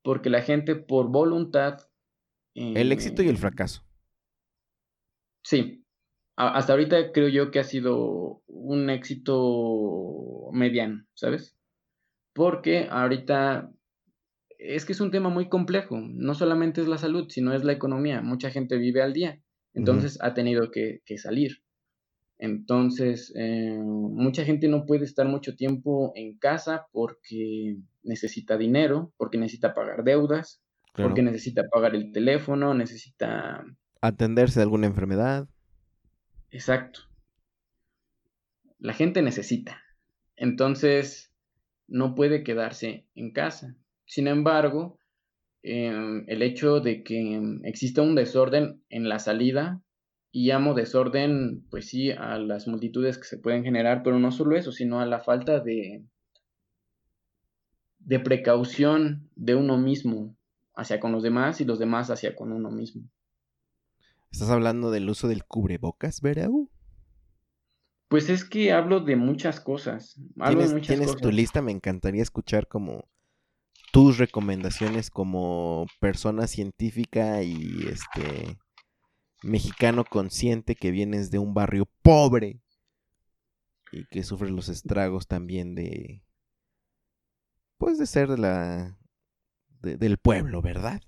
porque 0.04 0.30
la 0.30 0.42
gente 0.42 0.76
por 0.76 1.10
voluntad 1.10 1.80
el 2.54 2.92
éxito 2.92 3.22
y 3.24 3.28
el 3.30 3.36
Eh, 3.36 3.40
fracaso. 3.40 3.84
sí, 5.44 5.86
hasta 6.38 6.74
ahorita 6.74 7.12
creo 7.12 7.30
yo 7.30 7.50
que 7.52 7.60
ha 7.60 7.64
sido 7.64 8.44
un 8.48 8.90
éxito 8.90 10.50
mediano, 10.54 11.04
¿sabes? 11.16 11.58
Porque 12.34 12.88
ahorita 12.90 13.72
es 14.60 14.86
que 14.86 14.94
es 14.94 15.02
un 15.02 15.12
tema 15.12 15.30
muy 15.30 15.50
complejo. 15.50 16.00
No 16.00 16.36
solamente 16.36 16.82
es 16.82 16.88
la 16.88 17.00
salud, 17.00 17.28
sino 17.30 17.54
es 17.54 17.64
la 17.64 17.74
economía. 17.74 18.22
Mucha 18.22 18.52
gente 18.52 18.78
vive 18.78 19.02
al 19.02 19.14
día, 19.14 19.42
entonces 19.74 20.20
ha 20.22 20.34
tenido 20.36 20.70
que, 20.72 21.02
que 21.06 21.18
salir. 21.18 21.64
Entonces, 22.40 23.34
eh, 23.36 23.80
mucha 23.82 24.46
gente 24.46 24.68
no 24.68 24.86
puede 24.86 25.06
estar 25.06 25.28
mucho 25.28 25.56
tiempo 25.56 26.12
en 26.16 26.38
casa 26.38 26.86
porque 26.92 27.78
necesita 28.04 28.58
dinero, 28.58 29.12
porque 29.18 29.40
necesita 29.40 29.74
pagar 29.74 30.04
deudas, 30.04 30.62
porque 30.94 31.24
necesita 31.24 31.64
pagar 31.72 31.96
el 31.96 32.12
teléfono, 32.12 32.74
necesita... 32.76 33.64
Atenderse 34.02 34.60
de 34.60 34.64
alguna 34.64 34.88
enfermedad. 34.88 35.48
Exacto. 36.52 37.02
La 38.80 38.94
gente 38.94 39.22
necesita. 39.22 39.82
Entonces, 40.36 41.32
no 41.88 42.16
puede 42.16 42.44
quedarse 42.44 43.08
en 43.16 43.32
casa. 43.32 43.76
Sin 44.06 44.28
embargo, 44.28 45.00
em, 45.64 46.26
el 46.28 46.42
hecho 46.42 46.80
de 46.80 47.04
que 47.04 47.42
exista 47.64 48.02
un 48.02 48.16
desorden 48.16 48.82
en 48.90 49.10
la 49.10 49.20
salida, 49.20 49.82
y 50.32 50.48
llamo 50.48 50.74
desorden, 50.74 51.66
pues 51.72 51.88
sí, 51.90 52.12
a 52.12 52.38
las 52.38 52.68
multitudes 52.68 53.18
que 53.18 53.24
se 53.24 53.40
pueden 53.40 53.64
generar, 53.64 54.04
pero 54.04 54.20
no 54.20 54.32
solo 54.32 54.56
eso, 54.56 54.72
sino 54.72 55.00
a 55.00 55.06
la 55.06 55.20
falta 55.20 55.60
de, 55.60 56.04
de 58.00 58.20
precaución 58.20 59.30
de 59.36 59.56
uno 59.56 59.78
mismo 59.78 60.36
hacia 60.76 61.00
con 61.00 61.12
los 61.12 61.24
demás 61.24 61.60
y 61.62 61.66
los 61.66 61.80
demás 61.80 62.12
hacia 62.12 62.36
con 62.36 62.52
uno 62.52 62.70
mismo. 62.70 63.10
¿Estás 64.32 64.50
hablando 64.50 64.92
del 64.92 65.10
uso 65.10 65.28
del 65.28 65.46
cubrebocas, 65.46 66.22
Verau? 66.22 66.70
Pues 68.10 68.30
es 68.30 68.46
que 68.46 68.72
hablo 68.72 69.02
de 69.02 69.16
muchas 69.16 69.60
cosas, 69.60 70.16
hablo 70.40 70.62
de 70.62 70.68
¿Tienes, 70.68 70.74
muchas 70.74 70.88
tienes 70.88 71.22
tu 71.22 71.32
lista? 71.32 71.62
Me 71.62 71.72
encantaría 71.72 72.22
escuchar 72.24 72.68
como 72.68 73.04
tus 73.92 74.18
recomendaciones 74.18 75.10
como 75.10 75.88
persona 76.00 76.48
científica 76.48 77.42
y 77.44 77.86
este 77.88 78.58
mexicano 79.44 80.04
consciente 80.06 80.76
que 80.76 80.92
vienes 80.92 81.32
de 81.32 81.40
un 81.40 81.54
barrio 81.54 81.88
pobre 82.02 82.62
y 83.92 84.06
que 84.06 84.24
sufres 84.24 84.52
los 84.52 84.70
estragos 84.70 85.28
también 85.28 85.76
de 85.76 86.24
pues 87.78 87.98
de 87.98 88.06
ser 88.08 88.28
de 88.30 88.38
la 88.38 88.98
de- 89.82 89.98
del 89.98 90.18
pueblo, 90.18 90.62
¿verdad? 90.62 91.02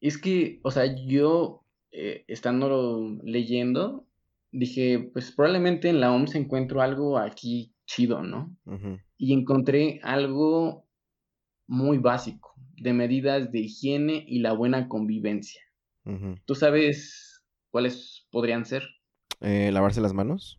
Es 0.00 0.18
que, 0.18 0.60
o 0.62 0.70
sea, 0.70 0.84
yo 1.06 1.63
eh, 1.96 2.24
estando 2.26 3.20
leyendo, 3.22 4.04
dije, 4.50 5.10
pues 5.12 5.30
probablemente 5.30 5.88
en 5.88 6.00
la 6.00 6.10
OMS 6.10 6.34
encuentro 6.34 6.82
algo 6.82 7.18
aquí 7.18 7.72
chido, 7.86 8.20
¿no? 8.20 8.52
Y 9.16 9.32
encontré 9.32 10.00
algo 10.02 10.88
muy 11.68 11.98
básico, 11.98 12.52
de 12.76 12.92
medidas 12.92 13.52
de 13.52 13.60
higiene 13.60 14.24
y 14.26 14.40
la 14.40 14.54
buena 14.54 14.88
convivencia. 14.88 15.62
¿Tú 16.46 16.56
sabes 16.56 17.44
cuáles 17.70 18.26
podrían 18.32 18.64
ser? 18.64 18.82
Eh, 19.40 19.70
lavarse 19.72 20.00
las 20.00 20.14
manos. 20.14 20.58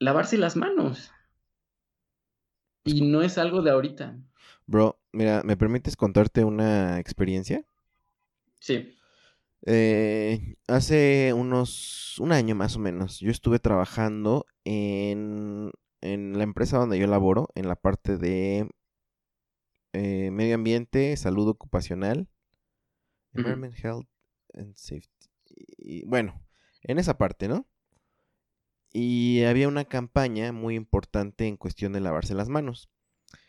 Lavarse 0.00 0.36
las 0.36 0.54
manos. 0.54 1.10
Y 2.84 3.00
no 3.08 3.22
es 3.22 3.38
algo 3.38 3.62
de 3.62 3.70
ahorita. 3.70 4.18
Bro, 4.66 5.00
mira, 5.12 5.42
¿me 5.44 5.56
permites 5.56 5.96
contarte 5.96 6.44
una 6.44 6.98
experiencia? 6.98 7.64
Sí. 8.60 8.96
Eh, 9.66 10.56
hace 10.68 11.32
unos, 11.34 12.18
un 12.18 12.32
año 12.32 12.54
más 12.54 12.76
o 12.76 12.78
menos, 12.78 13.20
yo 13.20 13.30
estuve 13.30 13.58
trabajando 13.58 14.46
en, 14.64 15.70
en 16.00 16.38
la 16.38 16.44
empresa 16.44 16.78
donde 16.78 16.98
yo 16.98 17.06
laboro, 17.06 17.48
en 17.54 17.68
la 17.68 17.76
parte 17.76 18.16
de 18.16 18.68
eh, 19.92 20.30
medio 20.30 20.54
ambiente, 20.54 21.16
salud 21.16 21.48
ocupacional, 21.48 22.28
environment, 23.34 23.74
health 23.82 24.08
and 24.54 24.74
safety. 24.76 25.30
Y, 25.46 26.04
bueno, 26.06 26.40
en 26.82 26.98
esa 26.98 27.18
parte, 27.18 27.48
¿no? 27.48 27.66
Y 28.92 29.42
había 29.44 29.68
una 29.68 29.84
campaña 29.84 30.52
muy 30.52 30.74
importante 30.74 31.46
en 31.46 31.56
cuestión 31.56 31.92
de 31.92 32.00
lavarse 32.00 32.34
las 32.34 32.48
manos. 32.48 32.90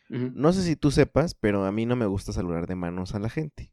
No 0.09 0.51
sé 0.51 0.64
si 0.64 0.76
tú 0.76 0.91
sepas, 0.91 1.36
pero 1.36 1.64
a 1.64 1.72
mí 1.72 1.86
no 1.86 1.95
me 1.95 2.05
gusta 2.05 2.34
saludar 2.34 2.68
de 2.68 2.76
manos 2.76 3.16
a 3.16 3.20
la 3.20 3.30
gente. 3.30 3.71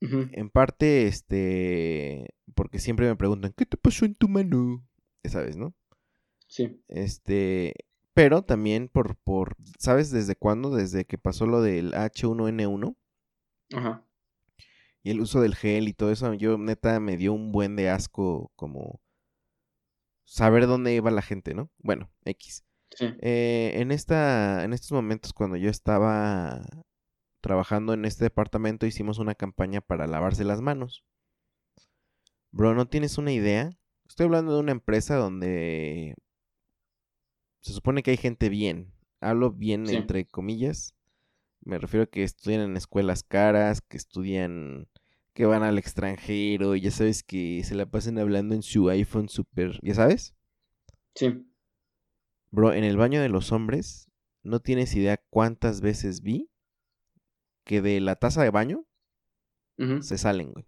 En 0.00 0.48
parte, 0.48 1.06
este, 1.06 2.34
porque 2.54 2.78
siempre 2.78 3.06
me 3.06 3.16
preguntan, 3.16 3.52
¿qué 3.54 3.66
te 3.66 3.76
pasó 3.76 4.06
en 4.06 4.14
tu 4.14 4.28
mano? 4.28 4.82
Sabes, 5.24 5.56
¿no? 5.56 5.74
Sí. 6.48 6.82
Este, 6.88 7.74
pero 8.14 8.42
también 8.42 8.88
por, 8.88 9.16
por, 9.16 9.56
¿sabes 9.78 10.10
desde 10.10 10.36
cuándo? 10.36 10.70
Desde 10.70 11.04
que 11.04 11.18
pasó 11.18 11.46
lo 11.46 11.60
del 11.60 11.92
H1N1 11.92 12.96
Ajá. 13.74 14.04
y 15.02 15.10
el 15.10 15.20
uso 15.20 15.42
del 15.42 15.54
gel 15.54 15.88
y 15.88 15.92
todo 15.92 16.10
eso, 16.10 16.32
yo 16.34 16.56
neta 16.56 16.98
me 16.98 17.16
dio 17.16 17.32
un 17.34 17.52
buen 17.52 17.76
de 17.76 17.90
asco 17.90 18.50
como 18.56 19.00
saber 20.24 20.66
dónde 20.66 20.94
iba 20.94 21.10
la 21.10 21.22
gente, 21.22 21.54
¿no? 21.54 21.70
Bueno, 21.78 22.10
X. 22.24 22.64
Sí. 22.90 23.06
Eh, 23.20 23.72
en 23.76 23.92
esta, 23.92 24.64
en 24.64 24.72
estos 24.72 24.92
momentos 24.92 25.32
cuando 25.32 25.56
yo 25.56 25.70
estaba 25.70 26.62
trabajando 27.40 27.92
en 27.94 28.04
este 28.04 28.24
departamento 28.24 28.86
hicimos 28.86 29.18
una 29.18 29.34
campaña 29.34 29.80
para 29.80 30.06
lavarse 30.06 30.44
las 30.44 30.60
manos. 30.60 31.04
Bro, 32.52 32.74
¿no 32.74 32.86
tienes 32.88 33.18
una 33.18 33.32
idea? 33.32 33.76
Estoy 34.08 34.26
hablando 34.26 34.54
de 34.54 34.60
una 34.60 34.72
empresa 34.72 35.16
donde 35.16 36.14
se 37.60 37.72
supone 37.72 38.02
que 38.02 38.10
hay 38.12 38.16
gente 38.16 38.48
bien. 38.48 38.92
Hablo 39.20 39.52
bien 39.52 39.86
Sí. 39.86 39.96
entre 39.96 40.26
comillas. 40.26 40.94
Me 41.62 41.78
refiero 41.78 42.04
a 42.04 42.06
que 42.06 42.22
estudian 42.24 42.62
en 42.62 42.76
escuelas 42.76 43.22
caras, 43.22 43.82
que 43.82 43.96
estudian, 43.96 44.88
que 45.34 45.44
van 45.44 45.62
al 45.62 45.78
extranjero, 45.78 46.74
y 46.74 46.80
ya 46.80 46.90
sabes 46.90 47.22
que 47.22 47.62
se 47.64 47.74
la 47.74 47.86
pasan 47.86 48.18
hablando 48.18 48.54
en 48.54 48.62
su 48.62 48.88
iPhone 48.88 49.28
super, 49.28 49.78
¿ya 49.82 49.94
sabes? 49.94 50.34
Sí. 51.14 51.46
Bro, 52.50 52.72
en 52.72 52.82
el 52.84 52.96
baño 52.96 53.20
de 53.20 53.28
los 53.28 53.52
hombres, 53.52 54.10
no 54.42 54.60
tienes 54.60 54.94
idea 54.96 55.18
cuántas 55.28 55.82
veces 55.82 56.22
vi 56.22 56.49
que 57.64 57.82
de 57.82 58.00
la 58.00 58.16
taza 58.16 58.42
de 58.42 58.50
baño 58.50 58.86
se 60.00 60.18
salen, 60.18 60.52
güey. 60.52 60.66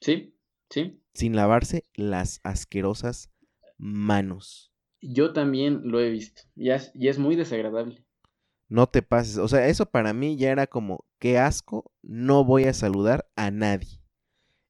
Sí. 0.00 0.36
Sí. 0.70 1.02
Sin 1.14 1.34
lavarse 1.34 1.84
las 1.94 2.40
asquerosas 2.44 3.32
manos. 3.76 4.72
Yo 5.00 5.32
también 5.32 5.80
lo 5.84 6.00
he 6.00 6.10
visto. 6.10 6.42
Y 6.54 6.70
es, 6.70 6.92
y 6.94 7.08
es 7.08 7.18
muy 7.18 7.34
desagradable. 7.34 8.04
No 8.68 8.86
te 8.86 9.02
pases. 9.02 9.38
O 9.38 9.48
sea, 9.48 9.66
eso 9.66 9.86
para 9.86 10.12
mí 10.12 10.36
ya 10.36 10.52
era 10.52 10.68
como, 10.68 11.04
qué 11.18 11.38
asco, 11.38 11.92
no 12.02 12.44
voy 12.44 12.64
a 12.64 12.72
saludar 12.72 13.28
a 13.34 13.50
nadie. 13.50 14.00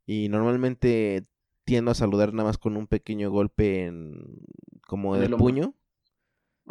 Y 0.06 0.28
normalmente 0.30 1.26
tiendo 1.64 1.90
a 1.90 1.94
saludar 1.94 2.32
nada 2.32 2.48
más 2.48 2.58
con 2.58 2.76
un 2.76 2.86
pequeño 2.86 3.30
golpe 3.30 3.84
en 3.84 4.24
como 4.86 5.16
de 5.16 5.28
puño. 5.28 5.74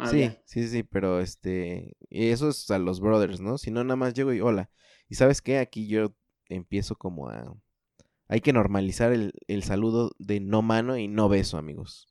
Ah, 0.00 0.10
Sí, 0.10 0.20
ya. 0.20 0.42
sí, 0.46 0.68
sí, 0.68 0.82
pero 0.82 1.20
este, 1.20 1.96
y 2.08 2.28
eso 2.28 2.48
es 2.48 2.70
a 2.70 2.78
los 2.78 3.00
brothers, 3.00 3.40
¿no? 3.40 3.58
Si 3.58 3.70
no, 3.70 3.84
nada 3.84 3.96
más 3.96 4.14
llego 4.14 4.32
y 4.32 4.40
hola. 4.40 4.70
Y 5.08 5.16
sabes 5.16 5.42
qué, 5.42 5.58
aquí 5.58 5.88
yo 5.88 6.14
empiezo 6.48 6.96
como 6.96 7.28
a... 7.28 7.54
Hay 8.28 8.40
que 8.40 8.52
normalizar 8.52 9.12
el, 9.12 9.32
el 9.48 9.62
saludo 9.64 10.12
de 10.18 10.40
no 10.40 10.62
mano 10.62 10.96
y 10.96 11.08
no 11.08 11.28
beso, 11.28 11.58
amigos. 11.58 12.08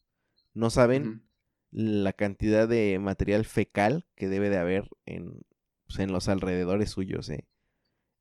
No 0.54 0.70
saben 0.70 1.24
la 1.72 2.14
cantidad 2.14 2.68
de 2.68 3.00
material 3.00 3.46
fecal 3.46 4.06
que 4.16 4.28
debe 4.28 4.50
de 4.50 4.58
haber 4.58 4.90
en, 5.06 5.42
pues, 5.88 6.00
en 6.00 6.12
los 6.12 6.28
alrededores 6.28 6.90
suyos, 6.92 7.30
¿eh? 7.30 7.48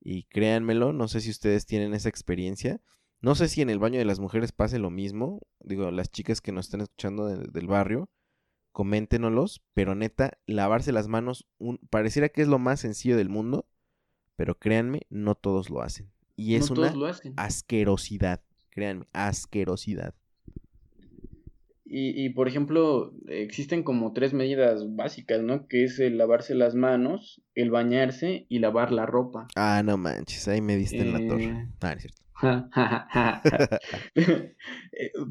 Y 0.00 0.24
créanmelo, 0.24 0.92
no 0.92 1.08
sé 1.08 1.20
si 1.20 1.30
ustedes 1.30 1.66
tienen 1.66 1.94
esa 1.94 2.08
experiencia. 2.08 2.80
No 3.20 3.34
sé 3.34 3.48
si 3.48 3.62
en 3.62 3.70
el 3.70 3.78
baño 3.80 3.98
de 3.98 4.04
las 4.04 4.20
mujeres 4.20 4.52
pase 4.52 4.78
lo 4.78 4.90
mismo. 4.90 5.40
Digo, 5.60 5.90
las 5.90 6.10
chicas 6.10 6.40
que 6.40 6.52
nos 6.52 6.66
están 6.66 6.82
escuchando 6.82 7.26
del- 7.26 7.52
del 7.52 7.66
barrio, 7.66 8.08
coméntenoslos, 8.78 9.60
pero 9.74 9.96
neta, 9.96 10.38
lavarse 10.46 10.92
las 10.92 11.08
manos 11.08 11.48
un- 11.58 11.78
pareciera 11.90 12.28
que 12.28 12.42
es 12.42 12.46
lo 12.48 12.60
más 12.60 12.78
sencillo 12.78 13.16
del 13.16 13.28
mundo, 13.28 13.66
pero 14.36 14.56
créanme, 14.56 15.00
no 15.10 15.34
todos 15.34 15.68
lo 15.68 15.82
hacen. 15.82 16.12
Y 16.36 16.54
es 16.54 16.70
no 16.70 16.76
una 16.76 16.92
asquerosidad, 17.34 18.40
créanme, 18.70 19.06
asquerosidad. 19.12 20.14
Y, 21.84 22.24
y, 22.24 22.28
por 22.28 22.46
ejemplo, 22.46 23.12
existen 23.26 23.82
como 23.82 24.12
tres 24.12 24.32
medidas 24.32 24.94
básicas, 24.94 25.42
¿no? 25.42 25.66
Que 25.66 25.82
es 25.82 25.98
el 25.98 26.16
lavarse 26.16 26.54
las 26.54 26.76
manos, 26.76 27.42
el 27.56 27.72
bañarse 27.72 28.46
y 28.48 28.60
lavar 28.60 28.92
la 28.92 29.06
ropa. 29.06 29.48
Ah, 29.56 29.82
no 29.84 29.96
manches, 29.96 30.46
ahí 30.46 30.60
me 30.60 30.76
diste 30.76 31.00
en 31.00 31.12
la 31.14 31.18
torre. 31.26 31.44
Eh, 31.46 31.66
Ah, 31.80 31.92
es 31.94 32.02
cierto. 32.02 32.22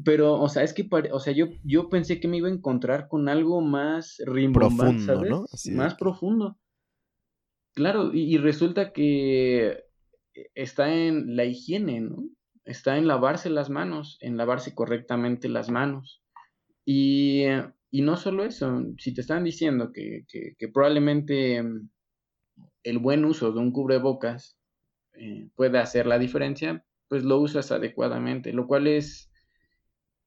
Pero, 0.04 0.40
o 0.40 0.48
sea, 0.48 0.62
es 0.62 0.74
que, 0.74 0.88
o 1.12 1.20
sea, 1.20 1.32
yo, 1.32 1.46
yo 1.64 1.88
pensé 1.88 2.20
que 2.20 2.28
me 2.28 2.38
iba 2.38 2.48
a 2.48 2.52
encontrar 2.52 3.08
con 3.08 3.28
algo 3.28 3.60
más 3.60 4.22
rimbombante, 4.24 5.06
Profundo, 5.06 5.24
¿no? 5.24 5.46
Más 5.74 5.94
profundo. 5.94 6.58
Claro, 7.74 8.12
y, 8.12 8.34
y 8.34 8.38
resulta 8.38 8.92
que 8.92 9.84
está 10.54 10.94
en 10.94 11.36
la 11.36 11.44
higiene, 11.44 12.00
¿no? 12.00 12.24
Está 12.64 12.98
en 12.98 13.06
lavarse 13.06 13.50
las 13.50 13.70
manos, 13.70 14.18
en 14.20 14.36
lavarse 14.36 14.74
correctamente 14.74 15.48
las 15.48 15.70
manos. 15.70 16.22
Y, 16.84 17.44
y 17.90 18.02
no 18.02 18.16
solo 18.16 18.44
eso, 18.44 18.84
si 18.98 19.14
te 19.14 19.22
están 19.22 19.44
diciendo 19.44 19.92
que, 19.92 20.26
que, 20.28 20.68
probablemente 20.68 21.62
mm, 21.62 21.88
el 22.82 22.98
buen 22.98 23.24
uso 23.24 23.52
de 23.52 23.60
un 23.60 23.72
cubrebocas 23.72 24.58
eh, 25.14 25.48
puede 25.54 25.78
hacer 25.78 26.06
la 26.06 26.18
diferencia, 26.18 26.84
pues 27.08 27.24
lo 27.24 27.40
usas 27.40 27.72
adecuadamente, 27.72 28.52
lo 28.52 28.66
cual 28.66 28.86
es, 28.86 29.30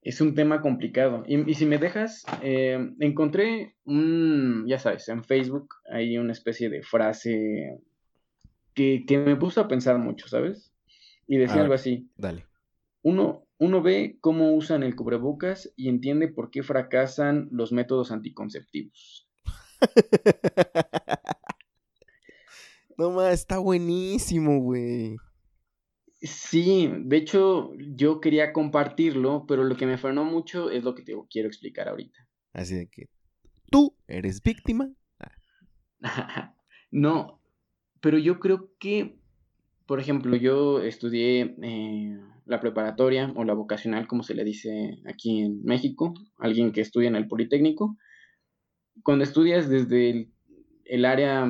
es 0.01 0.21
un 0.21 0.33
tema 0.33 0.61
complicado. 0.61 1.23
Y, 1.27 1.53
si 1.53 1.65
me 1.65 1.77
dejas, 1.77 2.23
eh, 2.41 2.93
encontré 2.99 3.75
un, 3.85 4.65
ya 4.67 4.79
sabes, 4.79 5.07
en 5.09 5.23
Facebook 5.23 5.75
hay 5.91 6.17
una 6.17 6.33
especie 6.33 6.69
de 6.69 6.81
frase 6.81 7.79
que, 8.73 9.05
me 9.25 9.35
puso 9.35 9.61
a 9.61 9.67
pensar 9.67 9.99
mucho, 9.99 10.27
¿sabes? 10.27 10.73
Y 11.27 11.37
decía 11.37 11.61
algo 11.61 11.75
así. 11.75 12.09
Dale. 12.17 12.45
Uno, 13.03 13.45
uno 13.57 13.81
ve 13.81 14.17
cómo 14.21 14.53
usan 14.53 14.83
el 14.83 14.95
cubrebocas 14.95 15.71
y 15.75 15.89
entiende 15.89 16.27
por 16.27 16.49
qué 16.49 16.63
fracasan 16.63 17.47
los 17.51 17.71
métodos 17.71 18.11
anticonceptivos. 18.11 19.27
no 22.97 23.11
más, 23.11 23.33
está 23.33 23.59
buenísimo, 23.59 24.59
güey. 24.59 25.17
Sí, 26.21 26.87
de 26.99 27.17
hecho 27.17 27.73
yo 27.77 28.21
quería 28.21 28.53
compartirlo, 28.53 29.45
pero 29.47 29.63
lo 29.63 29.75
que 29.75 29.87
me 29.87 29.97
frenó 29.97 30.23
mucho 30.23 30.69
es 30.69 30.83
lo 30.83 30.93
que 30.93 31.01
te 31.01 31.15
quiero 31.29 31.47
explicar 31.47 31.89
ahorita. 31.89 32.27
Así 32.53 32.75
de 32.75 32.87
que 32.87 33.09
tú 33.71 33.95
eres 34.07 34.43
víctima. 34.43 34.91
no, 36.91 37.41
pero 38.01 38.19
yo 38.19 38.39
creo 38.39 38.71
que, 38.79 39.17
por 39.87 39.99
ejemplo, 39.99 40.35
yo 40.35 40.81
estudié 40.81 41.55
eh, 41.61 42.19
la 42.45 42.59
preparatoria 42.59 43.33
o 43.35 43.43
la 43.43 43.53
vocacional, 43.53 44.07
como 44.07 44.21
se 44.21 44.35
le 44.35 44.43
dice 44.43 44.99
aquí 45.07 45.41
en 45.41 45.63
México, 45.63 46.13
alguien 46.37 46.71
que 46.71 46.81
estudia 46.81 47.07
en 47.07 47.15
el 47.15 47.27
Politécnico. 47.27 47.97
Cuando 49.01 49.23
estudias 49.23 49.69
desde 49.69 50.29
el 50.85 51.05
área 51.05 51.47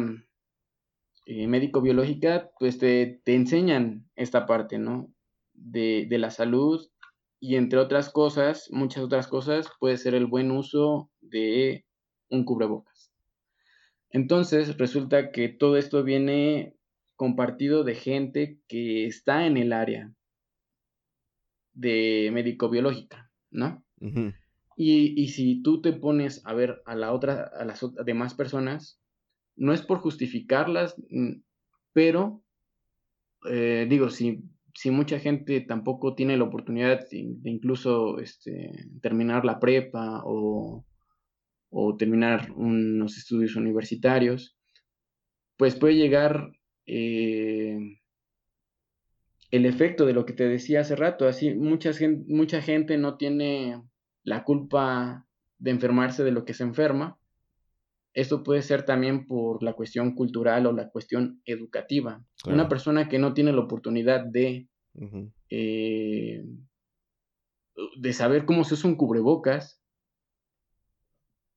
eh, 1.26 1.48
médico-biológica, 1.48 2.52
pues 2.60 2.78
te, 2.78 3.22
enseñan 3.26 4.10
esta 4.16 4.46
parte, 4.46 4.80
¿no? 4.80 5.14
De, 5.54 6.08
de, 6.10 6.18
la 6.18 6.32
salud 6.32 6.90
y 7.40 7.56
entre 7.56 7.80
otras 7.80 8.10
cosas, 8.10 8.70
muchas 8.72 9.04
otras 9.04 9.28
cosas, 9.28 9.70
puede 9.80 9.98
ser 9.98 10.16
el 10.16 10.26
buen 10.26 10.52
uso 10.52 11.12
de 11.22 11.86
un 12.30 12.46
cubrebocas. 12.46 13.12
Entonces, 14.10 14.78
resulta 14.78 15.32
que 15.32 15.50
todo 15.50 15.78
esto 15.78 16.04
viene 16.04 16.76
compartido 17.16 17.84
de 17.84 17.96
gente 17.96 18.60
que 18.68 19.06
está 19.06 19.46
en 19.46 19.58
el 19.58 19.74
área 19.74 20.12
de 21.74 22.30
médico-biológica, 22.34 23.32
¿no? 23.52 23.84
y, 24.76 25.22
y, 25.22 25.28
si 25.28 25.62
tú 25.62 25.82
te 25.82 25.94
pones 25.94 26.46
a 26.46 26.54
ver 26.54 26.82
a 26.86 26.96
la 26.96 27.14
otra, 27.14 27.52
a 27.56 27.64
las 27.66 27.86
demás 28.04 28.34
personas, 28.34 29.01
no 29.56 29.74
es 29.74 29.82
por 29.82 30.00
justificarlas, 30.00 30.96
mm, 31.10 31.42
pero 31.94 32.44
eh, 33.50 33.88
digo, 33.90 34.10
si, 34.10 34.44
si, 34.74 34.92
mucha 34.92 35.20
gente 35.20 35.62
tampoco 35.62 36.16
tiene 36.16 36.38
la 36.38 36.44
oportunidad 36.44 37.08
de, 37.10 37.20
incluso 37.44 38.20
este, 38.20 38.72
terminar 39.02 39.46
la 39.46 39.60
prepa 39.60 40.22
o, 40.26 40.86
terminar 41.98 42.52
unos 42.56 43.18
estudios 43.18 43.56
universitarios, 43.56 44.58
pues 45.58 45.76
puede 45.76 45.96
llegar 45.96 46.52
eh, 46.86 47.78
el 49.52 49.66
efecto 49.66 50.06
de 50.06 50.14
lo 50.14 50.26
que 50.26 50.34
te 50.34 50.48
decía 50.48 50.82
hace 50.82 50.96
rato. 50.96 51.28
Así, 51.28 51.54
mucha 51.54 51.92
mucha 52.28 52.62
gente 52.62 52.98
no 52.98 53.18
tiene 53.18 53.82
la 54.24 54.44
culpa 54.44 55.28
de 55.60 55.72
enfermarse 55.72 56.24
de 56.24 56.32
lo 56.32 56.46
que 56.46 56.54
se 56.54 56.64
enferma, 56.64 57.20
esto 58.14 58.44
puede 58.44 58.62
ser 58.62 58.84
también 58.84 59.26
por 59.26 59.64
la 59.64 59.74
cuestión 59.74 60.16
cultural 60.16 60.66
o 60.66 60.74
la 60.74 60.90
cuestión 60.90 61.42
educativa. 61.46 62.26
Una 62.46 62.68
persona 62.68 63.08
que 63.08 63.20
no 63.20 63.34
tiene 63.34 63.54
la 63.54 63.62
oportunidad 63.62 64.26
de, 64.26 64.68
eh, 65.50 66.46
de 68.00 68.14
saber 68.14 68.46
cómo 68.46 68.64
se 68.64 68.74
usa 68.74 68.90
un 68.90 68.96
cubrebocas, 68.96 69.82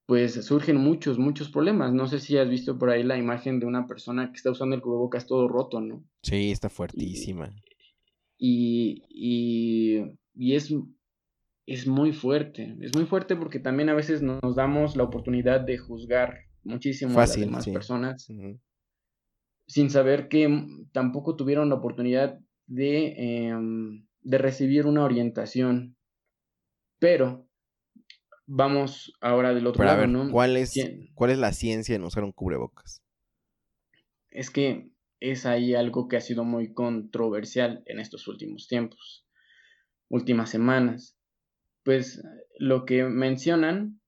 pues 0.05 0.45
surgen 0.45 0.77
muchos, 0.77 1.17
muchos 1.17 1.49
problemas. 1.49 1.91
No 1.91 2.07
sé 2.07 2.19
si 2.19 2.37
has 2.37 2.49
visto 2.49 2.77
por 2.77 2.89
ahí 2.89 3.03
la 3.03 3.17
imagen 3.17 3.59
de 3.59 3.65
una 3.65 3.87
persona 3.87 4.31
que 4.31 4.37
está 4.37 4.51
usando 4.51 4.75
el 4.75 4.81
cubrebocas 4.81 5.25
todo 5.25 5.47
roto, 5.47 5.81
¿no? 5.81 6.03
Sí, 6.21 6.51
está 6.51 6.69
fuertísima. 6.69 7.49
Y, 8.37 9.03
y, 9.09 10.03
y 10.35 10.55
es, 10.55 10.73
es 11.65 11.87
muy 11.87 12.13
fuerte. 12.13 12.75
Es 12.81 12.95
muy 12.95 13.05
fuerte 13.05 13.35
porque 13.35 13.59
también 13.59 13.89
a 13.89 13.93
veces 13.93 14.21
nos 14.21 14.55
damos 14.55 14.95
la 14.95 15.03
oportunidad 15.03 15.61
de 15.61 15.77
juzgar 15.77 16.45
muchísimo 16.63 17.17
a 17.17 17.21
las 17.21 17.35
demás 17.35 17.67
personas 17.67 18.27
sin 19.67 19.89
saber 19.89 20.27
que 20.27 20.47
tampoco 20.91 21.35
tuvieron 21.35 21.69
la 21.69 21.75
oportunidad 21.75 22.39
de, 22.67 23.47
em, 23.47 24.05
de 24.21 24.37
recibir 24.37 24.85
una 24.85 25.03
orientación. 25.03 25.95
Pero 26.99 27.47
vamos 28.45 29.13
ahora 29.21 29.53
del 29.53 29.67
otro 29.67 29.83
lado, 29.83 30.07
¿no? 30.07 30.31
¿cuál 30.31 30.57
es, 30.57 30.73
¿Cuál 31.13 31.31
es 31.31 31.37
la 31.37 31.51
ciencia 31.51 31.95
en 31.95 32.03
usar 32.03 32.23
un 32.23 32.31
cubrebocas? 32.31 33.01
Es 34.29 34.49
que 34.49 34.89
es 35.19 35.45
ahí 35.45 35.73
algo 35.73 36.07
que 36.07 36.17
ha 36.17 36.21
sido 36.21 36.43
muy 36.43 36.73
controversial 36.73 37.81
en 37.85 37.99
estos 37.99 38.27
últimos 38.27 38.67
tiempos, 38.67 39.25
últimas 40.09 40.49
semanas. 40.49 41.14
Pues 41.85 42.21
lo 42.57 42.83
que 42.83 43.03
mencionan 43.03 44.01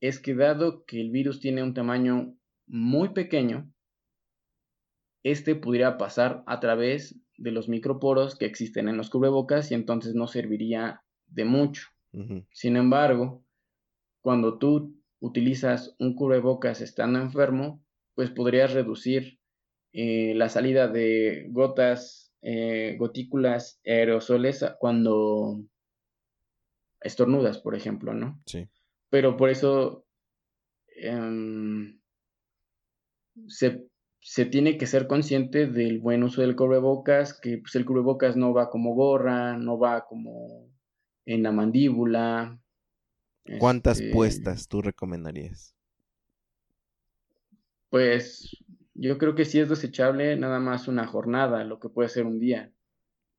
es 0.00 0.20
que 0.20 0.34
dado 0.34 0.84
que 0.84 1.00
el 1.00 1.10
virus 1.10 1.40
tiene 1.40 1.64
un 1.64 1.74
tamaño 1.74 2.36
muy 2.68 3.08
pequeño, 3.08 3.68
este 5.24 5.56
pudiera 5.56 5.98
pasar 5.98 6.44
a 6.46 6.60
través 6.60 7.20
de 7.36 7.50
los 7.50 7.68
microporos 7.68 8.36
que 8.36 8.46
existen 8.46 8.88
en 8.88 8.96
los 8.96 9.10
cubrebocas 9.10 9.72
y 9.72 9.74
entonces 9.74 10.14
no 10.14 10.28
serviría 10.28 11.02
de 11.26 11.44
mucho. 11.44 11.88
Sin 12.52 12.76
embargo, 12.76 13.44
cuando 14.22 14.58
tú 14.58 14.96
utilizas 15.18 15.96
un 15.98 16.14
cubrebocas 16.14 16.80
estando 16.80 17.18
enfermo, 17.18 17.84
pues 18.14 18.30
podrías 18.30 18.72
reducir 18.72 19.40
eh, 19.92 20.32
la 20.36 20.48
salida 20.48 20.86
de 20.86 21.48
gotas, 21.50 22.32
eh, 22.40 22.94
gotículas, 22.98 23.80
aerosoles 23.84 24.64
cuando 24.78 25.60
estornudas, 27.00 27.58
por 27.58 27.74
ejemplo, 27.74 28.14
¿no? 28.14 28.40
Sí 28.46 28.68
pero 29.10 29.36
por 29.36 29.48
eso 29.50 30.04
em, 30.96 31.98
se, 33.48 34.44
tiene 34.46 34.76
que 34.78 34.86
ser 34.86 35.06
consciente 35.06 35.66
del 35.66 36.00
buen 36.00 36.22
uso 36.22 36.42
del 36.42 36.56
cubrebocas, 36.56 37.38
que 37.38 37.58
pues, 37.58 37.74
el 37.76 37.84
cubrebocas 37.84 38.36
no 38.36 38.52
va 38.52 38.70
como 38.70 38.94
gorra, 38.94 39.56
no 39.56 39.78
va 39.78 40.06
como 40.06 40.68
en 41.24 41.42
la 41.42 41.52
mandíbula. 41.52 42.60
¿Cuántas 43.58 44.00
este 44.00 44.12
puestas 44.12 44.68
tú 44.68 44.82
recomendarías? 44.82 45.74
Pues 47.88 48.50
yo 48.94 49.18
creo 49.18 49.34
que 49.34 49.44
si 49.44 49.60
es 49.60 49.68
desechable, 49.68 50.36
nada 50.36 50.58
más 50.58 50.88
una 50.88 51.06
jornada, 51.06 51.64
lo 51.64 51.78
que 51.78 51.88
puede 51.88 52.08
ser 52.08 52.26
un 52.26 52.40
día. 52.40 52.72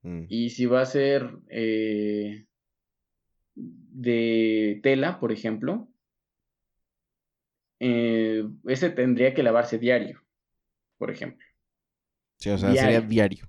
Mm. 0.02 0.26
Y 0.30 0.50
si 0.52 0.66
va 0.66 0.82
a 0.82 0.86
ser 0.86 1.38
eh, 1.50 2.47
de 3.58 4.80
tela, 4.84 5.20
por 5.20 5.32
ejemplo, 5.32 5.88
eh, 7.80 8.48
ese 8.66 8.90
tendría 8.90 9.34
que 9.34 9.44
lavarse 9.44 9.78
diario, 9.80 10.22
por 10.98 11.12
ejemplo. 11.12 11.46
Sí, 12.38 12.50
o 12.50 12.58
sea, 12.58 12.76
sería 12.76 13.02
diario. 13.02 13.48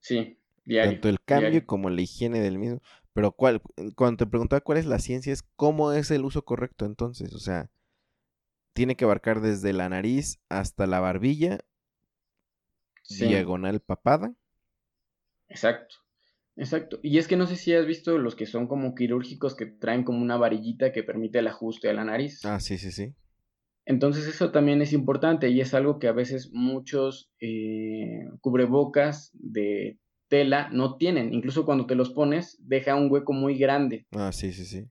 Sí, 0.00 0.38
diario. 0.64 0.92
Tanto 0.92 1.08
el 1.08 1.20
cambio 1.20 1.64
como 1.64 1.90
la 1.90 2.00
higiene 2.00 2.40
del 2.40 2.58
mismo. 2.58 2.80
Pero 3.12 3.32
cuál, 3.32 3.60
cuando 3.96 4.18
te 4.18 4.26
preguntaba 4.26 4.60
cuál 4.60 4.78
es 4.78 4.86
la 4.86 4.98
ciencia, 4.98 5.32
es 5.32 5.42
cómo 5.56 5.92
es 5.92 6.10
el 6.10 6.24
uso 6.24 6.44
correcto 6.44 6.86
entonces. 6.86 7.34
O 7.34 7.38
sea, 7.38 7.70
tiene 8.72 8.96
que 8.96 9.04
abarcar 9.04 9.40
desde 9.40 9.72
la 9.72 9.88
nariz 9.88 10.40
hasta 10.48 10.86
la 10.86 11.00
barbilla, 11.00 11.58
diagonal 13.08 13.80
papada. 13.80 14.34
Exacto. 15.48 15.96
Exacto. 16.60 17.00
Y 17.02 17.16
es 17.16 17.26
que 17.26 17.38
no 17.38 17.46
sé 17.46 17.56
si 17.56 17.72
has 17.72 17.86
visto 17.86 18.18
los 18.18 18.36
que 18.36 18.44
son 18.44 18.66
como 18.66 18.94
quirúrgicos 18.94 19.56
que 19.56 19.64
traen 19.64 20.04
como 20.04 20.20
una 20.20 20.36
varillita 20.36 20.92
que 20.92 21.02
permite 21.02 21.38
el 21.38 21.46
ajuste 21.46 21.88
a 21.88 21.94
la 21.94 22.04
nariz. 22.04 22.44
Ah, 22.44 22.60
sí, 22.60 22.76
sí, 22.76 22.92
sí. 22.92 23.14
Entonces 23.86 24.26
eso 24.26 24.52
también 24.52 24.82
es 24.82 24.92
importante 24.92 25.48
y 25.48 25.62
es 25.62 25.72
algo 25.72 25.98
que 25.98 26.08
a 26.08 26.12
veces 26.12 26.50
muchos 26.52 27.32
eh, 27.40 28.28
cubrebocas 28.42 29.30
de 29.32 29.98
tela 30.28 30.68
no 30.70 30.98
tienen. 30.98 31.32
Incluso 31.32 31.64
cuando 31.64 31.86
te 31.86 31.94
los 31.94 32.10
pones, 32.10 32.58
deja 32.60 32.94
un 32.94 33.10
hueco 33.10 33.32
muy 33.32 33.56
grande. 33.56 34.06
Ah, 34.12 34.30
sí, 34.30 34.52
sí, 34.52 34.66
sí. 34.66 34.86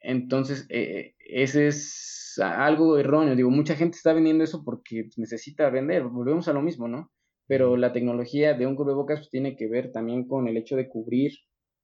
Entonces, 0.00 0.64
eh, 0.70 1.16
ese 1.18 1.68
es 1.68 2.40
algo 2.42 2.96
erróneo. 2.96 3.36
Digo, 3.36 3.50
mucha 3.50 3.76
gente 3.76 3.98
está 3.98 4.14
vendiendo 4.14 4.42
eso 4.42 4.64
porque 4.64 5.10
necesita 5.18 5.68
vender. 5.68 6.04
Volvemos 6.04 6.48
a 6.48 6.54
lo 6.54 6.62
mismo, 6.62 6.88
¿no? 6.88 7.12
Pero 7.50 7.76
la 7.76 7.92
tecnología 7.92 8.54
de 8.54 8.64
un 8.64 8.76
cubrebocas 8.76 9.18
pues, 9.18 9.30
tiene 9.30 9.56
que 9.56 9.66
ver 9.66 9.90
también 9.90 10.28
con 10.28 10.46
el 10.46 10.56
hecho 10.56 10.76
de 10.76 10.88
cubrir 10.88 11.32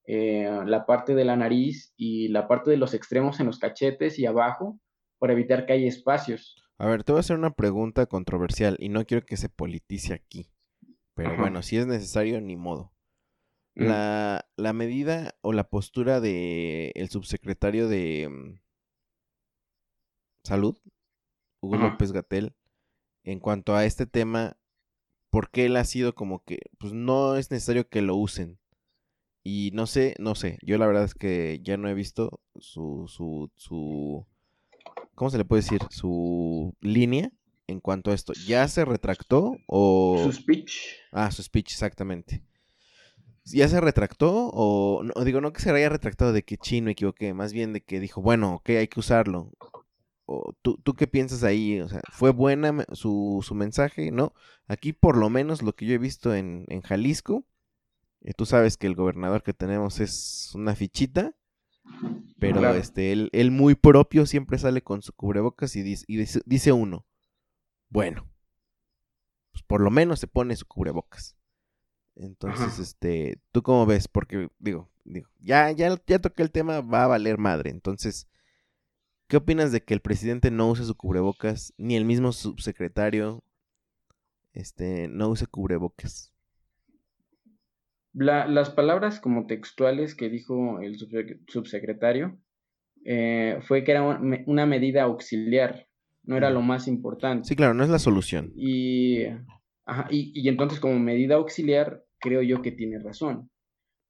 eh, 0.06 0.48
la 0.64 0.86
parte 0.86 1.16
de 1.16 1.24
la 1.24 1.34
nariz 1.34 1.92
y 1.96 2.28
la 2.28 2.46
parte 2.46 2.70
de 2.70 2.76
los 2.76 2.94
extremos 2.94 3.40
en 3.40 3.46
los 3.46 3.58
cachetes 3.58 4.20
y 4.20 4.26
abajo 4.26 4.78
para 5.18 5.32
evitar 5.32 5.66
que 5.66 5.72
haya 5.72 5.88
espacios. 5.88 6.54
A 6.78 6.86
ver, 6.86 7.02
te 7.02 7.10
voy 7.10 7.18
a 7.18 7.20
hacer 7.20 7.36
una 7.36 7.50
pregunta 7.50 8.06
controversial 8.06 8.76
y 8.78 8.90
no 8.90 9.04
quiero 9.06 9.26
que 9.26 9.36
se 9.36 9.48
politice 9.48 10.14
aquí. 10.14 10.52
Pero 11.14 11.36
bueno, 11.36 11.60
si 11.62 11.78
es 11.78 11.86
necesario, 11.88 12.40
ni 12.40 12.54
modo. 12.54 12.92
Mm. 13.74 13.86
La, 13.86 14.48
la, 14.56 14.72
medida 14.72 15.34
o 15.40 15.52
la 15.52 15.64
postura 15.64 16.20
de 16.20 16.92
el 16.94 17.08
subsecretario 17.08 17.88
de 17.88 18.28
mm, 18.30 18.60
Salud, 20.44 20.78
Hugo 21.60 21.76
López 21.76 22.12
Gatel, 22.12 22.54
en 23.24 23.40
cuanto 23.40 23.74
a 23.74 23.84
este 23.84 24.06
tema, 24.06 24.56
porque 25.36 25.66
él 25.66 25.76
ha 25.76 25.84
sido 25.84 26.14
como 26.14 26.42
que, 26.42 26.60
pues 26.78 26.94
no 26.94 27.36
es 27.36 27.50
necesario 27.50 27.90
que 27.90 28.00
lo 28.00 28.16
usen. 28.16 28.58
Y 29.44 29.70
no 29.74 29.86
sé, 29.86 30.14
no 30.18 30.34
sé, 30.34 30.56
yo 30.62 30.78
la 30.78 30.86
verdad 30.86 31.04
es 31.04 31.12
que 31.14 31.60
ya 31.62 31.76
no 31.76 31.90
he 31.90 31.92
visto 31.92 32.40
su, 32.58 33.04
su, 33.06 33.50
su, 33.54 34.24
¿cómo 35.14 35.30
se 35.30 35.36
le 35.36 35.44
puede 35.44 35.60
decir? 35.60 35.82
Su 35.90 36.74
línea 36.80 37.30
en 37.66 37.80
cuanto 37.80 38.12
a 38.12 38.14
esto. 38.14 38.32
¿Ya 38.46 38.66
se 38.66 38.86
retractó 38.86 39.58
o...? 39.66 40.22
Su 40.24 40.32
speech. 40.32 40.72
Ah, 41.12 41.30
su 41.30 41.42
speech, 41.42 41.72
exactamente. 41.72 42.42
¿Ya 43.44 43.68
se 43.68 43.78
retractó 43.78 44.50
o, 44.54 45.02
no, 45.02 45.22
digo, 45.22 45.42
no 45.42 45.52
que 45.52 45.60
se 45.60 45.70
haya 45.70 45.90
retractado 45.90 46.32
de 46.32 46.44
que 46.44 46.56
chino 46.56 46.86
me 46.86 46.92
equivoqué, 46.92 47.34
más 47.34 47.52
bien 47.52 47.74
de 47.74 47.82
que 47.82 48.00
dijo, 48.00 48.22
bueno, 48.22 48.54
ok, 48.54 48.70
hay 48.70 48.88
que 48.88 49.00
usarlo. 49.00 49.52
O, 50.26 50.52
¿tú, 50.60 50.76
¿Tú 50.82 50.94
qué 50.94 51.06
piensas 51.06 51.44
ahí? 51.44 51.80
O 51.80 51.88
sea, 51.88 52.00
¿fue 52.10 52.30
buena 52.30 52.84
su, 52.92 53.44
su 53.46 53.54
mensaje? 53.54 54.10
¿No? 54.10 54.34
Aquí 54.66 54.92
por 54.92 55.16
lo 55.16 55.30
menos 55.30 55.62
lo 55.62 55.74
que 55.74 55.86
yo 55.86 55.94
he 55.94 55.98
visto 55.98 56.34
en, 56.34 56.64
en 56.68 56.82
Jalisco, 56.82 57.46
eh, 58.22 58.32
tú 58.34 58.44
sabes 58.44 58.76
que 58.76 58.88
el 58.88 58.96
gobernador 58.96 59.44
que 59.44 59.54
tenemos 59.54 60.00
es 60.00 60.50
una 60.54 60.74
fichita, 60.74 61.36
pero 62.40 62.74
este, 62.74 63.12
él, 63.12 63.30
él, 63.32 63.52
muy 63.52 63.76
propio 63.76 64.26
siempre 64.26 64.58
sale 64.58 64.82
con 64.82 65.00
su 65.00 65.12
cubrebocas 65.12 65.76
y 65.76 65.82
dice, 65.82 66.04
y 66.08 66.16
dice, 66.16 66.72
uno, 66.72 67.06
bueno, 67.88 68.28
pues 69.52 69.62
por 69.62 69.80
lo 69.80 69.90
menos 69.90 70.18
se 70.18 70.26
pone 70.26 70.56
su 70.56 70.66
cubrebocas. 70.66 71.36
Entonces, 72.16 72.78
este, 72.78 73.40
¿tú 73.52 73.62
cómo 73.62 73.86
ves? 73.86 74.08
Porque, 74.08 74.48
digo, 74.58 74.90
digo, 75.04 75.28
ya, 75.38 75.70
ya, 75.70 75.96
ya 76.06 76.18
toqué 76.18 76.42
el 76.42 76.50
tema, 76.50 76.80
va 76.80 77.04
a 77.04 77.08
valer 77.08 77.38
madre. 77.38 77.70
Entonces, 77.70 78.26
¿qué 79.28 79.36
opinas 79.36 79.72
de 79.72 79.82
que 79.82 79.94
el 79.94 80.00
presidente 80.00 80.50
no 80.50 80.70
use 80.70 80.84
su 80.84 80.96
cubrebocas, 80.96 81.72
ni 81.76 81.96
el 81.96 82.04
mismo 82.04 82.32
subsecretario, 82.32 83.42
este, 84.52 85.08
no 85.08 85.28
use 85.28 85.46
cubrebocas? 85.46 86.32
las 88.18 88.70
palabras 88.70 89.20
como 89.20 89.46
textuales 89.46 90.14
que 90.14 90.30
dijo 90.30 90.80
el 90.80 90.96
subsecretario 91.48 92.38
eh, 93.04 93.58
fue 93.60 93.84
que 93.84 93.92
era 93.92 94.02
una 94.02 94.66
medida 94.66 95.02
auxiliar, 95.02 95.86
no 96.24 96.36
era 96.36 96.50
lo 96.50 96.62
más 96.62 96.88
importante. 96.88 97.46
Sí, 97.46 97.54
claro, 97.54 97.74
no 97.74 97.84
es 97.84 97.90
la 97.90 97.98
solución. 97.98 98.52
Y, 98.56 99.26
y, 100.10 100.48
entonces 100.48 100.80
como 100.80 100.98
medida 100.98 101.36
auxiliar 101.36 102.04
creo 102.18 102.42
yo 102.42 102.62
que 102.62 102.72
tiene 102.72 102.98
razón, 102.98 103.50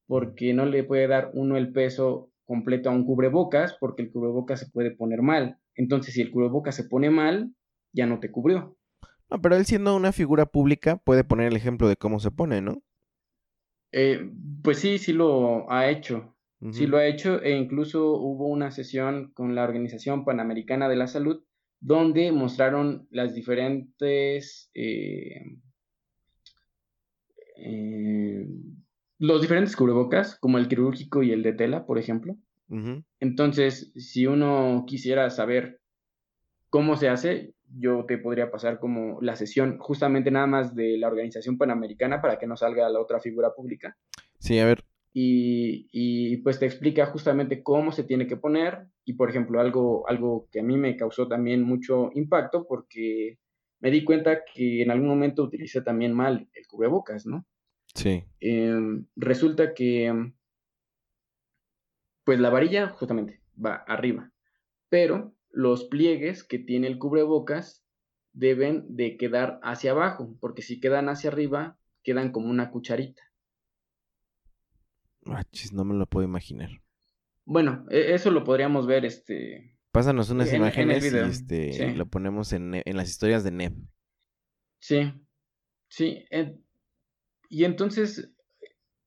porque 0.07 0.55
no 0.55 0.67
le 0.67 0.85
puede 0.85 1.09
dar 1.09 1.31
uno 1.35 1.57
el 1.57 1.73
peso 1.73 2.31
completo 2.47 2.88
a 2.88 2.92
un 2.92 3.05
cubrebocas 3.05 3.76
porque 3.78 4.03
el 4.03 4.11
cubrebocas 4.11 4.61
se 4.61 4.70
puede 4.70 4.90
poner 4.90 5.20
mal. 5.20 5.59
Entonces 5.74 6.14
si 6.14 6.22
el 6.22 6.30
cubrebocas 6.30 6.74
se 6.74 6.84
pone 6.84 7.11
mal, 7.11 7.53
ya 7.92 8.07
no 8.07 8.20
te 8.20 8.30
cubrió. 8.30 8.78
No, 9.30 9.42
pero 9.42 9.57
él 9.57 9.66
siendo 9.66 9.94
una 9.94 10.12
figura 10.12 10.47
pública 10.47 10.97
puede 10.97 11.24
poner 11.24 11.49
el 11.49 11.57
ejemplo 11.57 11.88
de 11.88 11.97
cómo 11.97 12.20
se 12.20 12.30
pone, 12.30 12.62
¿no? 12.62 12.82
Eh, 13.92 14.30
pues 14.62 14.78
sí, 14.78 14.99
sí 14.99 15.12
lo 15.12 15.70
ha 15.70 15.90
hecho. 15.90 16.32
Sí 16.72 16.86
lo 16.86 16.97
ha 16.97 17.07
hecho 17.07 17.42
e 17.42 17.55
incluso 17.55 18.14
hubo 18.14 18.49
una 18.49 18.70
sesión 18.70 19.30
con 19.34 19.55
la 19.55 19.62
Organización 19.62 20.24
Panamericana 20.24 20.88
de 20.88 20.97
la 20.97 21.07
Salud 21.07 21.44
donde 21.80 22.32
mostraron 22.32 23.07
las 23.11 23.34
diferentes 23.34 24.70
eh, 24.74 25.59
eh, 27.59 28.47
los 29.19 29.41
diferentes 29.41 29.77
cubrebocas, 29.77 30.39
como 30.39 30.59
el 30.59 30.69
quirúrgico 30.69 31.23
y 31.23 31.33
el 31.33 31.43
de 31.43 31.53
tela, 31.53 31.87
por 31.87 31.99
ejemplo. 31.99 32.37
Entonces, 33.21 33.93
si 33.95 34.27
uno 34.27 34.85
quisiera 34.89 35.31
saber 35.31 35.81
cómo 36.69 36.97
se 36.97 37.09
hace, 37.09 37.55
yo 37.79 38.05
te 38.07 38.19
podría 38.19 38.51
pasar 38.51 38.81
como 38.81 39.21
la 39.21 39.37
sesión 39.37 39.79
justamente 39.79 40.31
nada 40.31 40.47
más 40.47 40.75
de 40.75 40.99
la 40.99 41.07
Organización 41.09 41.59
Panamericana 41.59 42.21
para 42.21 42.39
que 42.39 42.47
no 42.47 42.57
salga 42.57 42.89
la 42.89 43.01
otra 43.01 43.21
figura 43.21 43.55
pública. 43.55 43.97
Sí, 44.41 44.59
a 44.59 44.67
ver. 44.67 44.83
Y, 45.12 45.89
y, 45.93 46.39
pues 46.39 46.59
te 46.59 46.67
explica 46.67 47.07
justamente 47.07 47.62
cómo 47.62 47.93
se 47.93 48.05
tiene 48.05 48.27
que 48.27 48.37
poner 48.37 48.89
y 49.05 49.14
por 49.14 49.31
ejemplo 49.31 49.61
algo, 49.61 50.07
algo 50.09 50.47
que 50.53 50.61
a 50.61 50.62
mí 50.62 50.77
me 50.77 50.97
causó 50.97 51.27
también 51.27 51.62
mucho 51.62 52.11
impacto 52.14 52.67
porque 52.69 53.39
me 53.81 53.91
di 53.91 54.05
cuenta 54.05 54.41
que 54.53 54.83
en 54.83 54.91
algún 54.91 55.09
momento 55.09 55.45
utilicé 55.45 55.81
también 55.81 56.12
mal 56.12 56.49
el 56.53 56.67
cubrebocas, 56.67 57.25
¿no? 57.25 57.47
Sí. 57.97 58.24
Em, 58.40 59.07
resulta 59.16 59.74
que 59.74 60.32
pues 62.24 62.40
la 62.40 62.51
varilla 62.51 62.88
justamente 62.88 63.40
va 63.64 63.76
arriba, 63.76 64.32
pero 64.88 65.34
los 65.51 65.84
pliegues 65.84 66.44
que 66.44 66.59
tiene 66.59 66.88
el 66.88 66.99
cubrebocas 66.99 67.84
deben 68.32 68.84
de 68.94 69.16
quedar 69.16 69.59
hacia 69.62 69.92
abajo, 69.92 70.36
porque 70.40 70.61
si 70.61 70.78
quedan 70.78 71.09
hacia 71.09 71.30
arriba, 71.30 71.78
quedan 72.03 72.32
como 72.32 72.51
una 72.51 72.70
cucharita. 72.70 73.22
Ah, 75.24 75.42
no 75.72 75.84
me 75.84 75.94
lo 75.94 76.07
puedo 76.07 76.26
imaginar. 76.26 76.70
Bueno, 77.44 77.86
e, 77.90 78.12
eso 78.12 78.30
lo 78.30 78.44
podríamos 78.44 78.86
ver, 78.86 79.05
este... 79.05 79.78
Pásanos 79.92 80.28
unas 80.28 80.53
imágenes 80.53 81.11
y 81.11 81.16
este, 81.16 81.94
lo 81.94 82.07
ponemos 82.07 82.53
en, 82.53 82.82
en, 82.84 82.97
las 82.97 83.09
historias 83.09 83.42
de 83.44 83.51
NEP. 83.51 83.72
Sí, 84.78 85.11
sí. 85.88 86.26
Y 87.49 87.64
entonces, 87.64 88.32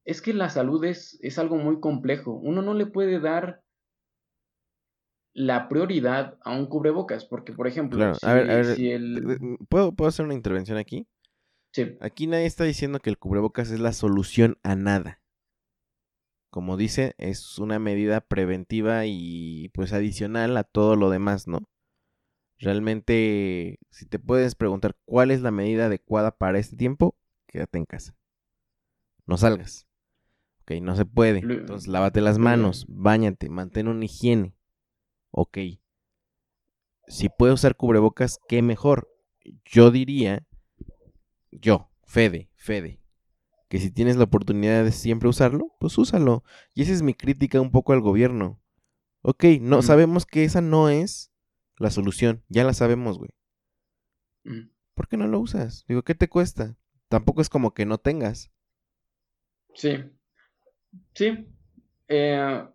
es 0.06 0.22
que 0.22 0.34
la 0.34 0.50
salud 0.50 0.84
es, 0.86 1.20
es 1.22 1.38
algo 1.38 1.58
muy 1.58 1.80
complejo. 1.80 2.34
Uno 2.34 2.62
no 2.62 2.74
le 2.74 2.86
puede 2.86 3.20
dar 3.20 3.62
la 5.34 5.70
prioridad 5.70 6.38
a 6.44 6.58
un 6.58 6.68
cubrebocas, 6.68 7.26
porque 7.26 7.54
por 7.54 7.68
ejemplo, 7.68 8.16
si, 8.16 8.26
a 8.26 8.34
ver, 8.34 8.76
¿puedo, 9.70 9.96
¿puedo 9.96 10.10
hacer 10.10 10.26
una 10.26 10.34
intervención 10.34 10.78
aquí? 10.78 11.08
Sí. 11.72 11.98
Aquí 12.02 12.28
nadie 12.28 12.46
está 12.46 12.64
diciendo 12.64 13.00
que 13.00 13.10
el 13.10 13.20
cubrebocas 13.20 13.72
es 13.72 13.80
la 13.80 13.94
solución 13.94 14.58
a 14.64 14.76
nada. 14.76 15.22
Como 16.52 16.78
dice, 16.78 17.14
es 17.20 17.60
una 17.60 17.78
medida 17.78 18.22
preventiva 18.22 19.06
y 19.06 19.70
pues 19.70 19.94
adicional 19.94 20.58
a 20.58 20.64
todo 20.64 20.96
lo 20.96 21.12
demás, 21.12 21.48
¿no? 21.48 21.70
Realmente, 22.58 23.78
si 23.92 24.08
te 24.08 24.18
puedes 24.18 24.56
preguntar 24.56 24.98
cuál 25.06 25.30
es 25.30 25.42
la 25.42 25.52
medida 25.52 25.86
adecuada 25.86 26.36
para 26.36 26.58
este 26.58 26.76
tiempo, 26.76 27.16
quédate 27.48 27.78
en 27.78 27.86
casa. 27.86 28.19
No 29.30 29.38
salgas. 29.38 29.88
Ok, 30.62 30.82
no 30.82 30.96
se 30.96 31.06
puede. 31.06 31.40
Entonces, 31.40 31.88
lávate 31.88 32.20
las 32.20 32.38
manos, 32.38 32.86
bañate, 32.90 33.50
mantén 33.50 33.88
una 33.88 34.06
higiene 34.06 34.56
ok, 35.32 35.58
si 37.08 37.30
puedo 37.30 37.54
usar 37.54 37.76
cubrebocas, 37.76 38.40
qué 38.48 38.62
mejor. 38.62 39.10
Yo 39.66 39.92
diría, 39.92 40.46
yo, 41.52 41.90
Fede, 42.04 42.50
Fede, 42.56 43.02
que 43.68 43.80
si 43.80 43.92
tienes 43.92 44.18
la 44.18 44.26
oportunidad 44.26 44.84
de 44.84 44.92
siempre 44.92 45.30
usarlo, 45.30 45.76
pues 45.80 45.98
úsalo. 45.98 46.44
Y 46.74 46.84
esa 46.84 46.94
es 46.94 47.02
mi 47.02 47.14
crítica 47.14 47.62
un 47.62 47.72
poco 47.72 47.94
al 47.94 48.02
gobierno. 48.02 48.62
Ok, 49.22 49.46
no, 49.62 49.82
sabemos 49.82 50.26
que 50.26 50.44
esa 50.44 50.62
no 50.62 50.90
es 50.90 51.32
la 51.78 51.90
solución, 51.90 52.44
ya 52.48 52.64
la 52.64 52.74
sabemos, 52.74 53.18
güey. 53.18 53.32
¿Por 54.94 55.08
qué 55.08 55.18
no 55.18 55.28
lo 55.28 55.40
usas? 55.40 55.86
Digo, 55.88 56.04
¿qué 56.04 56.16
te 56.16 56.30
cuesta? 56.30 56.78
Tampoco 57.08 57.42
es 57.42 57.50
como 57.50 57.74
que 57.74 57.86
no 57.86 57.98
tengas. 57.98 58.52
Sí, 59.74 60.04
sí. 61.14 61.48
Eh, 62.08 62.68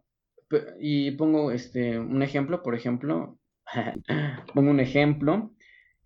y 0.81 1.11
pongo 1.13 1.51
este, 1.51 1.99
un 1.99 2.23
ejemplo, 2.23 2.63
por 2.63 2.75
ejemplo, 2.75 3.39
pongo 4.55 4.71
un 4.71 4.81
ejemplo, 4.81 5.53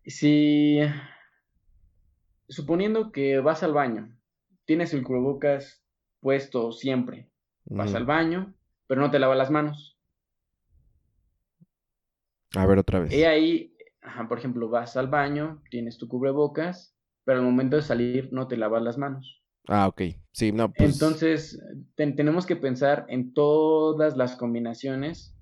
si 0.05 0.81
suponiendo 2.49 3.13
que 3.13 3.41
vas 3.41 3.63
al 3.63 3.73
baño, 3.73 4.17
tienes 4.65 4.95
el 4.95 5.03
cubrebocas 5.03 5.85
puesto 6.21 6.73
siempre, 6.73 7.31
vas 7.67 7.95
al 7.95 8.07
baño, 8.07 8.55
pero 8.87 9.01
no 9.01 9.11
te 9.11 9.19
lavas 9.19 9.39
las 9.39 9.51
manos. 9.51 9.99
A 12.57 12.67
ver 12.67 12.79
otra 12.79 13.01
vez. 13.01 13.13
Y 13.13 13.25
ahí, 13.25 13.77
por 14.29 14.39
ejemplo, 14.39 14.69
vas 14.69 14.97
al 14.97 15.09
baño, 15.09 15.63
tienes 15.71 15.99
tu 15.99 16.09
cubrebocas, 16.09 16.97
pero 17.25 17.39
al 17.39 17.45
momento 17.45 17.77
de 17.77 17.83
salir 17.83 18.33
no 18.33 18.49
te 18.49 18.57
lavas 18.57 18.83
las 18.83 18.97
manos. 18.97 19.38
Ah, 19.69 19.87
ok. 19.87 20.03
Sí, 20.33 20.51
no, 20.51 20.73
pues... 20.73 20.95
Entonces, 20.95 21.61
tenemos 21.95 22.47
que 22.47 22.57
pensar 22.57 23.07
en 23.09 23.35
todas 23.35 24.17
las 24.17 24.35
combinaciones 24.37 25.35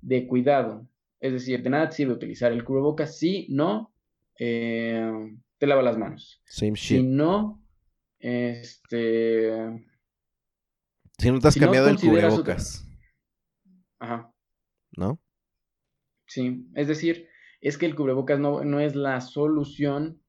de 0.00 0.26
cuidado. 0.26 0.88
Es 1.20 1.32
decir, 1.32 1.62
de 1.62 1.70
nada 1.70 1.88
te 1.88 1.96
sirve 1.96 2.14
utilizar 2.14 2.52
el 2.52 2.64
cubrebocas 2.64 3.18
si 3.18 3.46
no 3.50 3.94
eh, 4.38 5.36
te 5.58 5.66
lava 5.66 5.82
las 5.82 5.98
manos. 5.98 6.42
Same 6.44 6.74
shit. 6.74 6.98
Si 6.98 7.02
no 7.02 7.62
Este. 8.18 9.50
Si 11.18 11.30
no 11.30 11.38
te 11.38 11.48
has 11.48 11.54
Si 11.54 11.60
no 11.60 11.66
cambiado 11.66 11.88
el 11.88 11.98
cubrebocas, 11.98 12.88
Ajá. 13.98 14.32
¿no? 14.96 15.20
Sí, 16.26 16.66
es 16.74 16.88
decir, 16.88 17.28
es 17.60 17.78
que 17.78 17.86
el 17.86 17.94
cubrebocas 17.94 18.40
no, 18.40 18.64
no 18.64 18.80
es 18.80 18.96
la 18.96 19.20
solución 19.20 20.23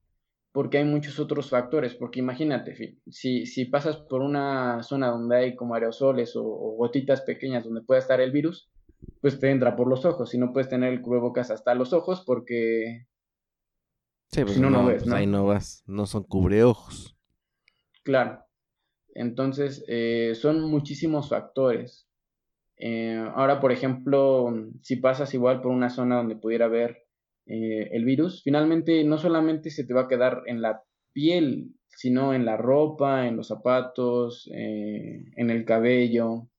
porque 0.56 0.78
hay 0.80 0.86
muchos 0.86 1.20
otros 1.20 1.50
factores, 1.50 1.96
porque 1.96 2.22
imagínate, 2.22 2.98
si, 3.10 3.46
si 3.46 3.66
pasas 3.66 3.98
por 3.98 4.22
una 4.22 4.82
zona 4.84 5.10
donde 5.10 5.36
hay 5.38 5.56
como 5.58 5.76
aerosoles 5.76 6.36
o, 6.38 6.46
o 6.46 6.78
gotitas 6.78 7.22
pequeñas 7.24 7.66
donde 7.66 7.82
pueda 7.84 8.00
estar 8.00 8.22
el 8.22 8.32
virus, 8.32 8.72
pues 9.22 9.38
te 9.40 9.52
entra 9.52 9.76
por 9.76 9.90
los 9.90 10.06
ojos 10.06 10.34
y 10.34 10.38
no 10.38 10.54
puedes 10.54 10.70
tener 10.70 10.94
el 10.94 11.02
cubrebocas 11.02 11.52
hasta 11.52 11.76
los 11.76 11.92
ojos 11.94 12.24
porque, 12.26 13.08
Sí, 14.32 14.44
pues 14.46 14.56
Si 14.56 14.60
no, 14.60 14.70
no, 14.70 14.84
no 14.84 14.86
ves, 14.86 15.04
pues 15.04 15.06
¿no? 15.06 15.16
ahí 15.16 15.28
no 15.28 15.46
vas, 15.46 15.84
no 15.88 16.06
son 16.06 16.24
cubreojos. 16.24 17.18
claro, 18.04 18.46
entonces 19.16 19.84
eh, 19.88 20.34
son 20.36 20.62
muchísimos 20.70 21.30
factores. 21.30 22.08
Eh, 22.78 23.18
ahora, 23.36 23.60
por 23.62 23.72
ejemplo, 23.72 24.54
si 24.82 24.98
pasas 24.98 25.34
igual 25.34 25.62
por 25.62 25.72
una 25.72 25.90
zona 25.90 26.18
donde 26.18 26.36
pudiera 26.38 26.66
haber 26.66 27.05
eh, 27.46 27.90
el 27.92 28.06
virus, 28.06 28.42
finalmente 28.44 29.04
no 29.04 29.18
solamente 29.18 29.70
se 29.70 29.86
te 29.86 29.94
va 29.94 30.02
a 30.02 30.08
quedar 30.08 30.44
en 30.48 30.62
la 30.62 30.84
piel, 31.14 31.74
sino 31.88 32.34
en 32.34 32.46
la 32.46 32.58
ropa, 32.58 33.28
en 33.28 33.38
los 33.38 33.48
zapatos, 33.48 34.50
eh, 34.54 35.24
en 35.36 35.50
el 35.50 35.66
cabello. 35.66 36.50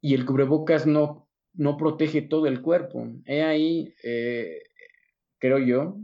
Y 0.00 0.14
el 0.14 0.24
cubrebocas 0.24 0.86
no, 0.86 1.28
no 1.54 1.76
protege 1.76 2.22
todo 2.22 2.46
el 2.46 2.62
cuerpo. 2.62 3.06
He 3.24 3.42
ahí, 3.42 3.94
eh, 4.04 4.62
creo 5.38 5.58
yo, 5.58 5.98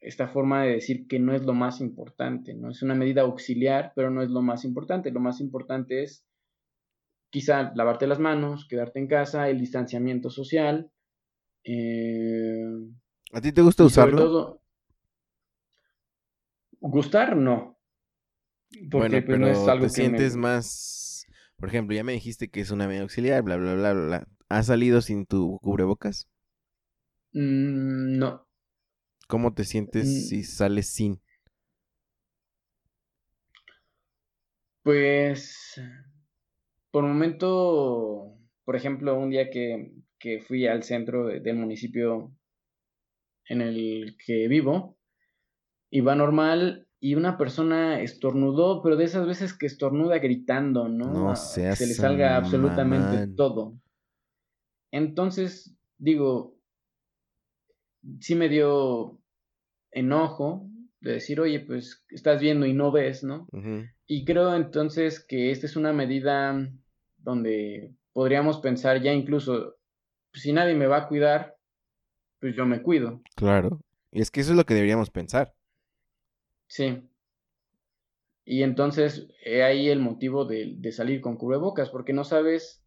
esta 0.00 0.28
forma 0.28 0.64
de 0.64 0.72
decir 0.72 1.06
que 1.06 1.18
no 1.18 1.34
es 1.34 1.42
lo 1.42 1.54
más 1.54 1.80
importante, 1.80 2.54
¿no? 2.54 2.70
Es 2.70 2.82
una 2.82 2.94
medida 2.94 3.22
auxiliar, 3.22 3.92
pero 3.94 4.10
no 4.10 4.22
es 4.22 4.30
lo 4.30 4.42
más 4.42 4.64
importante. 4.64 5.12
Lo 5.12 5.20
más 5.20 5.40
importante 5.40 6.02
es 6.02 6.26
quizá 7.30 7.72
lavarte 7.74 8.06
las 8.06 8.18
manos, 8.18 8.66
quedarte 8.68 8.98
en 8.98 9.06
casa, 9.06 9.48
el 9.48 9.58
distanciamiento 9.58 10.28
social. 10.28 10.90
Eh, 11.64 12.64
¿A 13.32 13.40
ti 13.42 13.52
te 13.52 13.62
gusta 13.62 13.84
usarlo? 13.84 14.20
todo, 14.20 14.60
gustar 16.96 17.34
no. 17.34 17.78
Porque 18.90 19.18
bueno, 19.18 19.22
pues, 19.22 19.40
no 19.40 19.48
es 19.48 19.66
pero 19.66 19.68
algo 19.68 19.86
te 19.86 19.90
que 19.92 20.04
me- 20.04 20.20
sientes 20.20 20.36
más, 20.36 21.26
por 21.56 21.68
ejemplo, 21.68 21.94
ya 21.96 22.04
me 22.04 22.12
dijiste 22.12 22.48
que 22.50 22.60
es 22.60 22.70
una 22.70 22.86
medida 22.86 23.02
auxiliar, 23.02 23.42
bla, 23.42 23.56
bla, 23.56 23.74
bla, 23.74 23.92
bla, 23.92 24.04
bla. 24.06 24.28
¿Has 24.48 24.66
salido 24.66 25.00
sin 25.00 25.26
tu 25.26 25.58
cubrebocas? 25.62 26.28
Mm, 27.34 28.18
no. 28.18 28.46
¿Cómo 29.26 29.52
te 29.52 29.64
sientes 29.64 30.08
Mm. 30.08 30.28
si 30.28 30.44
sales 30.44 30.86
sin? 30.86 31.20
Pues, 34.84 35.74
por 36.90 37.04
momento, 37.04 38.36
por 38.64 38.76
ejemplo, 38.76 39.16
un 39.18 39.30
día 39.30 39.50
que, 39.50 39.92
que 40.22 40.40
fui 40.40 40.66
al 40.66 40.82
centro 40.84 41.26
de- 41.26 41.40
del 41.40 41.56
municipio 41.56 42.30
en 43.48 43.60
el 43.60 44.16
que 44.24 44.46
vivo, 44.48 44.96
iba 45.90 46.14
normal 46.14 46.86
y 47.00 47.16
una 47.16 47.36
persona 47.36 48.00
estornudó, 48.00 48.82
pero 48.82 48.96
de 48.96 49.04
esas 49.04 49.26
veces 49.26 49.52
que 49.52 49.66
estornuda 49.66 50.18
gritando, 50.18 50.88
¿no? 50.88 51.12
No 51.12 51.30
A- 51.30 51.32
que 51.32 51.36
seas 51.36 51.78
se 51.78 51.86
le 51.88 51.94
salga 51.94 52.36
absolutamente 52.36 53.16
todo. 53.36 53.74
Entonces, 54.92 55.74
digo, 55.98 56.56
sí 58.20 58.34
me 58.34 58.48
dio 58.48 59.18
enojo 59.90 60.68
de 61.00 61.12
decir, 61.14 61.40
oye, 61.40 61.60
pues 61.60 62.04
estás 62.10 62.40
viendo 62.40 62.66
y 62.66 62.72
no 62.74 62.92
ves, 62.92 63.24
¿no? 63.24 63.48
Y 64.06 64.24
creo 64.24 64.54
entonces 64.54 65.24
que 65.24 65.50
esta 65.50 65.66
es 65.66 65.76
una 65.76 65.92
medida 65.92 66.70
donde 67.18 67.94
podríamos 68.12 68.58
pensar 68.60 69.00
ya 69.02 69.12
incluso, 69.12 69.76
pues, 70.32 70.42
si 70.42 70.52
nadie 70.52 70.74
me 70.74 70.86
va 70.86 70.98
a 70.98 71.08
cuidar, 71.08 71.56
pues 72.40 72.56
yo 72.56 72.66
me 72.66 72.82
cuido. 72.82 73.22
Claro. 73.36 73.80
Y 74.10 74.20
es 74.20 74.30
que 74.30 74.40
eso 74.40 74.50
es 74.52 74.56
lo 74.56 74.64
que 74.64 74.74
deberíamos 74.74 75.10
pensar. 75.10 75.54
Sí. 76.66 77.08
Y 78.44 78.62
entonces 78.62 79.28
he 79.44 79.62
ahí 79.62 79.88
el 79.88 80.00
motivo 80.00 80.44
de, 80.44 80.74
de 80.76 80.92
salir 80.92 81.20
con 81.20 81.36
cubrebocas, 81.36 81.90
porque 81.90 82.12
no 82.12 82.24
sabes 82.24 82.82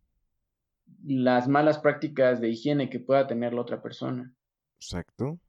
las 1.04 1.48
malas 1.48 1.80
prácticas 1.80 2.42
de 2.42 2.50
higiene 2.50 2.90
que 2.90 3.00
pueda 3.00 3.28
tener 3.28 3.54
la 3.54 3.62
otra 3.62 3.82
persona. 3.82 4.34
Exacto. 4.80 5.40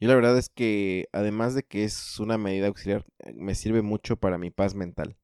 Yo 0.00 0.08
la 0.08 0.14
verdad 0.14 0.38
es 0.38 0.48
que 0.48 1.08
además 1.12 1.54
de 1.54 1.64
que 1.64 1.84
es 1.84 2.20
una 2.20 2.38
medida 2.38 2.68
auxiliar, 2.68 3.04
eh, 3.20 3.32
me 3.34 3.54
sirve 3.54 3.82
mucho 3.82 4.16
para 4.16 4.38
mi 4.38 4.50
paz 4.50 4.74
mental, 4.74 5.16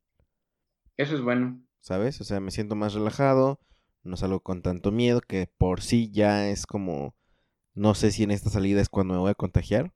Eso 0.97 1.15
es 1.15 1.23
bueno. 1.23 1.61
¿sabes? 1.85 2.21
O 2.21 2.25
sea, 2.25 2.41
me 2.41 2.51
siento 2.51 2.77
más 2.77 2.95
relajado, 2.95 3.61
no 4.05 4.17
salgo 4.17 4.41
con 4.41 4.63
tanto 4.63 4.93
miedo, 4.93 5.21
que 5.21 5.49
por 5.59 5.81
sí 5.83 6.11
ya 6.11 6.49
es 6.49 6.67
como, 6.67 7.17
no 7.75 7.95
sé 7.95 8.11
si 8.13 8.23
en 8.23 8.31
esta 8.31 8.51
salida 8.51 8.81
es 8.81 8.89
cuando 8.89 9.15
me 9.15 9.21
voy 9.21 9.31
a 9.31 9.35
contagiar, 9.35 9.93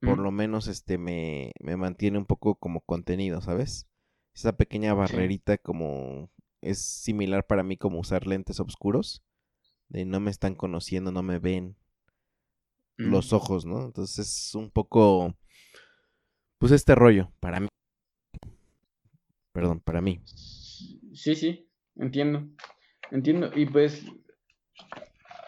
por 0.00 0.18
Mm. 0.18 0.22
lo 0.22 0.30
menos 0.30 0.68
este 0.68 0.96
me, 0.98 1.52
me 1.60 1.76
mantiene 1.76 2.18
un 2.18 2.26
poco 2.26 2.54
como 2.54 2.80
contenido, 2.82 3.40
¿sabes? 3.40 3.88
Esa 4.34 4.56
pequeña 4.56 4.94
barrerita 4.94 5.58
como 5.58 6.30
es 6.60 6.78
similar 6.80 7.46
para 7.46 7.62
mí 7.64 7.76
como 7.76 7.98
usar 7.98 8.26
lentes 8.26 8.60
oscuros, 8.60 9.22
de 9.88 10.04
no 10.04 10.20
me 10.20 10.30
están 10.30 10.54
conociendo, 10.54 11.10
no 11.12 11.22
me 11.22 11.38
ven, 11.38 11.76
Mm. 13.00 13.10
los 13.10 13.32
ojos, 13.32 13.64
¿no? 13.64 13.84
Entonces 13.84 14.18
es 14.48 14.54
un 14.56 14.70
poco, 14.70 15.34
pues 16.58 16.72
este 16.72 16.94
rollo, 16.96 17.32
para 17.40 17.60
mí. 17.60 17.68
Perdón, 19.52 19.80
para 19.80 20.00
mí. 20.00 20.20
Sí, 21.14 21.34
sí, 21.34 21.68
entiendo. 21.96 22.48
Entiendo. 23.10 23.50
Y 23.54 23.66
pues, 23.66 24.04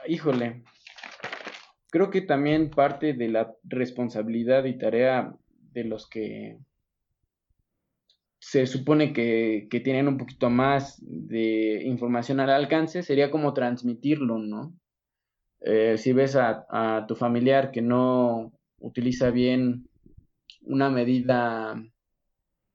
híjole, 0.07 0.63
creo 1.91 2.11
que 2.11 2.23
también 2.23 2.71
parte 2.71 3.13
de 3.13 3.29
la 3.29 3.55
responsabilidad 3.65 4.65
y 4.65 4.79
tarea 4.79 5.35
de 5.73 5.85
los 5.85 6.09
que 6.09 6.59
se 8.39 8.67
supone 8.67 9.13
que, 9.13 9.69
que 9.71 9.81
tienen 9.81 10.09
un 10.09 10.17
poquito 10.17 10.49
más 10.49 10.99
de 11.03 11.83
información 11.85 12.41
al 12.41 12.51
alcance 12.51 13.03
sería 13.03 13.31
como 13.31 13.53
transmitirlo, 13.53 14.39
¿no? 14.39 14.75
Eh, 15.61 15.99
si 15.99 16.15
ves 16.15 16.37
a, 16.37 16.65
a 16.71 17.07
tu 17.07 17.15
familiar 17.17 17.71
que 17.71 17.83
no 17.83 18.53
utiliza 18.79 19.31
bien 19.31 19.87
una 20.63 20.89
medida 20.89 21.81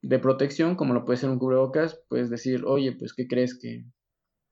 de 0.02 0.18
protección, 0.20 0.76
como 0.76 0.94
lo 0.94 1.04
puede 1.04 1.16
ser 1.16 1.30
un 1.30 1.38
cubrebocas, 1.38 2.00
puedes 2.08 2.30
decir, 2.30 2.64
oye, 2.64 2.92
pues, 2.92 3.12
¿qué 3.12 3.26
crees 3.26 3.58
que, 3.58 3.84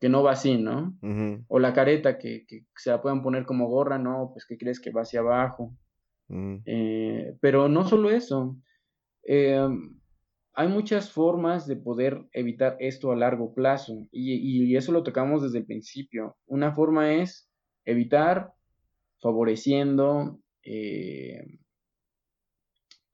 que 0.04 0.10
no 0.10 0.22
va 0.22 0.32
así, 0.32 0.58
¿no? 0.58 0.98
O 1.48 1.58
la 1.58 1.72
careta 1.72 2.18
que, 2.18 2.44
que 2.46 2.66
se 2.76 2.90
la 2.90 3.00
puedan 3.00 3.22
poner 3.22 3.46
como 3.46 3.68
gorra, 3.70 3.98
¿no? 3.98 4.28
Pues, 4.34 4.44
¿qué 4.44 4.58
crees 4.58 4.78
que 4.78 4.90
va 4.90 5.00
hacia 5.00 5.20
abajo? 5.20 5.74
ujú. 6.28 6.62
Eh, 6.66 7.38
pero 7.40 7.70
no 7.70 7.88
solo 7.88 8.10
eso. 8.10 8.54
Eh, 9.26 9.66
hay 10.52 10.68
muchas 10.68 11.10
formas 11.10 11.66
de 11.66 11.76
poder 11.76 12.22
evitar 12.32 12.76
esto 12.80 13.12
a 13.12 13.16
largo 13.16 13.54
plazo 13.54 13.94
y, 14.12 14.34
y 14.74 14.76
eso 14.76 14.92
lo 14.92 15.04
tocamos 15.04 15.42
desde 15.42 15.60
el 15.60 15.64
principio. 15.64 16.36
Una 16.44 16.74
forma 16.74 17.14
es 17.14 17.50
evitar 17.86 18.52
favoreciendo 19.22 20.38
eh, 20.64 21.46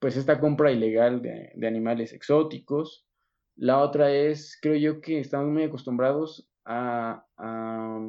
pues 0.00 0.16
esta 0.16 0.40
compra 0.40 0.72
ilegal 0.72 1.22
de, 1.22 1.52
de 1.54 1.68
animales 1.68 2.12
exóticos. 2.12 3.06
La 3.54 3.78
otra 3.78 4.12
es, 4.12 4.58
creo 4.60 4.74
yo 4.74 5.00
que 5.00 5.20
estamos 5.20 5.52
muy 5.52 5.62
acostumbrados 5.62 6.49
a, 6.70 7.26
a, 7.36 8.00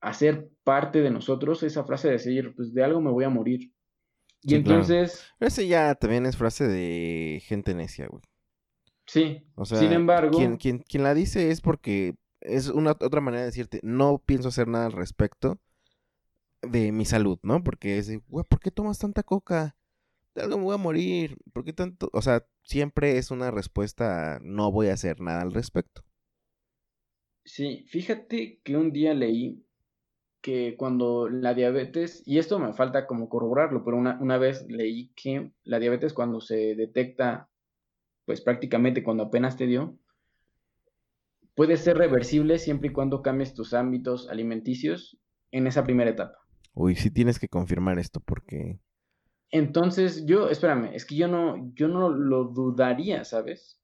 a 0.00 0.12
ser 0.14 0.50
parte 0.64 1.00
de 1.02 1.10
nosotros 1.10 1.62
esa 1.62 1.84
frase 1.84 2.08
de 2.08 2.14
decir, 2.14 2.54
pues 2.56 2.72
de 2.74 2.84
algo 2.84 3.00
me 3.00 3.10
voy 3.10 3.24
a 3.24 3.30
morir. 3.30 3.72
Y 4.42 4.54
Sí, 4.54 4.62
claro. 4.62 4.88
entonces, 4.88 5.26
Pero 5.38 5.48
ese 5.48 5.68
ya 5.68 5.94
también 5.94 6.26
es 6.26 6.36
frase 6.36 6.66
de 6.66 7.40
gente 7.46 7.74
necia, 7.74 8.06
güey. 8.08 8.22
sí, 9.06 9.44
O 9.54 9.64
sea, 9.66 9.78
sin 9.78 9.92
embargo, 9.92 10.30
quien, 10.30 10.56
quien, 10.56 10.78
quien 10.80 11.02
la 11.02 11.14
dice 11.14 11.50
es 11.50 11.60
porque 11.60 12.14
es 12.40 12.68
una 12.68 12.92
otra 12.92 13.20
manera 13.20 13.42
de 13.42 13.46
decirte, 13.46 13.80
no 13.82 14.18
pienso 14.24 14.48
hacer 14.48 14.68
nada 14.68 14.86
al 14.86 14.92
respecto 14.92 15.58
de 16.62 16.92
mi 16.92 17.04
salud, 17.04 17.38
¿no? 17.42 17.62
Porque 17.62 17.98
es 17.98 18.06
de, 18.08 18.18
güey, 18.28 18.44
¿por 18.48 18.60
qué 18.60 18.70
tomas 18.70 18.98
tanta 18.98 19.22
coca? 19.22 19.76
De 20.34 20.42
algo 20.42 20.58
me 20.58 20.64
voy 20.64 20.74
a 20.76 20.78
morir. 20.78 21.38
¿Por 21.54 21.64
qué 21.64 21.74
tanto? 21.74 22.10
O 22.14 22.22
sea, 22.22 22.46
siempre 22.64 23.18
es 23.18 23.30
una 23.32 23.50
respuesta 23.52 24.36
a 24.36 24.40
no 24.42 24.72
voy 24.72 24.88
a 24.88 24.94
hacer 24.94 25.20
nada 25.20 25.42
al 25.42 25.52
respecto. 25.54 26.04
Sí, 27.48 27.84
fíjate 27.88 28.60
que 28.62 28.76
un 28.76 28.92
día 28.92 29.14
leí 29.14 29.64
que 30.40 30.76
cuando 30.76 31.28
la 31.28 31.54
diabetes, 31.54 32.22
y 32.26 32.38
esto 32.38 32.58
me 32.58 32.72
falta 32.72 33.06
como 33.06 33.28
corroborarlo, 33.28 33.84
pero 33.84 33.96
una, 33.96 34.18
una 34.20 34.38
vez 34.38 34.66
leí 34.68 35.10
que 35.16 35.50
la 35.64 35.78
diabetes 35.78 36.12
cuando 36.12 36.40
se 36.40 36.74
detecta, 36.76 37.48
pues 38.24 38.40
prácticamente 38.40 39.02
cuando 39.02 39.24
apenas 39.24 39.56
te 39.56 39.66
dio, 39.66 39.98
puede 41.54 41.76
ser 41.76 41.98
reversible 41.98 42.58
siempre 42.58 42.90
y 42.90 42.92
cuando 42.92 43.22
cambies 43.22 43.54
tus 43.54 43.74
ámbitos 43.74 44.28
alimenticios 44.28 45.18
en 45.50 45.66
esa 45.66 45.82
primera 45.82 46.10
etapa. 46.10 46.38
Uy, 46.74 46.94
sí 46.94 47.10
tienes 47.10 47.38
que 47.40 47.48
confirmar 47.48 47.98
esto 47.98 48.20
porque 48.20 48.78
Entonces, 49.50 50.24
yo, 50.26 50.50
espérame, 50.50 50.94
es 50.94 51.04
que 51.04 51.16
yo 51.16 51.26
no, 51.26 51.72
yo 51.74 51.88
no 51.88 52.10
lo 52.10 52.44
dudaría, 52.44 53.24
¿sabes? 53.24 53.80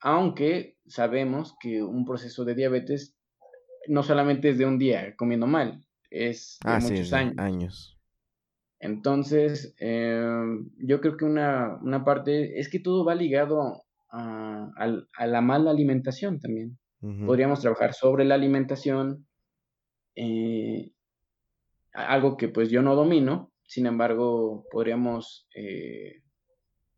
Aunque 0.00 0.76
sabemos 0.86 1.56
que 1.60 1.82
un 1.82 2.04
proceso 2.04 2.44
de 2.44 2.54
diabetes 2.54 3.16
no 3.88 4.02
solamente 4.02 4.50
es 4.50 4.58
de 4.58 4.66
un 4.66 4.78
día 4.78 5.14
comiendo 5.16 5.46
mal, 5.46 5.84
es 6.10 6.58
de 6.64 6.70
Ah, 6.70 6.78
muchos 6.80 7.08
sí, 7.08 7.14
años. 7.14 7.34
años. 7.38 7.98
Entonces, 8.80 9.74
em, 9.78 10.70
yo 10.78 11.00
creo 11.00 11.16
que 11.16 11.24
una, 11.24 11.78
una 11.82 12.04
parte 12.04 12.60
es 12.60 12.68
que 12.68 12.78
todo 12.78 13.04
va 13.04 13.14
ligado 13.14 13.84
a, 14.10 14.70
la 15.26 15.40
mala 15.40 15.70
alimentación 15.70 16.40
también. 16.40 16.78
Podríamos 17.26 17.60
trabajar 17.60 17.94
sobre 17.94 18.24
la 18.24 18.34
alimentación, 18.34 19.26
eh, 20.16 20.90
algo 21.92 22.36
que 22.36 22.48
pues 22.48 22.70
yo 22.70 22.82
no 22.82 22.96
domino, 22.96 23.52
sin 23.62 23.86
embargo, 23.86 24.66
podríamos 24.70 25.46
eh, 25.54 26.22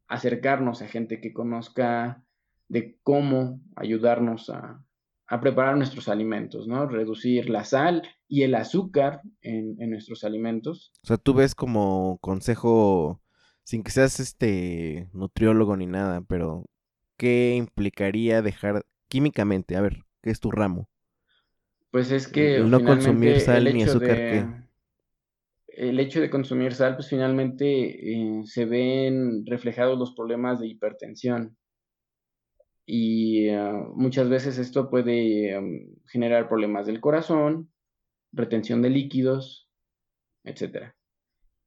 acercarnos 0.08 0.80
a 0.80 0.88
gente 0.88 1.20
que 1.20 1.32
conozca 1.34 2.24
de 2.70 2.96
cómo 3.02 3.60
ayudarnos 3.76 4.48
a, 4.48 4.82
a 5.26 5.40
preparar 5.40 5.76
nuestros 5.76 6.08
alimentos, 6.08 6.66
¿no? 6.66 6.86
Reducir 6.86 7.50
la 7.50 7.64
sal 7.64 8.02
y 8.28 8.42
el 8.42 8.54
azúcar 8.54 9.20
en, 9.42 9.76
en 9.80 9.90
nuestros 9.90 10.24
alimentos. 10.24 10.92
O 11.02 11.06
sea, 11.06 11.16
tú 11.18 11.34
ves 11.34 11.54
como 11.54 12.18
consejo, 12.20 13.20
sin 13.64 13.82
que 13.82 13.90
seas 13.90 14.20
este 14.20 15.08
nutriólogo 15.12 15.76
ni 15.76 15.86
nada, 15.86 16.22
pero 16.22 16.64
¿qué 17.16 17.54
implicaría 17.56 18.40
dejar 18.40 18.86
químicamente? 19.08 19.76
A 19.76 19.80
ver, 19.80 20.04
¿qué 20.22 20.30
es 20.30 20.40
tu 20.40 20.50
ramo? 20.50 20.88
Pues 21.90 22.12
es 22.12 22.28
que 22.28 22.56
El 22.56 22.70
no 22.70 22.84
consumir 22.84 23.40
sal 23.40 23.64
ni 23.74 23.82
azúcar, 23.82 24.16
de, 24.16 24.30
¿qué? 24.30 24.46
el 25.68 25.98
hecho 25.98 26.20
de 26.20 26.30
consumir 26.30 26.74
sal, 26.74 26.94
pues 26.94 27.08
finalmente 27.08 28.12
eh, 28.12 28.42
se 28.44 28.64
ven 28.64 29.44
reflejados 29.46 29.98
los 29.98 30.14
problemas 30.14 30.60
de 30.60 30.68
hipertensión. 30.68 31.56
Y 32.92 33.46
eh, 33.48 33.72
muchas 33.94 34.28
veces 34.28 34.58
esto 34.58 34.90
puede 34.90 35.52
em, 35.54 35.94
generar 36.06 36.48
problemas 36.48 36.86
del 36.86 37.00
corazón, 37.00 37.70
retención 38.32 38.82
de 38.82 38.90
líquidos, 38.90 39.70
etcétera. 40.42 40.96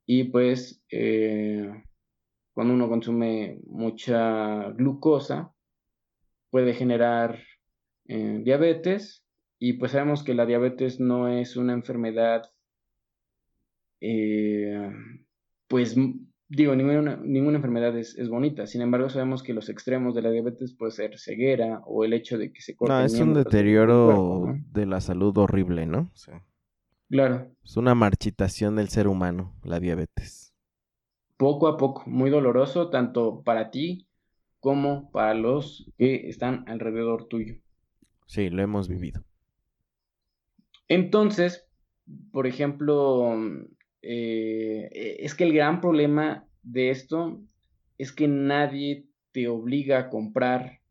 Y 0.05 0.25
pues 0.25 0.83
eh, 0.91 1.71
cuando 2.53 2.73
uno 2.73 2.89
consume 2.89 3.61
mucha 3.67 4.71
glucosa, 4.71 5.53
puede 6.49 6.73
generar 6.73 7.41
eh, 8.09 8.41
diabetes. 8.43 9.23
Y 9.59 9.73
pues 9.73 9.93
sabemos 9.93 10.25
que 10.25 10.33
la 10.33 10.45
diabetes 10.45 10.99
no 10.99 11.29
es 11.29 11.55
una 11.55 11.71
enfermedad, 11.71 12.51
pues 15.69 15.95
digo, 16.55 16.75
ninguna, 16.75 17.17
ninguna 17.17 17.57
enfermedad 17.57 17.97
es, 17.97 18.17
es 18.17 18.29
bonita. 18.29 18.67
Sin 18.67 18.81
embargo, 18.81 19.09
sabemos 19.09 19.43
que 19.43 19.53
los 19.53 19.69
extremos 19.69 20.15
de 20.15 20.21
la 20.21 20.31
diabetes 20.31 20.73
puede 20.73 20.91
ser 20.91 21.19
ceguera 21.19 21.81
o 21.85 22.03
el 22.05 22.13
hecho 22.13 22.37
de 22.37 22.51
que 22.53 22.61
se 22.61 22.75
No, 22.81 22.99
corten 22.99 23.03
es 23.03 23.19
un 23.19 23.33
deterioro 23.33 23.97
cuerpo, 24.03 24.37
¿no? 24.37 24.63
de 24.71 24.85
la 24.85 25.01
salud 25.01 25.35
horrible, 25.37 25.85
¿no? 25.87 26.11
Sea, 26.13 26.43
Claro, 27.09 27.53
es 27.65 27.75
una 27.75 27.93
marchitación 27.93 28.77
del 28.77 28.87
ser 28.87 29.09
humano, 29.09 29.53
la 29.63 29.81
diabetes. 29.81 30.53
poco 31.37 31.67
a 31.67 31.77
poco, 31.77 32.03
muy 32.07 32.29
doloroso, 32.31 32.89
tanto 32.89 33.43
para 33.43 33.69
ti 33.71 34.07
como 34.59 35.11
para 35.11 35.33
los 35.35 35.85
que 35.97 36.27
están 36.29 36.63
alrededor 36.67 37.27
tuyo. 37.27 37.55
Sí, 38.25 38.49
lo 38.49 38.61
hemos 38.61 38.87
vivido. 38.89 39.23
Entonces, 40.87 41.67
por 42.31 42.47
ejemplo, 42.47 43.35
eh, 44.03 44.89
e- 44.93 45.25
es 45.25 45.35
que 45.35 45.45
el 45.45 45.53
gran 45.53 45.81
problema 45.81 46.47
de 46.63 46.91
esto 46.91 47.41
es 47.99 48.13
que 48.13 48.27
nadie 48.29 49.07
te 49.33 49.49
obliga 49.49 49.99
a 49.99 50.09
comprar 50.11 50.81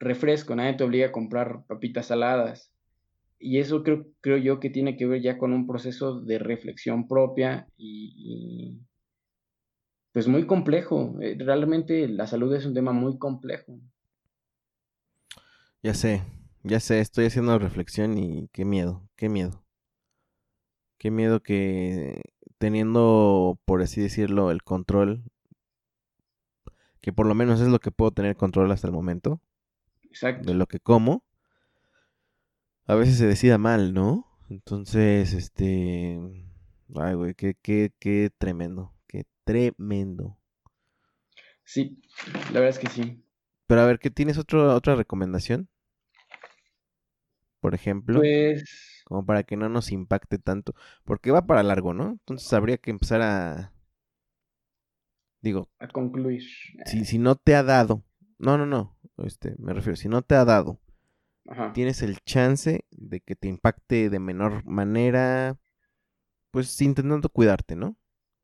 refresco, 0.00 0.56
nadie 0.56 0.74
te 0.76 0.84
obliga 0.84 1.08
a 1.08 1.12
comprar 1.12 1.64
papitas 1.68 2.06
saladas. 2.08 2.72
Y 3.40 3.58
eso 3.60 3.82
creo, 3.84 4.06
creo 4.22 4.38
yo 4.38 4.60
que 4.60 4.70
tiene 4.70 4.96
que 4.96 5.06
ver 5.06 5.22
ya 5.22 5.38
con 5.38 5.52
un 5.52 5.66
proceso 5.66 6.20
de 6.22 6.38
reflexión 6.40 7.08
propia 7.08 7.68
y, 7.76 8.14
y, 8.16 8.80
pues 10.12 10.28
muy 10.28 10.46
complejo. 10.46 11.16
Eh, 11.20 11.36
Realmente 11.38 12.08
la 12.08 12.26
salud 12.26 12.54
es 12.54 12.64
un 12.64 12.72
tema 12.74 12.92
muy 12.92 13.18
complejo. 13.18 13.78
Ya 15.84 15.94
sé, 15.94 16.24
ya 16.64 16.80
sé, 16.80 16.98
estoy 17.00 17.26
haciendo 17.26 17.56
reflexión 17.60 18.18
y 18.18 18.48
qué 18.52 18.64
miedo, 18.64 19.08
qué 19.16 19.28
miedo. 19.28 19.64
Qué 20.98 21.10
miedo 21.10 21.42
que 21.42 22.22
teniendo, 22.64 23.58
por 23.66 23.82
así 23.82 24.00
decirlo, 24.00 24.50
el 24.50 24.62
control, 24.62 25.22
que 27.02 27.12
por 27.12 27.26
lo 27.26 27.34
menos 27.34 27.60
es 27.60 27.68
lo 27.68 27.78
que 27.78 27.90
puedo 27.90 28.10
tener 28.10 28.36
control 28.36 28.72
hasta 28.72 28.86
el 28.86 28.94
momento, 28.94 29.42
Exacto. 30.04 30.50
de 30.50 30.54
lo 30.54 30.64
que 30.64 30.80
como, 30.80 31.22
a 32.86 32.94
veces 32.94 33.18
se 33.18 33.26
decida 33.26 33.58
mal, 33.58 33.92
¿no? 33.92 34.26
Entonces, 34.48 35.34
este, 35.34 36.18
ay, 36.94 37.14
güey, 37.14 37.34
qué, 37.34 37.54
qué, 37.60 37.92
qué 37.98 38.30
tremendo, 38.38 38.94
qué 39.08 39.24
tremendo. 39.44 40.38
Sí, 41.64 42.00
la 42.46 42.60
verdad 42.60 42.70
es 42.70 42.78
que 42.78 42.88
sí. 42.88 43.26
Pero 43.66 43.82
a 43.82 43.86
ver, 43.86 43.98
¿qué 43.98 44.08
tienes 44.08 44.38
otro, 44.38 44.74
otra 44.74 44.94
recomendación? 44.94 45.68
Por 47.60 47.74
ejemplo, 47.74 48.20
Pues 48.20 48.93
como 49.04 49.24
para 49.26 49.44
que 49.44 49.56
no 49.56 49.68
nos 49.68 49.92
impacte 49.92 50.38
tanto, 50.38 50.74
porque 51.04 51.30
va 51.30 51.46
para 51.46 51.62
largo, 51.62 51.94
¿no? 51.94 52.10
Entonces 52.12 52.52
habría 52.52 52.78
que 52.78 52.90
empezar 52.90 53.22
a, 53.22 53.72
digo, 55.42 55.68
a 55.78 55.88
concluir. 55.88 56.42
si, 56.86 57.04
si 57.04 57.18
no 57.18 57.36
te 57.36 57.54
ha 57.54 57.62
dado, 57.62 58.02
no, 58.38 58.58
no, 58.58 58.66
no, 58.66 58.96
este, 59.18 59.54
me 59.58 59.72
refiero, 59.72 59.96
si 59.96 60.08
no 60.08 60.22
te 60.22 60.34
ha 60.34 60.44
dado, 60.44 60.80
Ajá. 61.48 61.72
tienes 61.74 62.02
el 62.02 62.18
chance 62.24 62.84
de 62.90 63.20
que 63.20 63.36
te 63.36 63.48
impacte 63.48 64.10
de 64.10 64.18
menor 64.18 64.64
manera, 64.64 65.58
pues 66.50 66.80
intentando 66.82 67.28
cuidarte, 67.28 67.76
¿no? 67.76 67.96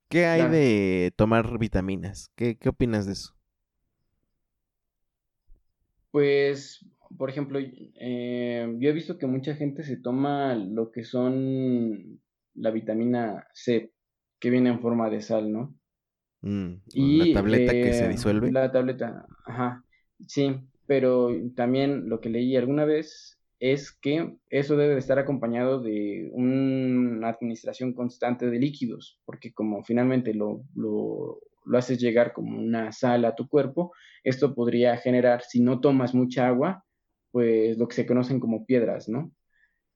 ¿Qué 0.08 0.26
hay 0.26 0.40
Claro. 0.40 0.52
de 0.54 1.14
tomar 1.16 1.58
vitaminas? 1.58 2.30
¿Qué, 2.36 2.56
qué 2.58 2.68
opinas 2.70 3.06
de 3.06 3.12
eso? 3.12 3.36
Pues, 6.10 6.84
por 7.16 7.30
ejemplo, 7.30 7.58
eh, 7.60 8.76
yo 8.78 8.88
he 8.88 8.92
visto 8.92 9.18
que 9.18 9.26
mucha 9.26 9.54
gente 9.54 9.82
se 9.84 9.96
toma 9.98 10.54
lo 10.54 10.90
que 10.90 11.04
son 11.04 12.20
la 12.54 12.70
vitamina 12.70 13.46
C, 13.52 13.92
que 14.38 14.50
viene 14.50 14.70
en 14.70 14.80
forma 14.80 15.10
de 15.10 15.20
sal, 15.20 15.52
¿no? 15.52 15.74
Mm, 16.42 16.82
Y 16.92 17.18
la 17.18 17.30
tableta 17.32 17.80
que 17.80 17.92
se 17.92 18.06
eh, 18.06 18.08
disuelve. 18.08 18.52
la 18.52 18.70
tableta, 18.72 19.26
ajá, 19.44 19.84
sí, 20.26 20.56
pero 20.86 21.30
también 21.56 22.08
lo 22.08 22.20
que 22.20 22.30
leí 22.30 22.56
alguna 22.56 22.84
vez 22.84 23.38
es 23.60 23.92
que 23.92 24.36
eso 24.48 24.76
debe 24.76 24.94
de 24.94 25.00
estar 25.00 25.18
acompañado 25.18 25.82
de 25.82 26.30
una 26.32 27.28
administración 27.28 27.92
constante 27.94 28.50
de 28.50 28.58
líquidos, 28.58 29.20
porque 29.26 29.52
como 29.52 29.84
finalmente 29.84 30.32
lo, 30.34 30.62
lo, 30.74 31.40
lo 31.66 31.78
haces 31.78 31.98
llegar 32.00 32.32
como 32.32 32.58
una 32.58 32.92
sal 32.92 33.24
a 33.26 33.34
tu 33.34 33.48
cuerpo, 33.48 33.92
esto 34.24 34.54
podría 34.54 34.96
generar, 34.96 35.42
si 35.42 35.60
no 35.60 35.80
tomas 35.80 36.14
mucha 36.14 36.46
agua, 36.48 36.84
pues 37.30 37.78
lo 37.78 37.88
que 37.88 37.96
se 37.96 38.06
conocen 38.06 38.40
como 38.40 38.66
piedras, 38.66 39.08
¿no? 39.08 39.32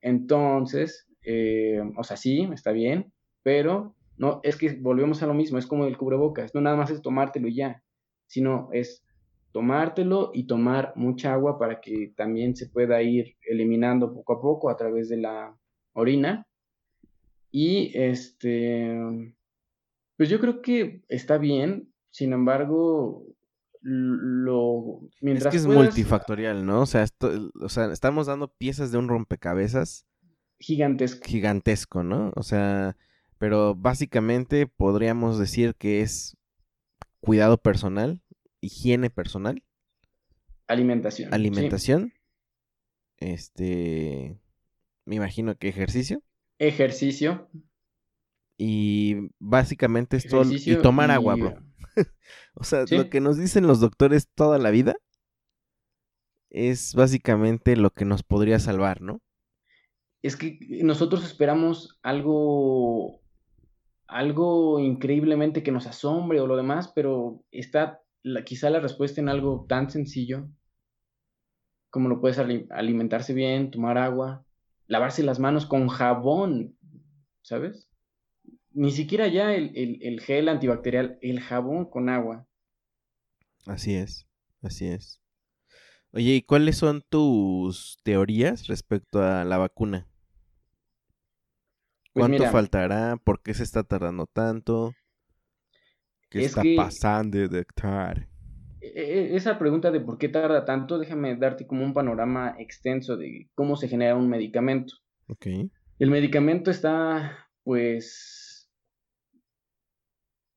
Entonces, 0.00 1.06
eh, 1.22 1.80
o 1.96 2.04
sea, 2.04 2.16
sí, 2.16 2.48
está 2.52 2.72
bien, 2.72 3.12
pero 3.42 3.94
no, 4.16 4.40
es 4.42 4.56
que 4.56 4.74
volvemos 4.74 5.22
a 5.22 5.26
lo 5.26 5.34
mismo, 5.34 5.58
es 5.58 5.66
como 5.66 5.86
el 5.86 5.96
cubrebocas, 5.96 6.54
no 6.54 6.60
nada 6.60 6.76
más 6.76 6.90
es 6.90 7.02
tomártelo 7.02 7.48
y 7.48 7.56
ya, 7.56 7.82
sino 8.26 8.68
es 8.72 9.04
tomártelo 9.52 10.32
y 10.34 10.46
tomar 10.46 10.92
mucha 10.96 11.32
agua 11.32 11.58
para 11.58 11.80
que 11.80 12.12
también 12.16 12.56
se 12.56 12.68
pueda 12.68 13.02
ir 13.02 13.36
eliminando 13.42 14.12
poco 14.12 14.32
a 14.34 14.40
poco 14.40 14.68
a 14.68 14.76
través 14.76 15.08
de 15.08 15.18
la 15.18 15.56
orina. 15.92 16.46
Y 17.52 17.96
este, 17.96 18.96
pues 20.16 20.28
yo 20.28 20.40
creo 20.40 20.60
que 20.60 21.02
está 21.08 21.38
bien, 21.38 21.92
sin 22.10 22.32
embargo, 22.32 23.24
lo 23.84 25.00
Es 25.22 25.46
que 25.46 25.56
es 25.58 25.66
puedas, 25.66 25.84
multifactorial, 25.84 26.64
¿no? 26.64 26.80
O 26.82 26.86
sea, 26.86 27.02
esto- 27.02 27.50
o 27.60 27.68
sea, 27.68 27.92
estamos 27.92 28.26
dando 28.26 28.48
piezas 28.48 28.90
de 28.92 28.98
un 28.98 29.08
rompecabezas 29.08 30.06
gigantesco. 30.58 31.26
gigantesco, 31.26 32.02
¿no? 32.02 32.32
O 32.36 32.42
sea, 32.42 32.96
pero 33.38 33.74
básicamente 33.74 34.66
podríamos 34.66 35.38
decir 35.38 35.74
que 35.76 36.00
es 36.00 36.36
cuidado 37.20 37.58
personal, 37.58 38.22
higiene 38.60 39.10
personal, 39.10 39.62
Alimentación. 40.66 41.28
sí. 41.28 41.34
alimentación, 41.34 42.12
este, 43.18 44.38
me 45.04 45.16
imagino 45.16 45.56
que 45.56 45.68
ejercicio 45.68 46.22
Ejercicio. 46.58 47.50
y 48.56 49.16
básicamente 49.38 50.16
es 50.16 50.26
todo 50.26 50.44
y 50.50 50.76
tomar 50.82 51.10
agua, 51.10 51.36
y, 51.36 51.40
bro. 51.40 51.63
O 52.54 52.64
sea, 52.64 52.86
Sí. 52.86 52.96
lo 52.96 53.10
que 53.10 53.20
nos 53.20 53.36
dicen 53.36 53.66
los 53.66 53.80
doctores 53.80 54.28
toda 54.34 54.58
la 54.58 54.70
vida 54.70 54.94
es 56.50 56.94
básicamente 56.94 57.76
lo 57.76 57.90
que 57.90 58.04
nos 58.04 58.22
podría 58.22 58.58
salvar, 58.60 59.00
¿no? 59.00 59.20
Es 60.22 60.36
que 60.36 60.58
nosotros 60.82 61.24
esperamos 61.24 61.98
algo, 62.02 63.20
algo 64.06 64.78
increíblemente 64.78 65.62
que 65.62 65.72
nos 65.72 65.86
asombre 65.86 66.40
o 66.40 66.46
lo 66.46 66.56
demás, 66.56 66.92
pero 66.94 67.42
está 67.50 68.00
quizá 68.44 68.70
la 68.70 68.80
respuesta 68.80 69.20
en 69.20 69.28
algo 69.28 69.66
tan 69.68 69.90
sencillo 69.90 70.48
como 71.94 72.08
lo 72.08 72.20
puedes 72.20 72.40
alimentarse 72.40 73.34
bien, 73.34 73.70
tomar 73.70 73.98
agua, 73.98 74.44
lavarse 74.88 75.22
las 75.22 75.38
manos 75.38 75.64
con 75.64 75.86
jabón, 75.86 76.76
¿sabes? 77.40 77.88
Ni 78.74 78.90
siquiera 78.90 79.28
ya 79.28 79.54
el, 79.54 79.72
el 79.74 80.20
gel 80.20 80.48
antibacterial, 80.48 81.18
el 81.22 81.40
jabón 81.40 81.88
con 81.88 82.08
agua. 82.08 82.46
Así 83.66 83.94
es, 83.94 84.28
así 84.62 84.86
es. 84.86 85.22
Oye, 86.12 86.34
¿y 86.34 86.42
cuáles 86.42 86.76
son 86.76 87.02
tus 87.08 87.98
teorías 88.04 88.68
respecto 88.68 89.22
a 89.22 89.44
la 89.44 89.58
vacuna? 89.58 90.06
Pues 92.12 92.28
¿Cuánto 92.28 92.44
faltará? 92.44 93.16
¿Por 93.16 93.42
qué 93.42 93.54
se 93.54 93.64
está 93.64 93.82
tardando 93.82 94.26
tanto? 94.26 94.94
¿Qué 96.30 96.44
está 96.44 96.62
pasando, 96.76 97.48
doctor? 97.48 98.28
E, 98.80 98.86
e, 98.86 99.36
esa 99.36 99.58
pregunta 99.58 99.90
de 99.90 100.00
por 100.00 100.18
qué 100.18 100.28
tarda 100.28 100.64
tanto, 100.64 100.98
déjame 100.98 101.34
darte 101.34 101.66
como 101.66 101.84
un 101.84 101.92
panorama 101.92 102.54
extenso 102.60 103.16
de 103.16 103.48
cómo 103.54 103.76
se 103.76 103.88
genera 103.88 104.14
un 104.14 104.28
medicamento. 104.28 104.94
Ok. 105.26 105.46
El 105.98 106.10
medicamento 106.10 106.70
está, 106.70 107.48
pues, 107.64 108.43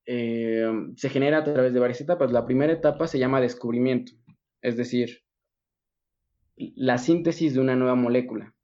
eh, 0.07 0.65
se 0.95 1.09
genera 1.09 1.39
a 1.39 1.43
través 1.43 1.73
de 1.73 1.79
varias 1.79 1.99
etapas. 1.99 2.31
La 2.31 2.45
primera 2.45 2.71
etapa 2.71 3.07
se 3.07 3.19
llama 3.19 3.41
descubrimiento, 3.41 4.13
es 4.61 4.77
decir, 4.77 5.21
la 6.55 6.97
síntesis 6.97 7.53
de 7.53 7.59
una 7.59 7.75
nueva 7.75 7.95
molécula. 7.95 8.55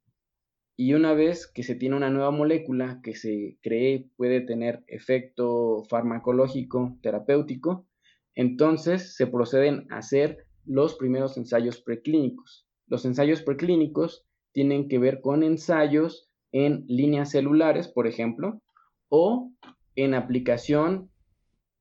Y 0.76 0.94
una 0.94 1.12
vez 1.12 1.46
que 1.46 1.62
se 1.62 1.76
tiene 1.76 1.96
una 1.96 2.10
nueva 2.10 2.32
molécula 2.32 3.00
que 3.02 3.14
se 3.14 3.58
cree 3.62 4.08
puede 4.16 4.40
tener 4.40 4.82
efecto 4.88 5.84
farmacológico, 5.88 6.98
terapéutico, 7.00 7.86
entonces 8.34 9.14
se 9.14 9.26
proceden 9.28 9.86
a 9.90 9.98
hacer 9.98 10.46
los 10.64 10.94
primeros 10.96 11.36
ensayos 11.36 11.80
preclínicos. 11.80 12.66
Los 12.88 13.04
ensayos 13.04 13.42
preclínicos 13.42 14.26
tienen 14.52 14.88
que 14.88 14.98
ver 14.98 15.20
con 15.20 15.42
ensayos 15.42 16.28
en 16.52 16.84
líneas 16.88 17.30
celulares, 17.30 17.86
por 17.86 18.06
ejemplo, 18.06 18.62
o 19.08 19.52
en 19.94 20.14
aplicación 20.14 21.10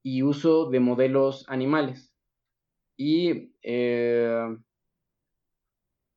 y 0.04 0.22
uso 0.22 0.70
de 0.70 0.80
modelos 0.80 1.46
animales. 1.48 2.14
Y 2.98 3.54
eh, 3.64 4.46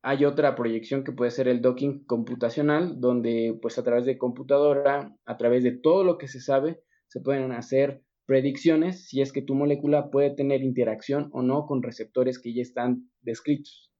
hay 0.03 0.25
otra 0.25 0.55
proyección 0.55 1.03
que 1.03 1.11
puede 1.11 1.31
ser 1.31 1.47
el 1.47 1.61
docking 1.61 2.05
computacional, 2.05 2.99
donde 2.99 3.57
pues 3.61 3.77
a 3.79 3.83
través 3.83 4.05
de 4.05 4.17
computadora, 4.17 5.15
a 5.25 5.37
través 5.37 5.63
de 5.63 5.71
todo 5.71 6.03
lo 6.03 6.17
que 6.17 6.27
se 6.27 6.39
sabe, 6.39 6.81
se 7.07 7.21
pueden 7.21 7.51
hacer 7.51 8.03
predicciones 8.25 9.07
si 9.07 9.21
es 9.21 9.31
que 9.31 9.41
tu 9.41 9.55
molécula 9.55 10.11
puede 10.11 10.35
tener 10.35 10.61
interacción 10.61 11.29
o 11.31 11.41
no 11.41 11.65
con 11.65 11.81
receptores 11.81 12.39
que 12.39 12.53
ya 12.53 12.61
están 12.61 13.09
descritos. 13.21 13.91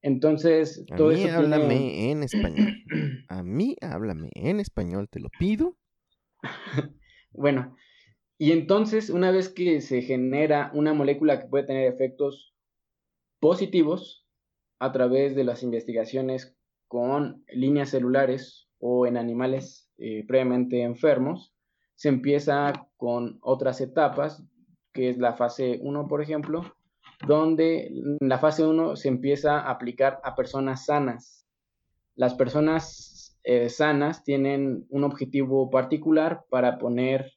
Entonces, 0.00 0.84
a 0.90 0.96
mí 0.96 1.28
háblame 1.28 2.10
en 2.10 2.22
español. 2.22 2.74
A 3.28 3.42
mí 3.42 3.74
háblame 3.80 4.28
en 4.34 4.60
español, 4.60 5.08
te 5.10 5.18
lo 5.18 5.28
pido. 5.38 5.76
bueno, 7.32 7.74
y 8.38 8.52
entonces, 8.52 9.10
una 9.10 9.30
vez 9.30 9.48
que 9.48 9.80
se 9.80 10.02
genera 10.02 10.70
una 10.74 10.94
molécula 10.94 11.40
que 11.40 11.48
puede 11.48 11.64
tener 11.64 11.92
efectos 11.92 12.54
positivos, 13.40 14.24
a 14.78 14.92
través 14.92 15.34
de 15.34 15.44
las 15.44 15.62
investigaciones 15.62 16.54
con 16.88 17.42
líneas 17.48 17.90
celulares 17.90 18.68
o 18.78 19.06
en 19.06 19.16
animales 19.16 19.88
eh, 19.96 20.24
previamente 20.26 20.82
enfermos, 20.82 21.54
se 21.94 22.08
empieza 22.08 22.88
con 22.96 23.38
otras 23.40 23.80
etapas, 23.80 24.44
que 24.92 25.08
es 25.08 25.18
la 25.18 25.34
fase 25.34 25.78
1, 25.82 26.06
por 26.06 26.20
ejemplo, 26.20 26.62
donde 27.26 27.86
en 27.86 28.28
la 28.28 28.38
fase 28.38 28.66
1 28.66 28.96
se 28.96 29.08
empieza 29.08 29.60
a 29.60 29.70
aplicar 29.70 30.20
a 30.22 30.34
personas 30.34 30.84
sanas. 30.86 31.46
Las 32.16 32.34
personas 32.34 33.38
eh, 33.44 33.68
sanas 33.70 34.22
tienen 34.22 34.86
un 34.90 35.04
objetivo 35.04 35.70
particular 35.70 36.44
para 36.50 36.78
poner 36.78 37.32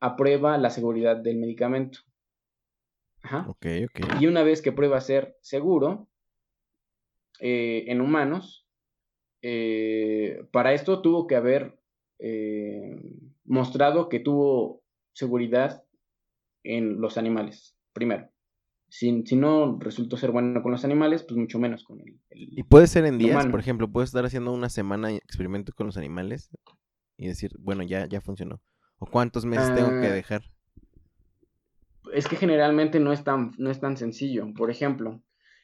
a 0.00 0.16
prueba 0.16 0.58
la 0.58 0.70
seguridad 0.70 1.16
del 1.16 1.38
medicamento. 1.38 2.00
Y 4.20 4.26
una 4.26 4.42
vez 4.42 4.62
que 4.62 4.72
prueba 4.72 5.00
ser 5.00 5.36
seguro, 5.40 6.08
eh, 7.40 7.84
en 7.88 8.00
humanos, 8.00 8.66
eh, 9.42 10.44
para 10.52 10.72
esto 10.72 11.02
tuvo 11.02 11.26
que 11.26 11.36
haber 11.36 11.78
eh, 12.18 12.96
mostrado 13.44 14.08
que 14.08 14.20
tuvo 14.20 14.82
seguridad 15.12 15.84
en 16.62 17.00
los 17.00 17.18
animales, 17.18 17.76
primero. 17.92 18.30
Si, 18.88 19.24
si, 19.26 19.34
no 19.34 19.78
resultó 19.80 20.16
ser 20.16 20.30
bueno 20.30 20.62
con 20.62 20.70
los 20.70 20.84
animales, 20.84 21.24
pues 21.24 21.36
mucho 21.36 21.58
menos 21.58 21.82
con 21.82 22.00
el. 22.00 22.20
y 22.30 22.62
puede 22.62 22.86
ser 22.86 23.04
en 23.04 23.18
días, 23.18 23.46
por 23.46 23.58
ejemplo, 23.58 23.90
puedes 23.90 24.10
estar 24.10 24.24
haciendo 24.24 24.52
una 24.52 24.68
semana 24.68 25.10
experimento 25.10 25.72
con 25.74 25.86
los 25.86 25.96
animales 25.96 26.50
y 27.16 27.26
decir, 27.26 27.50
bueno, 27.58 27.82
ya, 27.82 28.06
ya 28.06 28.20
funcionó. 28.20 28.60
¿O 28.98 29.06
cuántos 29.06 29.44
meses 29.44 29.74
tengo 29.74 29.90
que 30.00 30.06
ah, 30.06 30.12
dejar? 30.12 30.42
Es 32.12 32.28
que 32.28 32.36
generalmente 32.36 32.98
no 33.00 33.12
es 33.12 33.24
tan, 33.24 33.52
no 33.58 33.70
es 33.70 33.80
tan 33.80 33.96
sencillo. 33.96 34.46
Por 34.54 34.70
ejemplo, 34.70 35.22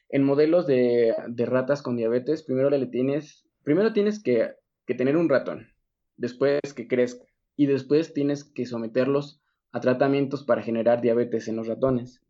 en 0.09 0.23
modelos 0.23 0.67
de, 0.67 1.15
ratas 1.37 1.81
con 1.81 1.97
diabetes, 1.97 2.43
primero 2.43 2.69
le 2.69 2.85
tienes, 2.85 3.45
primero 3.63 3.93
tienes 3.93 4.21
que, 4.21 4.51
tener 4.85 5.17
un 5.17 5.29
ratón, 5.29 5.69
después 6.17 6.61
que 6.75 6.87
crezca, 6.87 7.25
y 7.55 7.65
después 7.65 8.13
tienes 8.13 8.43
que 8.43 8.67
someterlos 8.67 9.41
a 9.71 9.79
tratamientos 9.79 10.43
para 10.43 10.61
generar 10.61 11.01
diabetes 11.01 11.47
en 11.47 11.55
los 11.55 11.67
ratones. 11.67 12.21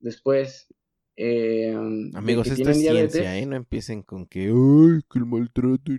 Después, 0.00 0.68
eh, 1.16 1.74
amigos, 2.14 2.48
esto 2.48 2.70
es 2.70 2.80
ciencia, 2.80 3.38
¿eh? 3.38 3.46
No 3.46 3.56
empiecen 3.56 4.02
con 4.02 4.26
que, 4.26 4.48
ay, 4.48 5.00
que 5.10 5.18
el 5.18 5.24
maltrato. 5.24 5.92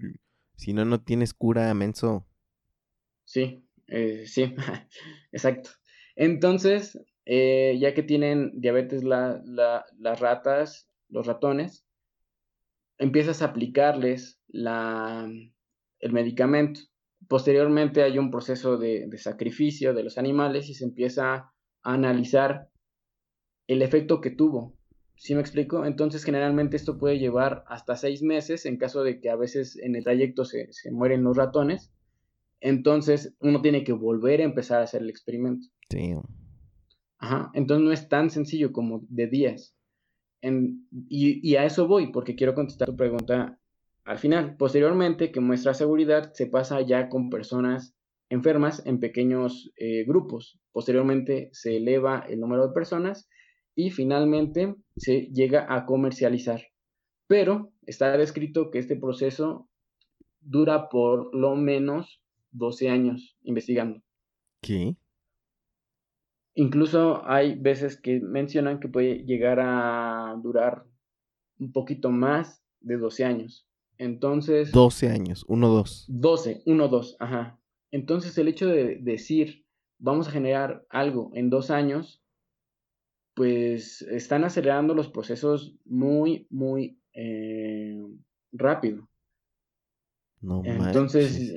Si 0.56 0.74
no, 0.74 0.86
no 0.86 1.02
tienes 1.02 1.34
cura, 1.34 1.74
menso. 1.74 2.28
Sí, 3.24 3.65
eh, 3.88 4.26
sí, 4.26 4.56
exacto. 5.32 5.70
Entonces, 6.16 7.00
eh, 7.26 7.78
ya 7.80 7.94
que 7.94 8.04
tienen 8.04 8.60
diabetes 8.60 9.04
las 9.04 10.20
ratas, 10.20 10.90
los 11.10 11.26
ratones, 11.26 11.86
empiezas 12.98 13.42
a 13.42 13.46
aplicarles 13.46 14.40
la, 14.48 15.30
el 16.00 16.14
medicamento. 16.14 16.82
Posteriormente 17.28 18.04
hay 18.04 18.18
un 18.18 18.32
proceso 18.32 18.78
de, 18.78 19.10
sacrificio 19.18 19.94
de 19.94 20.04
los 20.04 20.18
animales 20.18 20.70
y 20.70 20.74
se 20.76 20.86
empieza 20.86 21.34
a 21.34 21.52
analizar 21.84 22.70
el 23.68 23.82
efecto 23.82 24.22
que 24.22 24.32
tuvo. 24.32 24.78
¿Sí 25.18 25.34
me 25.34 25.42
explico? 25.42 25.86
Entonces 25.86 26.24
generalmente 26.24 26.76
esto 26.76 26.98
puede 27.00 27.20
llevar 27.20 27.64
hasta 27.68 27.96
seis 27.96 28.22
meses 28.22 28.66
en 28.66 28.78
caso 28.78 29.04
de 29.04 29.20
que 29.22 29.30
a 29.30 29.36
veces 29.36 29.78
en 29.78 29.96
el 29.96 30.04
trayecto 30.04 30.44
se, 30.44 30.72
se 30.72 30.92
mueren 30.92 31.24
los 31.24 31.38
ratones. 31.38 31.92
Entonces 32.62 33.36
uno 33.40 33.62
tiene 33.62 33.84
que 33.84 33.94
volver 33.94 34.42
a 34.42 34.46
empezar 34.46 34.82
a 34.82 34.84
hacer 34.84 35.02
el 35.02 35.10
experimento. 35.10 35.68
Sí. 35.90 36.14
Ajá. 37.18 37.52
Entonces 37.54 37.86
no 37.86 37.92
es 37.92 38.10
tan 38.10 38.30
sencillo 38.30 38.72
como 38.72 39.06
de 39.10 39.28
días 39.28 39.76
y, 41.10 41.56
a 41.56 41.66
eso 41.66 41.88
voy, 41.88 42.12
porque 42.12 42.36
quiero 42.36 42.54
contestar 42.54 42.90
tu 42.90 42.96
pregunta 42.96 43.60
al 44.04 44.18
final. 44.18 44.56
Posteriormente, 44.58 45.32
que 45.32 45.40
muestra 45.40 45.74
seguridad, 45.74 46.32
se 46.34 46.48
pasa 46.48 46.82
ya 46.82 47.10
con 47.10 47.30
personas 47.30 47.96
enfermas 48.30 48.86
en 48.86 49.00
pequeños 49.00 49.72
eh, 49.78 50.04
grupos. 50.06 50.60
Posteriormente 50.72 51.50
se 51.52 51.78
eleva 51.78 52.26
el 52.28 52.40
número 52.40 52.68
de 52.68 52.74
personas 52.74 53.30
y 53.76 53.92
finalmente 53.92 54.76
se 54.96 55.28
llega 55.34 55.66
a 55.74 55.86
comercializar. 55.86 56.62
Pero 57.28 57.72
está 57.86 58.16
descrito 58.18 58.70
que 58.72 58.80
este 58.80 58.96
proceso 58.96 59.68
dura 60.42 60.90
por 60.90 61.36
lo 61.36 61.56
menos 61.56 62.22
12 62.56 62.90
años 62.90 63.38
investigando. 63.44 64.02
¿Qué? 64.62 64.96
Incluso 66.56 67.28
hay 67.28 67.56
veces 67.56 68.00
que 68.00 68.22
mencionan 68.22 68.80
que 68.80 68.88
puede 68.88 69.26
llegar 69.26 69.60
a 69.60 70.36
durar 70.42 70.86
un 71.60 71.72
poquito 71.74 72.10
más 72.10 72.64
de 72.80 72.98
12 72.98 73.26
años. 73.26 73.68
Entonces... 73.98 74.72
12 74.72 75.10
años, 75.10 75.46
1, 75.48 75.68
2. 75.68 76.06
12, 76.08 76.64
1, 76.66 76.88
2, 76.88 77.18
ajá. 77.20 77.60
Entonces 77.92 78.38
el 78.38 78.48
hecho 78.48 78.68
de 78.68 78.98
decir, 79.02 79.66
vamos 80.00 80.28
a 80.28 80.32
generar 80.32 80.86
algo 80.90 81.32
en 81.34 81.50
dos 81.50 81.72
años, 81.72 82.24
pues 83.34 84.02
están 84.04 84.46
acelerando 84.46 84.94
los 84.94 85.10
procesos 85.10 85.76
muy, 85.84 86.48
muy 86.50 86.98
eh, 87.14 88.02
rápido. 88.54 89.10
No 90.40 90.62
Entonces... 90.64 91.54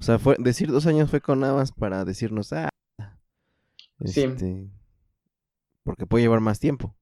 O 0.00 0.02
sea, 0.02 0.18
fue, 0.18 0.36
decir 0.38 0.70
dos 0.70 0.86
años 0.86 1.10
fue 1.10 1.20
con 1.20 1.40
nada 1.40 1.54
más 1.54 1.72
para 1.72 2.04
decirnos, 2.04 2.52
ah, 2.54 2.70
sí. 4.04 4.22
Este, 4.22 4.70
porque 5.84 6.06
puede 6.06 6.24
llevar 6.24 6.40
más 6.40 6.58
tiempo. 6.58 6.96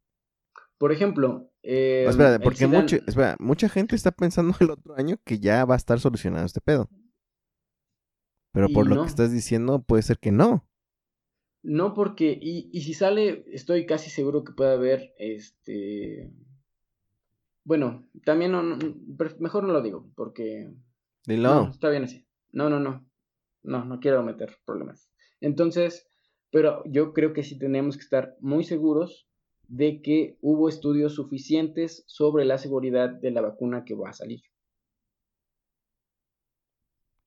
Por 0.79 0.93
ejemplo, 0.93 1.51
eh, 1.63 2.07
espera, 2.09 2.39
porque 2.39 2.67
mucha 3.39 3.69
gente 3.69 3.97
está 3.97 4.11
pensando 4.13 4.55
el 4.61 4.71
otro 4.71 4.97
año 4.97 5.17
que 5.25 5.39
ya 5.39 5.65
va 5.65 5.75
a 5.75 5.77
estar 5.77 5.99
solucionado 6.01 6.45
este 6.47 6.61
pedo. 6.61 6.89
Pero 8.53 8.69
por 8.71 8.89
lo 8.89 9.03
que 9.03 9.09
estás 9.09 9.33
diciendo, 9.33 9.83
puede 9.83 10.03
ser 10.03 10.19
que 10.19 10.33
no. 10.33 10.69
No 11.63 11.95
porque, 11.95 12.39
y, 12.41 12.71
y 12.73 12.83
si 12.83 12.95
sale, 12.95 13.45
estoy 13.49 13.87
casi 13.87 14.11
seguro 14.11 14.45
que 14.45 14.53
puede 14.53 14.73
haber, 14.73 15.15
este, 15.19 16.33
bueno, 17.65 18.09
también 18.25 18.53
no, 18.53 18.63
no, 18.63 18.79
pref- 18.79 19.39
mejor 19.39 19.65
no 19.65 19.73
lo 19.73 19.83
digo, 19.83 20.09
porque 20.15 20.73
Dilo. 21.27 21.69
está 21.71 21.91
bien 21.91 22.05
así. 22.05 22.28
No, 22.53 22.69
no, 22.71 22.81
no, 22.81 23.07
no, 23.63 23.85
no 23.85 24.01
quiero 24.01 24.23
meter 24.23 24.57
problemas. 24.67 25.11
Entonces, 25.41 26.07
pero 26.51 26.83
yo 26.87 27.13
creo 27.13 27.33
que 27.33 27.43
sí 27.45 27.59
tenemos 27.59 27.97
que 27.97 28.03
estar 28.05 28.37
muy 28.41 28.65
seguros 28.65 29.29
de 29.69 30.01
que 30.03 30.39
hubo 30.41 30.69
estudios 30.69 31.15
suficientes 31.15 32.05
sobre 32.07 32.45
la 32.45 32.59
seguridad 32.59 33.11
de 33.11 33.31
la 33.31 33.43
vacuna 33.43 33.85
que 33.85 33.95
va 33.95 34.11
a 34.11 34.15
salir. 34.15 34.41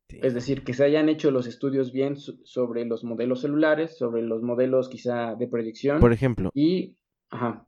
Sí. 0.10 0.20
Es 0.22 0.34
decir, 0.34 0.64
que 0.64 0.74
se 0.74 0.84
hayan 0.84 1.08
hecho 1.10 1.32
los 1.32 1.48
estudios 1.48 1.92
bien 1.92 2.18
so- 2.18 2.34
sobre 2.44 2.86
los 2.86 3.04
modelos 3.04 3.42
celulares, 3.42 3.98
sobre 3.98 4.22
los 4.22 4.42
modelos 4.42 4.90
quizá 4.90 5.36
de 5.36 5.48
predicción. 5.48 6.00
Por 6.00 6.12
ejemplo, 6.12 6.52
Y, 6.54 6.98
ajá, 7.30 7.66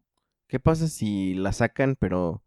¿qué 0.48 0.60
pasa 0.60 0.88
si 0.88 1.34
la 1.36 1.54
sacan, 1.54 1.96
pero 1.98 2.44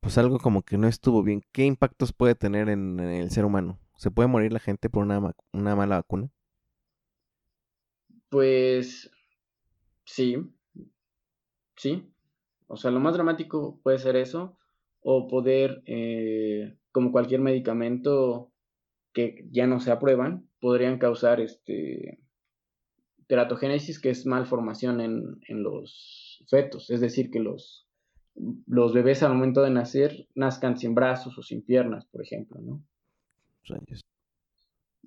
pues 0.00 0.18
algo 0.18 0.38
como 0.38 0.62
que 0.62 0.78
no 0.78 0.88
estuvo 0.88 1.22
bien? 1.22 1.42
¿Qué 1.52 1.64
impactos 1.64 2.12
puede 2.12 2.34
tener 2.34 2.68
en, 2.68 3.00
en 3.00 3.10
el 3.10 3.30
ser 3.30 3.44
humano? 3.44 3.78
¿Se 3.96 4.10
puede 4.10 4.28
morir 4.28 4.52
la 4.52 4.60
gente 4.60 4.90
por 4.90 5.02
una, 5.02 5.34
una 5.52 5.76
mala 5.76 5.96
vacuna? 5.96 6.30
pues 8.28 9.10
sí, 10.04 10.36
sí. 11.76 12.12
O 12.66 12.76
sea, 12.76 12.90
lo 12.90 13.00
más 13.00 13.14
dramático 13.14 13.80
puede 13.82 13.98
ser 13.98 14.16
eso, 14.16 14.58
o 15.00 15.28
poder, 15.28 15.82
eh, 15.86 16.76
como 16.92 17.12
cualquier 17.12 17.40
medicamento 17.40 18.52
que 19.12 19.46
ya 19.50 19.66
no 19.66 19.80
se 19.80 19.92
aprueban, 19.92 20.48
podrían 20.60 20.98
causar 20.98 21.40
este 21.40 22.20
teratogénesis, 23.28 24.00
que 24.00 24.10
es 24.10 24.26
malformación 24.26 25.00
en, 25.00 25.40
en 25.48 25.62
los 25.62 26.44
fetos, 26.48 26.90
es 26.90 27.00
decir, 27.00 27.30
que 27.30 27.40
los, 27.40 27.88
los 28.66 28.92
bebés 28.92 29.22
al 29.22 29.32
momento 29.32 29.62
de 29.62 29.70
nacer 29.70 30.28
nazcan 30.34 30.76
sin 30.76 30.94
brazos 30.94 31.38
o 31.38 31.42
sin 31.42 31.64
piernas, 31.64 32.06
por 32.06 32.22
ejemplo, 32.22 32.60
¿no? 32.60 32.84
Rayos. 33.68 34.00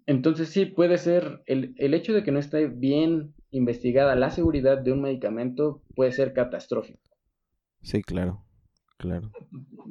Entonces 0.06 0.49
sí, 0.49 0.65
puede 0.65 0.98
ser, 0.98 1.44
el, 1.45 1.73
el 1.77 1.94
hecho 1.94 2.14
de 2.14 2.23
que 2.23 2.31
no 2.31 2.40
esté 2.40 2.68
bien 2.68 3.34
investigada 3.52 4.15
la 4.15 4.31
seguridad 4.31 4.77
de 4.77 4.91
un 4.91 5.02
medicamento 5.02 5.81
puede 5.95 6.11
ser 6.11 6.34
catastrófico. 6.34 6.99
Sí, 7.81 8.02
claro, 8.02 8.44
claro. 8.98 9.31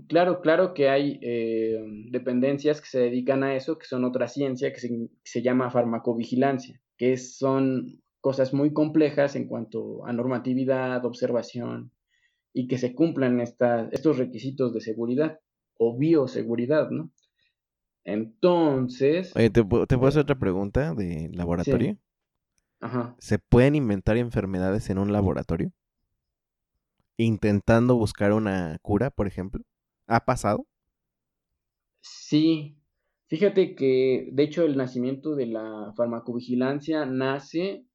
Claro, 0.09 0.41
claro 0.41 0.75
que 0.75 0.89
hay 0.89 1.19
eh, 1.23 1.79
dependencias 2.11 2.81
que 2.81 2.89
se 2.89 3.01
dedican 3.01 3.43
a 3.43 3.55
eso, 3.55 3.79
que 3.79 3.87
son 3.87 4.05
otra 4.05 4.29
ciencia 4.29 4.73
que 4.73 4.81
se, 4.81 4.89
que 4.89 5.09
se 5.25 5.43
llama 5.43 5.71
farmacovigilancia, 5.71 6.81
que 6.97 7.17
son 7.17 8.01
cosas 8.21 8.53
muy 8.53 8.73
complejas 8.73 9.37
en 9.37 9.47
cuanto 9.47 10.05
a 10.07 10.13
normatividad, 10.13 11.05
observación, 11.05 11.93
y 12.53 12.67
que 12.67 12.79
se 12.79 12.95
cumplan 12.95 13.41
esta- 13.41 13.89
estos 13.93 14.19
requisitos 14.19 14.73
de 14.75 14.81
seguridad 14.81 15.39
o 15.79 15.97
bioseguridad, 15.97 16.91
¿no? 16.91 17.11
Entonces, 18.09 19.33
Oye, 19.35 19.49
¿te, 19.51 19.63
pu- 19.65 19.87
te 19.87 19.97
puedo 19.97 20.09
hacer 20.09 20.21
otra 20.23 20.39
pregunta 20.39 20.95
de 20.95 21.31
laboratorio? 21.33 21.97
ajá. 22.81 23.17
¿Se 23.21 23.39
pueden 23.39 23.77
inventar 23.77 24.17
enfermedades 24.17 24.91
en 24.91 24.99
un 24.99 25.13
laboratorio? 25.13 25.71
Intentando 27.19 27.97
buscar 27.97 28.33
una 28.33 28.79
cura, 28.81 29.11
por 29.11 29.27
ejemplo. 29.27 29.63
¿Ha 30.07 30.25
pasado? 30.25 30.67
Sí, 32.01 32.77
fíjate 33.29 33.75
que 33.77 34.29
de 34.33 34.43
hecho 34.43 34.65
el 34.65 34.77
nacimiento 34.77 35.35
de 35.37 35.47
la 35.47 35.93
farmacovigilancia 35.97 37.07
nace 37.07 37.87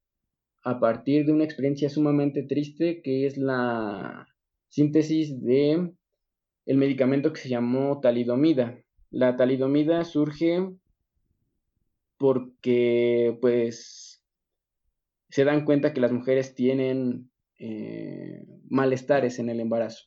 a 0.64 0.80
partir 0.80 1.26
de 1.26 1.32
una 1.32 1.44
experiencia 1.44 1.90
sumamente 1.90 2.44
triste 2.44 3.02
que 3.02 3.26
es 3.26 3.38
la 3.38 4.26
síntesis 4.68 5.42
de 5.42 5.94
el 6.66 6.78
medicamento 6.78 7.32
que 7.32 7.40
se 7.42 7.50
llamó 7.50 8.00
talidomida. 8.00 8.78
La 9.14 9.36
talidomida 9.36 10.04
surge 10.04 10.70
porque 12.18 13.38
pues 13.40 14.24
se 15.28 15.44
dan 15.44 15.64
cuenta 15.64 15.92
que 15.92 16.00
las 16.00 16.10
mujeres 16.10 16.56
tienen 16.56 17.30
eh, 17.60 18.44
malestares 18.68 19.38
en 19.38 19.50
el 19.50 19.60
embarazo 19.60 20.06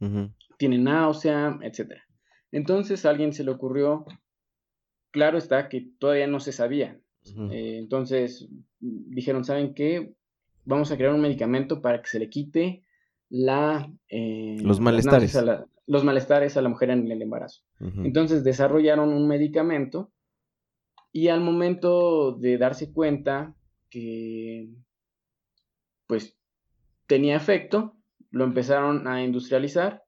Ujú. 0.00 0.30
tiene 0.56 0.78
náusea, 0.78 1.58
etcétera. 1.62 2.02
Entonces 2.50 3.04
a 3.04 3.10
alguien 3.10 3.34
se 3.34 3.44
le 3.44 3.50
ocurrió, 3.50 4.06
claro 5.10 5.36
está 5.36 5.68
que 5.68 5.90
todavía 5.98 6.26
no 6.26 6.40
se 6.40 6.52
sabía. 6.52 6.98
Eh, 7.50 7.76
entonces 7.78 8.48
dijeron, 8.80 9.44
¿saben 9.44 9.74
qué? 9.74 10.14
Vamos 10.64 10.90
a 10.90 10.96
crear 10.96 11.12
un 11.12 11.20
medicamento 11.20 11.82
para 11.82 12.00
que 12.00 12.08
se 12.08 12.18
le 12.18 12.30
quite 12.30 12.82
la, 13.28 13.92
eh, 14.08 14.56
Los 14.62 14.80
malestares. 14.80 15.34
la- 15.34 15.66
los 15.88 16.04
malestares 16.04 16.56
a 16.56 16.62
la 16.62 16.68
mujer 16.68 16.90
en 16.90 17.10
el 17.10 17.22
embarazo. 17.22 17.62
Entonces 17.80 18.44
desarrollaron 18.44 19.08
un 19.08 19.26
medicamento 19.26 20.12
y 21.12 21.28
al 21.28 21.40
momento 21.40 22.32
de 22.32 22.58
darse 22.58 22.92
cuenta 22.92 23.56
que 23.88 24.68
pues 26.06 26.38
tenía 27.06 27.36
efecto, 27.36 27.96
lo 28.30 28.44
empezaron 28.44 29.08
a 29.08 29.24
industrializar, 29.24 30.04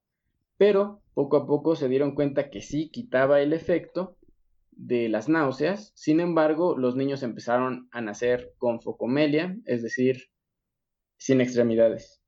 pero 0.59 1.01
poco 1.15 1.39
a 1.39 1.47
poco 1.47 1.75
se 1.75 1.89
dieron 1.89 2.15
cuenta 2.15 2.51
que 2.51 2.61
sí 2.61 2.91
quitaba 2.91 3.41
el 3.41 3.55
efecto 3.55 4.19
de 4.73 5.09
las 5.09 5.31
náuseas. 5.31 5.93
Sin 5.95 6.21
embargo, 6.21 6.77
los 6.77 6.95
niños 6.95 7.23
empezaron 7.23 7.89
a 7.91 8.03
nacer 8.03 8.53
con 8.59 8.83
focomelia, 8.83 9.57
es 9.65 9.83
decir, 9.83 10.29
sin 11.17 11.41
extremidades. 11.41 12.23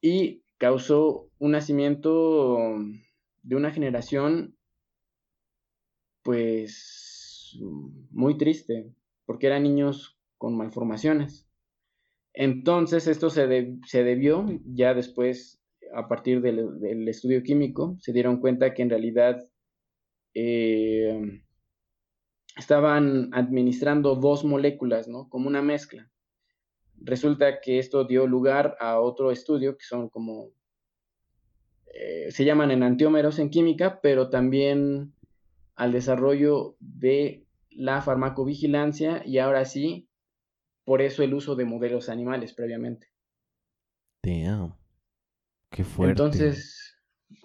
Y 0.00 0.42
causó 0.60 1.30
un 1.38 1.52
nacimiento 1.52 2.58
de 3.42 3.56
una 3.56 3.70
generación, 3.70 4.58
pues, 6.22 7.58
muy 8.10 8.36
triste, 8.36 8.92
porque 9.24 9.46
eran 9.46 9.62
niños 9.62 10.18
con 10.36 10.58
malformaciones. 10.58 11.48
Entonces, 12.34 13.06
esto 13.06 13.30
se, 13.30 13.78
se 13.86 14.04
debió 14.04 14.46
ya 14.66 14.92
después, 14.92 15.62
a 15.94 16.08
partir 16.08 16.42
del, 16.42 16.78
del 16.78 17.08
estudio 17.08 17.42
químico, 17.42 17.96
se 17.98 18.12
dieron 18.12 18.38
cuenta 18.38 18.74
que 18.74 18.82
en 18.82 18.90
realidad 18.90 19.48
eh, 20.34 21.42
estaban 22.58 23.30
administrando 23.32 24.14
dos 24.14 24.44
moléculas, 24.44 25.08
¿no? 25.08 25.30
Como 25.30 25.48
una 25.48 25.62
mezcla. 25.62 26.10
Resulta 27.00 27.60
que 27.60 27.78
esto 27.78 28.04
dio 28.04 28.26
lugar 28.26 28.76
a 28.80 29.00
otro 29.00 29.30
estudio 29.30 29.76
que 29.76 29.84
son 29.84 30.08
como, 30.08 30.50
eh, 31.94 32.30
se 32.30 32.44
llaman 32.44 32.70
enantiómeros 32.70 33.38
en 33.38 33.50
química, 33.50 34.00
pero 34.02 34.28
también 34.30 35.14
al 35.74 35.92
desarrollo 35.92 36.76
de 36.78 37.46
la 37.70 38.02
farmacovigilancia 38.02 39.22
y 39.24 39.38
ahora 39.38 39.64
sí, 39.64 40.08
por 40.84 41.02
eso 41.02 41.22
el 41.22 41.34
uso 41.34 41.54
de 41.56 41.64
modelos 41.64 42.08
animales 42.08 42.52
previamente. 42.52 43.08
Damn. 44.22 44.74
Qué 45.70 45.84
fuerte. 45.84 46.10
Entonces, 46.10 46.98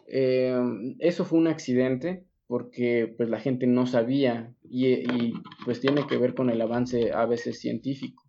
eh, 0.07 0.57
eso 0.99 1.25
fue 1.25 1.39
un 1.39 1.47
accidente 1.47 2.25
porque 2.47 3.13
pues 3.17 3.29
la 3.29 3.39
gente 3.39 3.67
no 3.67 3.87
sabía 3.87 4.53
y, 4.63 4.87
y, 4.87 5.33
pues 5.63 5.79
tiene 5.79 6.05
que 6.07 6.17
ver 6.17 6.35
con 6.35 6.49
el 6.49 6.61
avance 6.61 7.11
a 7.11 7.25
veces 7.25 7.59
científico, 7.59 8.23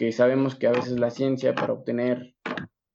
que 0.00 0.12
sabemos 0.12 0.54
que 0.54 0.66
a 0.66 0.72
veces 0.72 0.98
la 0.98 1.10
ciencia 1.10 1.54
para 1.54 1.74
obtener 1.74 2.34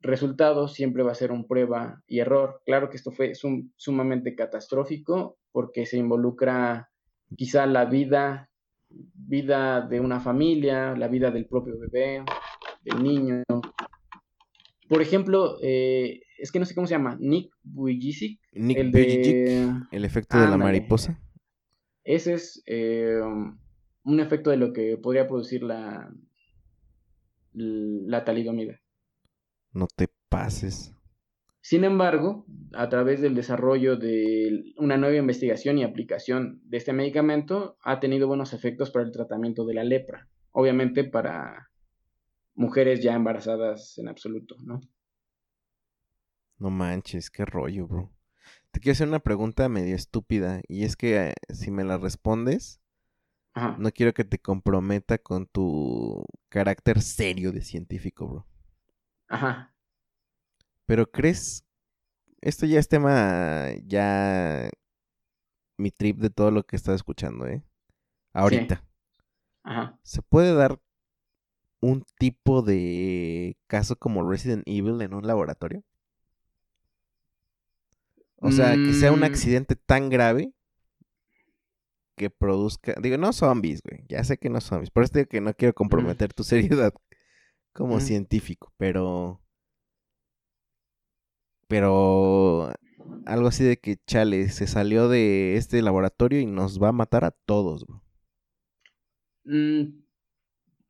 resultados 0.02 0.73
siempre 0.73 1.03
va 1.03 1.11
a 1.11 1.14
ser 1.22 1.32
un 1.32 1.45
prueba 1.48 2.02
y 2.07 2.18
error. 2.18 2.64
Claro 2.65 2.90
que 2.90 2.98
esto 2.98 3.11
fue 3.11 3.36
sum- 3.36 3.69
sumamente 3.76 4.34
catastrófico 4.34 5.38
porque 5.52 5.86
se 5.86 5.98
involucra 5.98 6.90
quizá 7.38 7.68
la 7.68 7.86
vida, 7.86 8.49
vida 8.90 9.82
de 9.82 9.99
una 9.99 10.19
familia, 10.19 10.95
la 10.95 11.07
vida 11.07 11.30
del 11.30 11.45
propio 11.45 11.77
bebé, 11.77 12.23
del 12.82 13.03
niño. 13.03 13.44
Por 14.90 15.03
ejemplo, 15.03 15.60
eh, 15.61 16.22
es 16.40 16.52
que 16.52 16.57
no 16.57 16.65
sé 16.65 16.73
cómo 16.73 16.88
se 16.88 16.95
llama, 16.95 17.18
Nick 17.19 17.53
Vujicic, 17.61 18.40
Nick 18.53 18.80
el 18.80 18.91
de... 18.91 19.72
el 19.91 20.06
efecto 20.06 20.41
de 20.41 20.48
la 20.48 20.57
mariposa. 20.57 21.22
Ese 22.03 22.34
es 22.34 22.64
eh, 22.65 23.19
un 23.22 24.19
efecto 24.19 24.49
de 24.49 24.57
lo 24.57 24.73
que 24.73 24.98
podría 24.98 25.27
producir 25.27 25.61
la, 25.61 26.11
la 27.56 28.23
talidomida. 28.23 28.80
No 29.72 29.88
te 29.95 30.10
pases. 30.30 30.94
Sin 31.61 31.84
embargo, 31.84 32.45
a 32.73 32.90
través 32.90 33.22
del 33.22 33.34
desarrollo 33.34 33.98
de 33.98 34.73
una 34.77 34.98
nueva 34.98 35.18
investigación 35.18 35.77
y 35.77 35.84
aplicación 35.84 36.61
de 36.65 36.77
este 36.77 36.94
medicamento, 36.94 37.77
ha 37.82 37.99
tenido 37.99 38.27
buenos 38.27 38.53
efectos 38.53 38.91
para 38.91 39.06
el 39.06 39.11
tratamiento 39.11 39.65
de 39.65 39.73
la 39.73 39.84
lepra. 39.84 40.30
Obviamente 40.52 41.03
para 41.03 41.72
mujeres 42.53 43.02
ya 43.02 43.15
embarazadas 43.15 43.98
en 43.98 44.07
absoluto, 44.07 44.56
¿no? 44.61 44.80
No 46.57 46.69
manches, 46.69 47.30
qué 47.30 47.45
rollo, 47.45 47.88
bro. 47.88 48.11
Te 48.72 48.80
quiero 48.80 48.94
hacer 48.94 49.07
una 49.07 49.19
pregunta 49.19 49.68
medio 49.68 49.95
estúpida 49.95 50.61
y 50.68 50.84
es 50.84 50.95
que 50.95 51.30
eh, 51.30 51.34
si 51.49 51.72
me 51.72 51.84
la 51.84 51.98
respondes, 51.98 52.80
Ajá. 53.56 53.77
No 53.77 53.91
quiero 53.91 54.14
que 54.14 54.23
te 54.26 54.40
comprometa 54.40 55.18
con 55.18 55.48
tu 55.48 56.26
carácter 56.49 57.02
serio 57.02 57.52
de 57.52 57.61
científico, 57.61 58.27
bro. 58.27 58.48
Ajá. 59.27 59.72
Pero 60.88 61.10
crees, 61.11 61.65
esto 62.41 62.65
ya 62.68 62.80
es 62.80 62.88
tema, 62.90 63.69
ya 63.86 64.69
mi 65.77 65.91
trip 65.91 66.19
de 66.19 66.30
todo 66.30 66.52
lo 66.52 66.64
que 66.65 66.76
estás 66.76 66.95
escuchando, 66.95 67.48
¿eh? 67.48 67.64
Ahorita. 68.34 68.84
Ajá. 69.64 69.99
¿Se 70.03 70.22
puede 70.22 70.53
dar 70.53 70.80
un 71.82 72.03
tipo 72.19 72.61
de 72.61 73.57
caso 73.68 73.95
como 73.95 74.30
Resident 74.30 74.64
Evil 74.65 75.02
en 75.02 75.14
un 75.14 75.26
laboratorio? 75.27 75.84
O 78.38 78.52
sea, 78.52 78.76
que 78.76 78.94
sea 78.94 79.11
un 79.11 79.22
Mm. 79.22 79.23
accidente 79.23 79.76
tan 79.76 80.10
grave 80.10 80.53
que 82.16 82.30
produzca. 82.30 82.96
Digo, 83.02 83.18
no 83.18 83.34
zombies, 83.34 83.82
güey. 83.84 84.06
Ya 84.10 84.24
sé 84.24 84.38
que 84.38 84.50
no 84.50 84.62
zombies. 84.62 84.90
Por 84.92 85.04
eso 85.04 85.14
digo 85.16 85.28
que 85.30 85.42
no 85.42 85.54
quiero 85.54 85.74
comprometer 85.74 86.34
tu 86.34 86.44
seriedad 86.84 86.94
como 87.74 87.98
Mm. 87.98 88.02
científico. 88.02 88.74
Pero. 88.78 89.42
Pero. 91.68 92.72
Algo 93.26 93.48
así 93.48 93.64
de 93.64 93.78
que, 93.78 93.98
chale, 94.08 94.50
se 94.50 94.66
salió 94.68 95.08
de 95.10 95.58
este 95.58 95.82
laboratorio 95.82 96.40
y 96.40 96.46
nos 96.48 96.82
va 96.82 96.90
a 96.90 96.92
matar 96.92 97.24
a 97.24 97.32
todos, 97.32 97.86
bro. 97.86 98.02
Mm, 99.44 100.02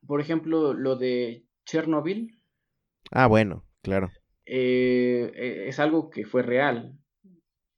por 0.06 0.20
ejemplo, 0.20 0.72
lo 0.72 0.96
de 0.96 1.44
Chernobyl 1.66 2.38
Ah, 3.10 3.26
bueno, 3.26 3.64
claro. 3.82 4.10
eh, 4.46 5.30
eh, 5.34 5.64
es 5.68 5.78
algo 5.78 6.08
que 6.10 6.24
fue 6.24 6.42
real 6.42 6.98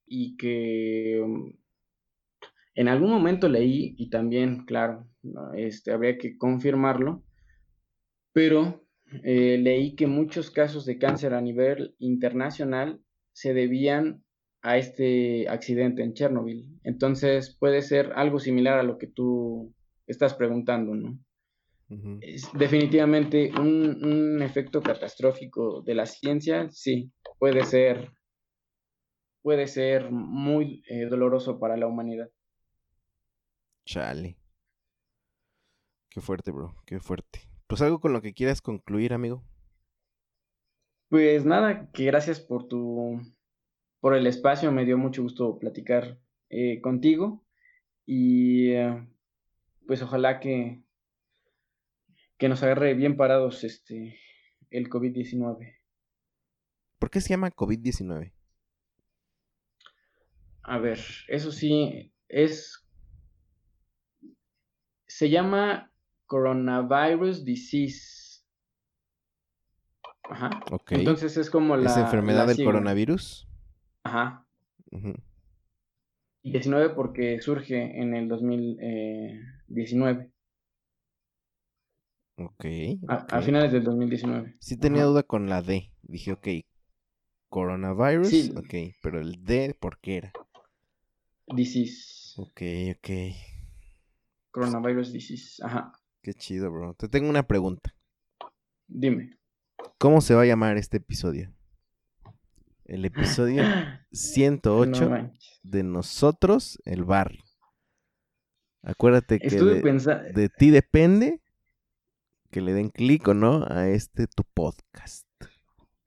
y 0.06 0.36
que 0.36 1.20
um, 1.22 1.52
en 2.78 2.86
algún 2.86 3.10
momento 3.10 3.48
leí 3.48 3.96
y 3.98 4.08
también, 4.08 4.64
claro, 4.64 5.04
este, 5.56 5.90
habría 5.90 6.16
que 6.16 6.38
confirmarlo, 6.38 7.24
pero 8.32 8.86
eh, 9.24 9.58
leí 9.58 9.96
que 9.96 10.06
muchos 10.06 10.52
casos 10.52 10.86
de 10.86 10.96
cáncer 10.96 11.34
a 11.34 11.40
nivel 11.40 11.96
internacional 11.98 13.00
se 13.32 13.52
debían 13.52 14.22
a 14.62 14.78
este 14.78 15.48
accidente 15.48 16.04
en 16.04 16.14
Chernobyl. 16.14 16.78
Entonces 16.84 17.56
puede 17.58 17.82
ser 17.82 18.12
algo 18.14 18.38
similar 18.38 18.78
a 18.78 18.84
lo 18.84 18.96
que 18.96 19.08
tú 19.08 19.74
estás 20.06 20.34
preguntando, 20.34 20.94
¿no? 20.94 21.18
Es 22.20 22.48
definitivamente 22.52 23.50
un, 23.58 24.04
un 24.04 24.40
efecto 24.40 24.82
catastrófico 24.82 25.82
de 25.82 25.96
la 25.96 26.06
ciencia, 26.06 26.68
sí, 26.70 27.10
puede 27.40 27.64
ser, 27.64 28.12
puede 29.42 29.66
ser 29.66 30.12
muy 30.12 30.84
eh, 30.88 31.06
doloroso 31.06 31.58
para 31.58 31.76
la 31.76 31.88
humanidad. 31.88 32.28
Chale. 33.88 34.36
Qué 36.10 36.20
fuerte, 36.20 36.50
bro. 36.50 36.76
Qué 36.84 37.00
fuerte. 37.00 37.40
Pues 37.66 37.80
algo 37.80 38.00
con 38.00 38.12
lo 38.12 38.20
que 38.20 38.34
quieras 38.34 38.60
concluir, 38.60 39.14
amigo. 39.14 39.42
Pues 41.08 41.46
nada, 41.46 41.90
que 41.92 42.04
gracias 42.04 42.38
por 42.38 42.68
tu, 42.68 43.18
por 44.00 44.14
el 44.14 44.26
espacio, 44.26 44.72
me 44.72 44.84
dio 44.84 44.98
mucho 44.98 45.22
gusto 45.22 45.58
platicar 45.58 46.20
eh, 46.50 46.82
contigo 46.82 47.46
y 48.04 48.72
eh, 48.72 49.08
pues 49.86 50.02
ojalá 50.02 50.38
que, 50.38 50.82
que 52.36 52.50
nos 52.50 52.62
agarre 52.62 52.92
bien 52.92 53.16
parados 53.16 53.64
este 53.64 54.18
el 54.68 54.90
COVID-19. 54.90 55.78
¿Por 56.98 57.08
qué 57.08 57.22
se 57.22 57.30
llama 57.30 57.50
COVID-19? 57.52 58.34
A 60.60 60.76
ver, 60.76 61.00
eso 61.28 61.52
sí, 61.52 62.12
es. 62.28 62.84
Se 65.08 65.30
llama 65.30 65.90
Coronavirus 66.26 67.44
Disease. 67.44 68.42
Ajá. 70.30 70.50
Ok. 70.70 70.92
Entonces 70.92 71.36
es 71.36 71.50
como 71.50 71.76
la. 71.76 71.90
¿Es 71.90 71.96
enfermedad 71.96 72.40
la 72.40 72.46
del 72.46 72.56
sigla. 72.56 72.70
coronavirus? 72.72 73.48
Ajá. 74.04 74.46
Y 76.42 76.52
19 76.52 76.90
porque 76.90 77.40
surge 77.40 78.00
en 78.00 78.14
el 78.14 78.28
2019. 78.28 80.30
Ok. 82.36 82.64
A, 83.08 83.16
ok. 83.24 83.32
a 83.32 83.42
finales 83.42 83.72
del 83.72 83.82
2019. 83.84 84.54
Sí 84.60 84.76
tenía 84.76 85.02
Ajá. 85.02 85.10
duda 85.10 85.22
con 85.24 85.48
la 85.48 85.62
D. 85.62 85.92
Dije, 86.02 86.32
ok. 86.32 86.46
Coronavirus. 87.48 88.28
Sí. 88.28 88.52
Ok. 88.56 88.74
Pero 89.02 89.20
el 89.20 89.44
D, 89.44 89.74
¿por 89.80 89.98
qué 90.00 90.16
era? 90.18 90.32
Disease. 91.46 92.34
Ok, 92.40 92.60
ok. 92.96 93.10
Coronavirus 94.50 95.12
Disease. 95.12 95.62
Ajá. 95.64 95.92
Qué 96.22 96.34
chido, 96.34 96.70
bro. 96.70 96.94
Te 96.94 97.08
tengo 97.08 97.28
una 97.28 97.46
pregunta. 97.46 97.94
Dime. 98.86 99.38
¿Cómo 99.98 100.20
se 100.20 100.34
va 100.34 100.42
a 100.42 100.46
llamar 100.46 100.76
este 100.76 100.98
episodio? 100.98 101.52
El 102.84 103.04
episodio 103.04 103.62
No 103.64 103.98
108 104.12 105.10
manches. 105.10 105.60
de 105.62 105.82
nosotros, 105.82 106.80
el 106.84 107.04
barrio. 107.04 107.42
Acuérdate 108.82 109.38
que 109.38 109.50
de, 109.50 109.80
pensando. 109.82 110.32
de 110.32 110.48
ti 110.48 110.70
depende 110.70 111.42
que 112.50 112.60
le 112.60 112.72
den 112.72 112.90
clic 112.90 113.26
o 113.28 113.34
no 113.34 113.64
a 113.68 113.88
este 113.88 114.26
tu 114.26 114.44
podcast. 114.54 115.26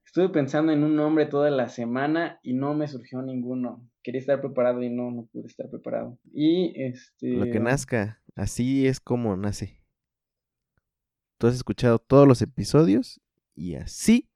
Estuve 0.04 0.28
pensando 0.30 0.72
en 0.72 0.82
un 0.82 0.96
nombre 0.96 1.26
toda 1.26 1.50
la 1.50 1.68
semana 1.68 2.38
y 2.42 2.54
no 2.54 2.74
me 2.74 2.88
surgió 2.88 3.22
ninguno. 3.22 3.88
Quería 4.02 4.20
estar 4.20 4.40
preparado 4.40 4.82
y 4.82 4.90
no, 4.90 5.10
no 5.10 5.26
pude 5.26 5.46
estar 5.46 5.70
preparado. 5.70 6.18
Y 6.32 6.72
este. 6.82 7.28
Lo 7.28 7.44
que 7.44 7.60
nazca, 7.60 8.21
así 8.34 8.86
es 8.86 9.00
como 9.00 9.36
nace. 9.36 9.82
Tú 11.38 11.46
has 11.48 11.54
escuchado 11.54 11.98
todos 11.98 12.28
los 12.28 12.40
episodios 12.42 13.20
y 13.54 13.74
así 13.74 14.30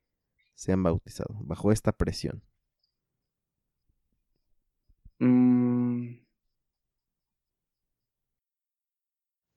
se 0.54 0.72
han 0.72 0.82
bautizado, 0.82 1.34
bajo 1.42 1.72
esta 1.72 1.92
presión. 1.92 2.42
mm, 5.20 6.18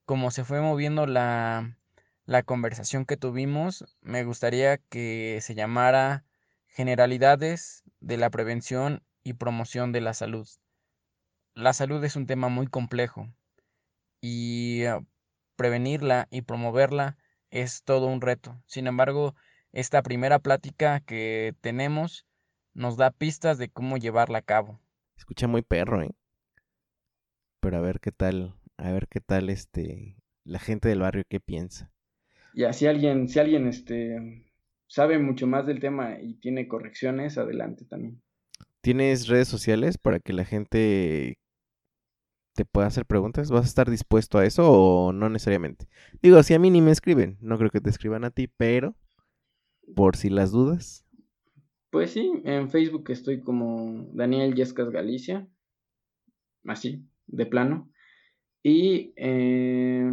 como 0.05 0.31
se 0.31 0.43
fue 0.43 0.61
moviendo 0.61 1.05
la, 1.05 1.77
la 2.25 2.43
conversación 2.43 3.05
que 3.05 3.17
tuvimos, 3.17 3.85
me 4.01 4.23
gustaría 4.23 4.77
que 4.77 5.39
se 5.41 5.55
llamara 5.55 6.25
Generalidades 6.67 7.83
de 7.99 8.17
la 8.17 8.29
prevención 8.29 9.03
y 9.23 9.33
promoción 9.33 9.91
de 9.91 10.01
la 10.01 10.13
salud. 10.13 10.47
La 11.53 11.73
salud 11.73 12.03
es 12.03 12.15
un 12.15 12.25
tema 12.27 12.47
muy 12.47 12.67
complejo 12.67 13.27
y 14.21 14.81
eh, 14.83 14.99
prevenirla 15.55 16.27
y 16.31 16.41
promoverla 16.41 17.17
es 17.51 17.83
todo 17.83 18.07
un 18.07 18.21
reto. 18.21 18.61
Sin 18.65 18.87
embargo, 18.87 19.35
esta 19.71 20.01
primera 20.01 20.39
plática 20.39 20.99
que 21.01 21.53
tenemos 21.61 22.25
nos 22.73 22.97
da 22.97 23.11
pistas 23.11 23.57
de 23.57 23.69
cómo 23.69 23.97
llevarla 23.97 24.39
a 24.39 24.43
cabo. 24.43 24.79
Escucha 25.17 25.47
muy 25.47 25.61
perro, 25.61 26.01
¿eh? 26.01 26.11
Pero 27.59 27.77
a 27.77 27.81
ver 27.81 27.99
qué 27.99 28.11
tal, 28.11 28.55
a 28.77 28.91
ver 28.91 29.07
qué 29.09 29.19
tal 29.19 29.49
este 29.49 30.15
la 30.45 30.59
gente 30.59 30.89
del 30.89 31.01
barrio 31.01 31.23
qué 31.27 31.39
piensa. 31.39 31.91
ya, 32.53 32.73
si 32.73 32.87
alguien, 32.87 33.27
si 33.27 33.39
alguien 33.39 33.67
este, 33.67 34.45
sabe 34.87 35.19
mucho 35.19 35.45
más 35.45 35.65
del 35.65 35.79
tema 35.79 36.19
y 36.19 36.35
tiene 36.35 36.67
correcciones, 36.67 37.37
adelante 37.37 37.85
también. 37.85 38.21
¿Tienes 38.81 39.27
redes 39.27 39.47
sociales 39.47 39.97
para 39.97 40.19
que 40.19 40.33
la 40.33 40.45
gente 40.45 41.37
te 42.59 42.65
pueda 42.65 42.87
hacer 42.87 43.05
preguntas? 43.05 43.51
¿Vas 43.51 43.63
a 43.63 43.67
estar 43.69 43.89
dispuesto 43.89 44.37
a 44.37 44.45
eso 44.45 44.69
o 44.69 45.13
no 45.13 45.29
necesariamente? 45.29 45.87
Digo, 46.21 46.43
si 46.43 46.53
a 46.53 46.59
mí 46.59 46.69
ni 46.69 46.81
me 46.81 46.91
escriben, 46.91 47.37
no 47.39 47.57
creo 47.57 47.69
que 47.69 47.79
te 47.79 47.89
escriban 47.89 48.25
a 48.25 48.31
ti, 48.31 48.49
pero 48.49 48.95
por 49.95 50.17
si 50.17 50.29
las 50.29 50.51
dudas. 50.51 51.05
Pues 51.89 52.11
sí, 52.11 52.29
en 52.43 52.69
Facebook 52.69 53.09
estoy 53.11 53.39
como 53.39 54.09
Daniel 54.11 54.55
Yescas 54.55 54.89
Galicia, 54.89 55.47
así, 56.65 57.01
de 57.27 57.45
plano. 57.45 57.89
Y 58.63 59.13
eh, 59.15 60.11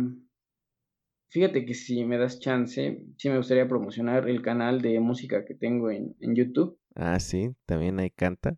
fíjate 1.31 1.65
que 1.67 1.75
si 1.75 2.05
me 2.05 2.19
das 2.19 2.39
chance, 2.41 3.05
sí 3.17 3.29
me 3.29 3.39
gustaría 3.39 3.69
promocionar 3.69 4.29
el 4.29 4.41
canal 4.41 4.81
de 4.81 5.01
música 5.01 5.45
que 5.45 5.55
tengo 5.55 5.91
en, 5.91 6.15
en 6.21 6.35
YouTube. 6.35 6.79
Ah, 6.95 7.19
sí, 7.21 7.55
también 7.67 7.99
ahí 7.99 8.11
canta. 8.11 8.57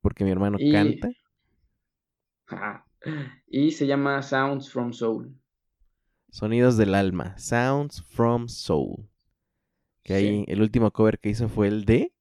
Porque 0.00 0.24
mi 0.24 0.30
hermano 0.30 0.58
Y- 0.58 0.72
canta. 0.72 1.08
Y 3.46 3.72
se 3.72 3.86
llama 3.86 4.22
Sounds 4.22 4.70
from 4.70 4.92
Soul. 4.92 5.36
Sonidos 6.30 6.76
del 6.76 6.94
alma. 6.94 7.36
Sounds 7.38 8.02
from 8.02 8.48
Soul. 8.48 9.08
Que 10.02 10.14
ahí 10.14 10.44
Sí. 10.44 10.44
el 10.48 10.62
último 10.62 10.90
cover 10.90 11.18
que 11.18 11.28
hizo 11.28 11.48
fue 11.48 11.68
el 11.68 11.84
de 11.84 12.12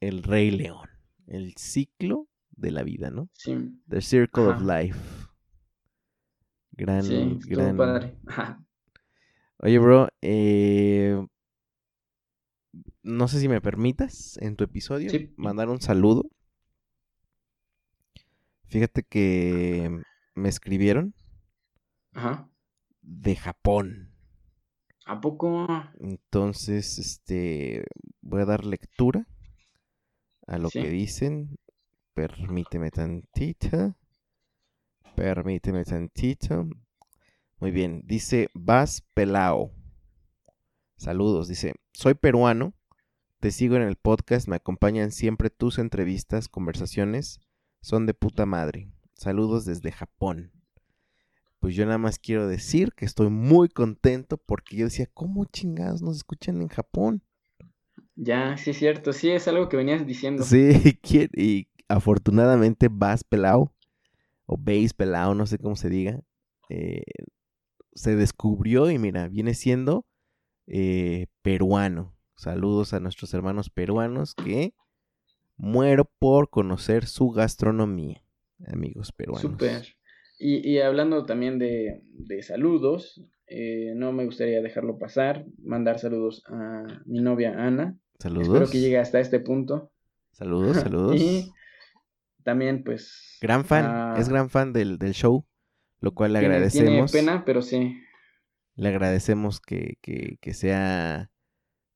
El 0.00 0.22
Rey 0.22 0.50
León. 0.50 0.88
El 1.26 1.54
ciclo 1.56 2.28
de 2.50 2.70
la 2.70 2.82
vida, 2.82 3.10
¿no? 3.10 3.28
Sí, 3.34 3.56
The 3.88 4.00
Circle 4.00 4.44
of. 4.44 4.60
Life. 4.62 4.98
Gran, 6.72 7.02
sí, 7.04 7.38
gran. 7.46 7.76
padre. 7.76 8.18
Oye, 9.58 9.78
bro, 9.78 10.08
eh, 10.20 11.26
no 13.02 13.28
sé 13.28 13.40
si 13.40 13.48
me 13.48 13.60
permitas 13.60 14.36
en 14.42 14.56
tu 14.56 14.64
episodio 14.64 15.08
Sí. 15.10 15.32
mandar 15.36 15.68
un 15.70 15.80
saludo. 15.80 16.28
Fíjate 18.68 19.02
que 19.04 20.00
me 20.34 20.48
escribieron 20.48 21.14
Ajá. 22.12 22.48
de 23.02 23.36
Japón. 23.36 24.12
¿A 25.04 25.20
poco? 25.20 25.66
Entonces, 26.00 26.98
este, 26.98 27.84
voy 28.22 28.42
a 28.42 28.46
dar 28.46 28.64
lectura 28.64 29.26
a 30.46 30.58
lo 30.58 30.68
Sí. 30.70 30.80
que 30.82 30.88
dicen. 30.90 31.56
Permíteme 32.14 32.90
tantito. 32.90 33.94
Permíteme 35.14 35.84
tantito. 35.84 36.68
Muy 37.58 37.70
bien, 37.70 38.02
dice 38.04 38.48
Vas 38.54 39.02
Pelao. 39.14 39.70
Saludos, 40.96 41.46
dice, 41.46 41.74
soy 41.92 42.14
peruano, 42.14 42.72
te 43.40 43.50
sigo 43.50 43.76
en 43.76 43.82
el 43.82 43.96
podcast, 43.96 44.48
me 44.48 44.56
acompañan 44.56 45.10
siempre 45.12 45.50
tus 45.50 45.78
entrevistas, 45.78 46.48
conversaciones, 46.48 47.38
son 47.86 48.04
de 48.04 48.14
puta 48.14 48.46
madre. 48.46 48.90
Saludos 49.14 49.64
desde 49.64 49.92
Japón. 49.92 50.50
Pues 51.60 51.76
yo 51.76 51.86
nada 51.86 51.98
más 51.98 52.18
quiero 52.18 52.48
decir 52.48 52.92
que 52.94 53.04
estoy 53.04 53.30
muy 53.30 53.68
contento 53.68 54.38
porque 54.38 54.76
yo 54.76 54.86
decía, 54.86 55.06
¿cómo 55.14 55.44
chingados 55.44 56.02
nos 56.02 56.16
escuchan 56.16 56.60
en 56.60 56.66
Japón? 56.66 57.22
Ya, 58.16 58.56
sí 58.56 58.70
es 58.70 58.78
cierto. 58.78 59.12
Sí, 59.12 59.30
es 59.30 59.46
algo 59.46 59.68
que 59.68 59.76
venías 59.76 60.04
diciendo. 60.04 60.42
Sí, 60.42 60.98
y 61.36 61.68
afortunadamente 61.86 62.88
Vas 62.90 63.22
Pelao, 63.22 63.72
o 64.46 64.56
Base 64.56 64.90
Pelao, 64.96 65.36
no 65.36 65.46
sé 65.46 65.56
cómo 65.56 65.76
se 65.76 65.88
diga, 65.88 66.20
eh, 66.68 67.04
se 67.94 68.16
descubrió 68.16 68.90
y 68.90 68.98
mira, 68.98 69.28
viene 69.28 69.54
siendo 69.54 70.04
eh, 70.66 71.28
peruano. 71.40 72.16
Saludos 72.34 72.94
a 72.94 72.98
nuestros 72.98 73.32
hermanos 73.32 73.70
peruanos 73.70 74.34
que 74.34 74.74
muero 75.56 76.04
por 76.18 76.50
conocer 76.50 77.06
su 77.06 77.30
gastronomía, 77.30 78.22
amigos 78.66 79.12
peruanos. 79.12 79.42
Súper. 79.42 79.86
Y, 80.38 80.68
y 80.68 80.80
hablando 80.80 81.24
también 81.24 81.58
de, 81.58 82.02
de 82.12 82.42
saludos, 82.42 83.22
eh, 83.46 83.92
no 83.96 84.12
me 84.12 84.24
gustaría 84.24 84.60
dejarlo 84.60 84.98
pasar, 84.98 85.46
mandar 85.62 85.98
saludos 85.98 86.42
a 86.48 86.84
mi 87.06 87.20
novia 87.20 87.54
Ana. 87.56 87.96
Saludos. 88.18 88.48
Espero 88.48 88.70
que 88.70 88.80
llegue 88.80 88.98
hasta 88.98 89.18
este 89.20 89.40
punto. 89.40 89.90
Saludos, 90.32 90.76
saludos. 90.82 91.16
Y 91.20 91.50
también, 92.44 92.84
pues. 92.84 93.38
Gran 93.40 93.64
fan, 93.64 93.84
a- 93.86 94.14
es 94.18 94.28
gran 94.28 94.50
fan 94.50 94.72
del, 94.72 94.98
del 94.98 95.12
show, 95.14 95.46
lo 96.00 96.12
cual 96.14 96.32
le 96.34 96.40
tiene- 96.40 96.54
agradecemos. 96.56 97.10
Tiene 97.12 97.26
pena, 97.26 97.44
pero 97.46 97.62
sí. 97.62 97.96
Le 98.74 98.88
agradecemos 98.90 99.60
que, 99.60 99.96
que, 100.02 100.36
que 100.42 100.52
sea 100.52 101.30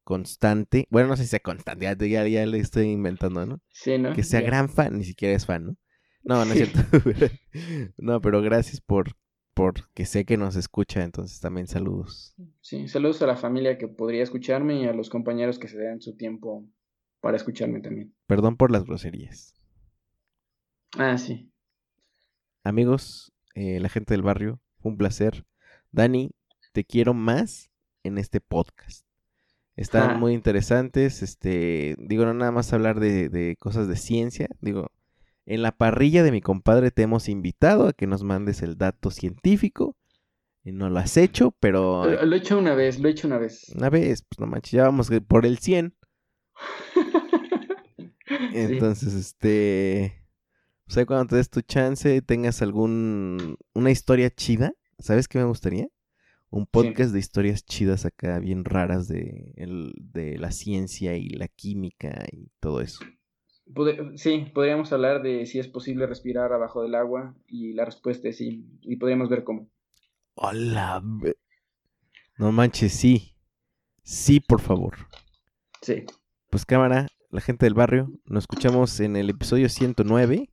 constante. 0.05 0.87
Bueno, 0.91 1.09
no 1.09 1.17
sé 1.17 1.25
si 1.25 1.31
sea 1.31 1.41
constante, 1.41 1.85
ya, 1.85 1.97
ya, 1.97 2.27
ya 2.27 2.47
le 2.47 2.59
estoy 2.59 2.87
inventando, 2.87 3.47
¿no? 3.47 3.61
Sí, 3.71 3.99
¿no? 3.99 4.13
Que 4.15 4.23
sea 4.23 4.41
gran 4.41 4.69
fan, 4.69 4.99
ni 4.99 5.05
siquiera 5.05 5.35
es 5.35 5.47
fan, 5.47 5.67
¿no? 5.67 5.77
No, 6.23 6.45
no 6.45 6.53
es 6.53 6.71
cierto. 6.71 6.81
no, 7.99 8.21
pero 8.21 8.43
gracias 8.43 8.81
por, 8.81 9.17
por 9.55 9.91
que 9.95 10.05
sé 10.05 10.25
que 10.25 10.37
nos 10.37 10.57
escucha, 10.57 11.03
entonces 11.03 11.41
también 11.41 11.67
saludos. 11.67 12.35
Sí, 12.61 12.89
saludos 12.89 13.23
a 13.23 13.27
la 13.27 13.37
familia 13.37 13.79
que 13.79 13.89
podría 13.89 14.23
escucharme 14.23 14.83
y 14.83 14.87
a 14.87 14.93
los 14.93 15.09
compañeros 15.09 15.59
que 15.59 15.69
se 15.69 15.83
dan 15.83 16.01
su 16.01 16.17
tiempo 16.17 16.67
para 17.21 17.37
escucharme 17.37 17.81
también. 17.81 18.15
Perdón 18.27 18.57
por 18.57 18.71
las 18.71 18.85
groserías. 18.85 19.55
Ah, 20.99 21.17
sí. 21.19 21.51
Amigos, 22.65 23.33
eh, 23.55 23.81
la 23.81 23.89
gente 23.89 24.15
del 24.15 24.23
barrio, 24.23 24.61
un 24.83 24.97
placer. 24.97 25.47
Dani, 25.93 26.31
te 26.73 26.85
quiero 26.85 27.15
más 27.15 27.71
en 28.03 28.19
este 28.19 28.41
podcast. 28.41 29.10
Están 29.77 30.11
Ah. 30.11 30.15
muy 30.19 30.35
interesantes, 30.35 31.23
este, 31.23 31.95
digo, 31.99 32.25
no 32.27 32.35
nada 32.35 32.53
más 32.53 32.73
hablar 32.73 33.01
de, 33.01 33.29
de 33.29 33.57
cosas 33.59 33.89
de 33.89 33.97
ciencia, 33.97 34.49
digo, 34.61 34.91
en 35.47 35.63
la 35.63 35.73
parrilla 35.73 36.23
de 36.23 36.33
mi 36.33 36.41
compadre 36.41 36.91
te 36.91 37.03
hemos 37.03 37.29
invitado 37.29 37.89
a 37.89 37.93
que 37.93 38.07
nos 38.07 38.23
mandes 38.23 38.63
el 38.63 38.77
dato 38.77 39.11
científico, 39.11 39.97
y 40.63 40.73
no 40.73 40.91
lo 40.91 40.99
has 40.99 41.17
hecho, 41.17 41.53
pero 41.61 42.05
Lo, 42.05 42.27
lo 42.27 42.35
he 42.37 42.39
hecho 42.39 42.59
una 42.59 42.75
vez, 42.75 42.99
lo 43.01 43.09
he 43.09 43.13
hecho 43.13 43.27
una 43.27 43.39
vez. 43.39 43.73
una 43.75 43.89
vez, 43.89 44.23
pues 44.29 44.39
no 44.39 44.47
manches, 44.47 44.73
ya 44.73 44.83
vamos 44.85 45.11
por 45.27 45.47
el 45.47 45.59
100, 45.59 45.95
Sí. 48.29 48.37
entonces, 48.53 49.15
este, 49.15 50.25
o 50.89 50.93
sea, 50.93 51.07
cuando 51.07 51.27
te 51.27 51.37
des 51.37 51.51
tu 51.51 51.63
chance, 51.63 52.21
tengas 52.23 52.63
algún, 52.63 53.57
una 53.75 53.91
historia 53.91 54.31
chida, 54.31 54.73
¿sabes 54.99 55.27
qué 55.29 55.39
me 55.39 55.45
gustaría? 55.45 55.89
Un 56.53 56.67
podcast 56.67 57.13
de 57.13 57.19
historias 57.21 57.65
chidas 57.65 58.05
acá, 58.05 58.41
bien 58.41 58.65
raras 58.65 59.07
de, 59.07 59.53
el- 59.57 59.93
de 59.97 60.37
la 60.39 60.51
ciencia 60.51 61.17
y 61.17 61.29
la 61.31 61.47
química 61.49 62.25
y 62.33 62.49
todo 62.61 62.81
eso. 62.81 63.05
Pod- 63.73 64.17
sí, 64.17 64.47
podríamos 64.53 64.93
hablar 64.93 65.23
de 65.23 65.47
si 65.47 65.61
es 65.61 65.69
posible 65.69 66.07
respirar 66.07 66.53
abajo 66.53 66.83
del 66.83 66.97
agua 66.97 67.37
y 67.47 67.73
la 67.73 67.85
respuesta 67.85 68.29
es 68.29 68.39
sí, 68.39 68.67
y 68.83 68.97
podríamos 68.97 69.29
ver 69.29 69.45
cómo. 69.45 69.69
Hola. 70.35 71.03
No 72.37 72.51
manches, 72.53 72.93
sí. 72.95 73.35
Sí, 74.03 74.41
por 74.41 74.61
favor. 74.61 74.97
Sí, 75.83 76.05
Pues 76.51 76.67
cámara, 76.67 77.07
la 77.31 77.41
gente 77.41 77.65
del 77.67 77.75
barrio, 77.75 78.11
nos 78.25 78.43
escuchamos 78.45 78.99
en 78.99 79.15
el 79.15 79.31
episodio 79.31 79.69
109, 79.69 80.51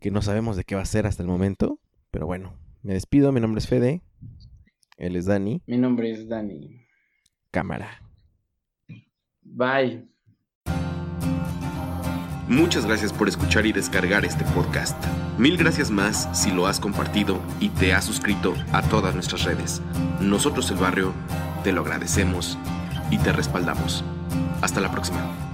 que 0.00 0.10
no 0.12 0.22
sabemos 0.22 0.56
de 0.56 0.62
qué 0.64 0.74
va 0.76 0.82
a 0.82 0.86
ser 0.86 1.06
hasta 1.06 1.22
el 1.22 1.28
momento, 1.28 1.80
pero 2.12 2.26
bueno, 2.26 2.54
me 2.82 2.94
despido, 2.94 3.32
mi 3.32 3.40
nombre 3.40 3.58
es 3.58 3.66
Fede, 3.68 4.02
él 4.96 5.16
es 5.16 5.26
Dani, 5.26 5.62
mi 5.66 5.78
nombre 5.78 6.10
es 6.10 6.28
Dani. 6.28 6.86
cámara. 7.50 8.02
Bye. 9.42 10.06
Muchas 12.48 12.84
gracias 12.86 13.12
por 13.12 13.28
escuchar 13.28 13.66
y 13.66 13.72
descargar 13.72 14.24
este 14.24 14.44
podcast. 14.46 14.96
Mil 15.38 15.56
gracias 15.56 15.90
más 15.90 16.28
si 16.38 16.50
lo 16.50 16.66
has 16.66 16.80
compartido 16.80 17.40
y 17.60 17.68
te 17.70 17.94
has 17.94 18.04
suscrito 18.04 18.54
a 18.72 18.82
todas 18.82 19.14
nuestras 19.14 19.44
redes. 19.44 19.80
Nosotros 20.20 20.70
el 20.70 20.76
barrio 20.78 21.12
te 21.64 21.72
lo 21.72 21.82
agradecemos 21.82 22.58
y 23.10 23.18
te 23.18 23.32
respaldamos. 23.32 24.04
Hasta 24.60 24.80
la 24.80 24.90
próxima. 24.90 25.51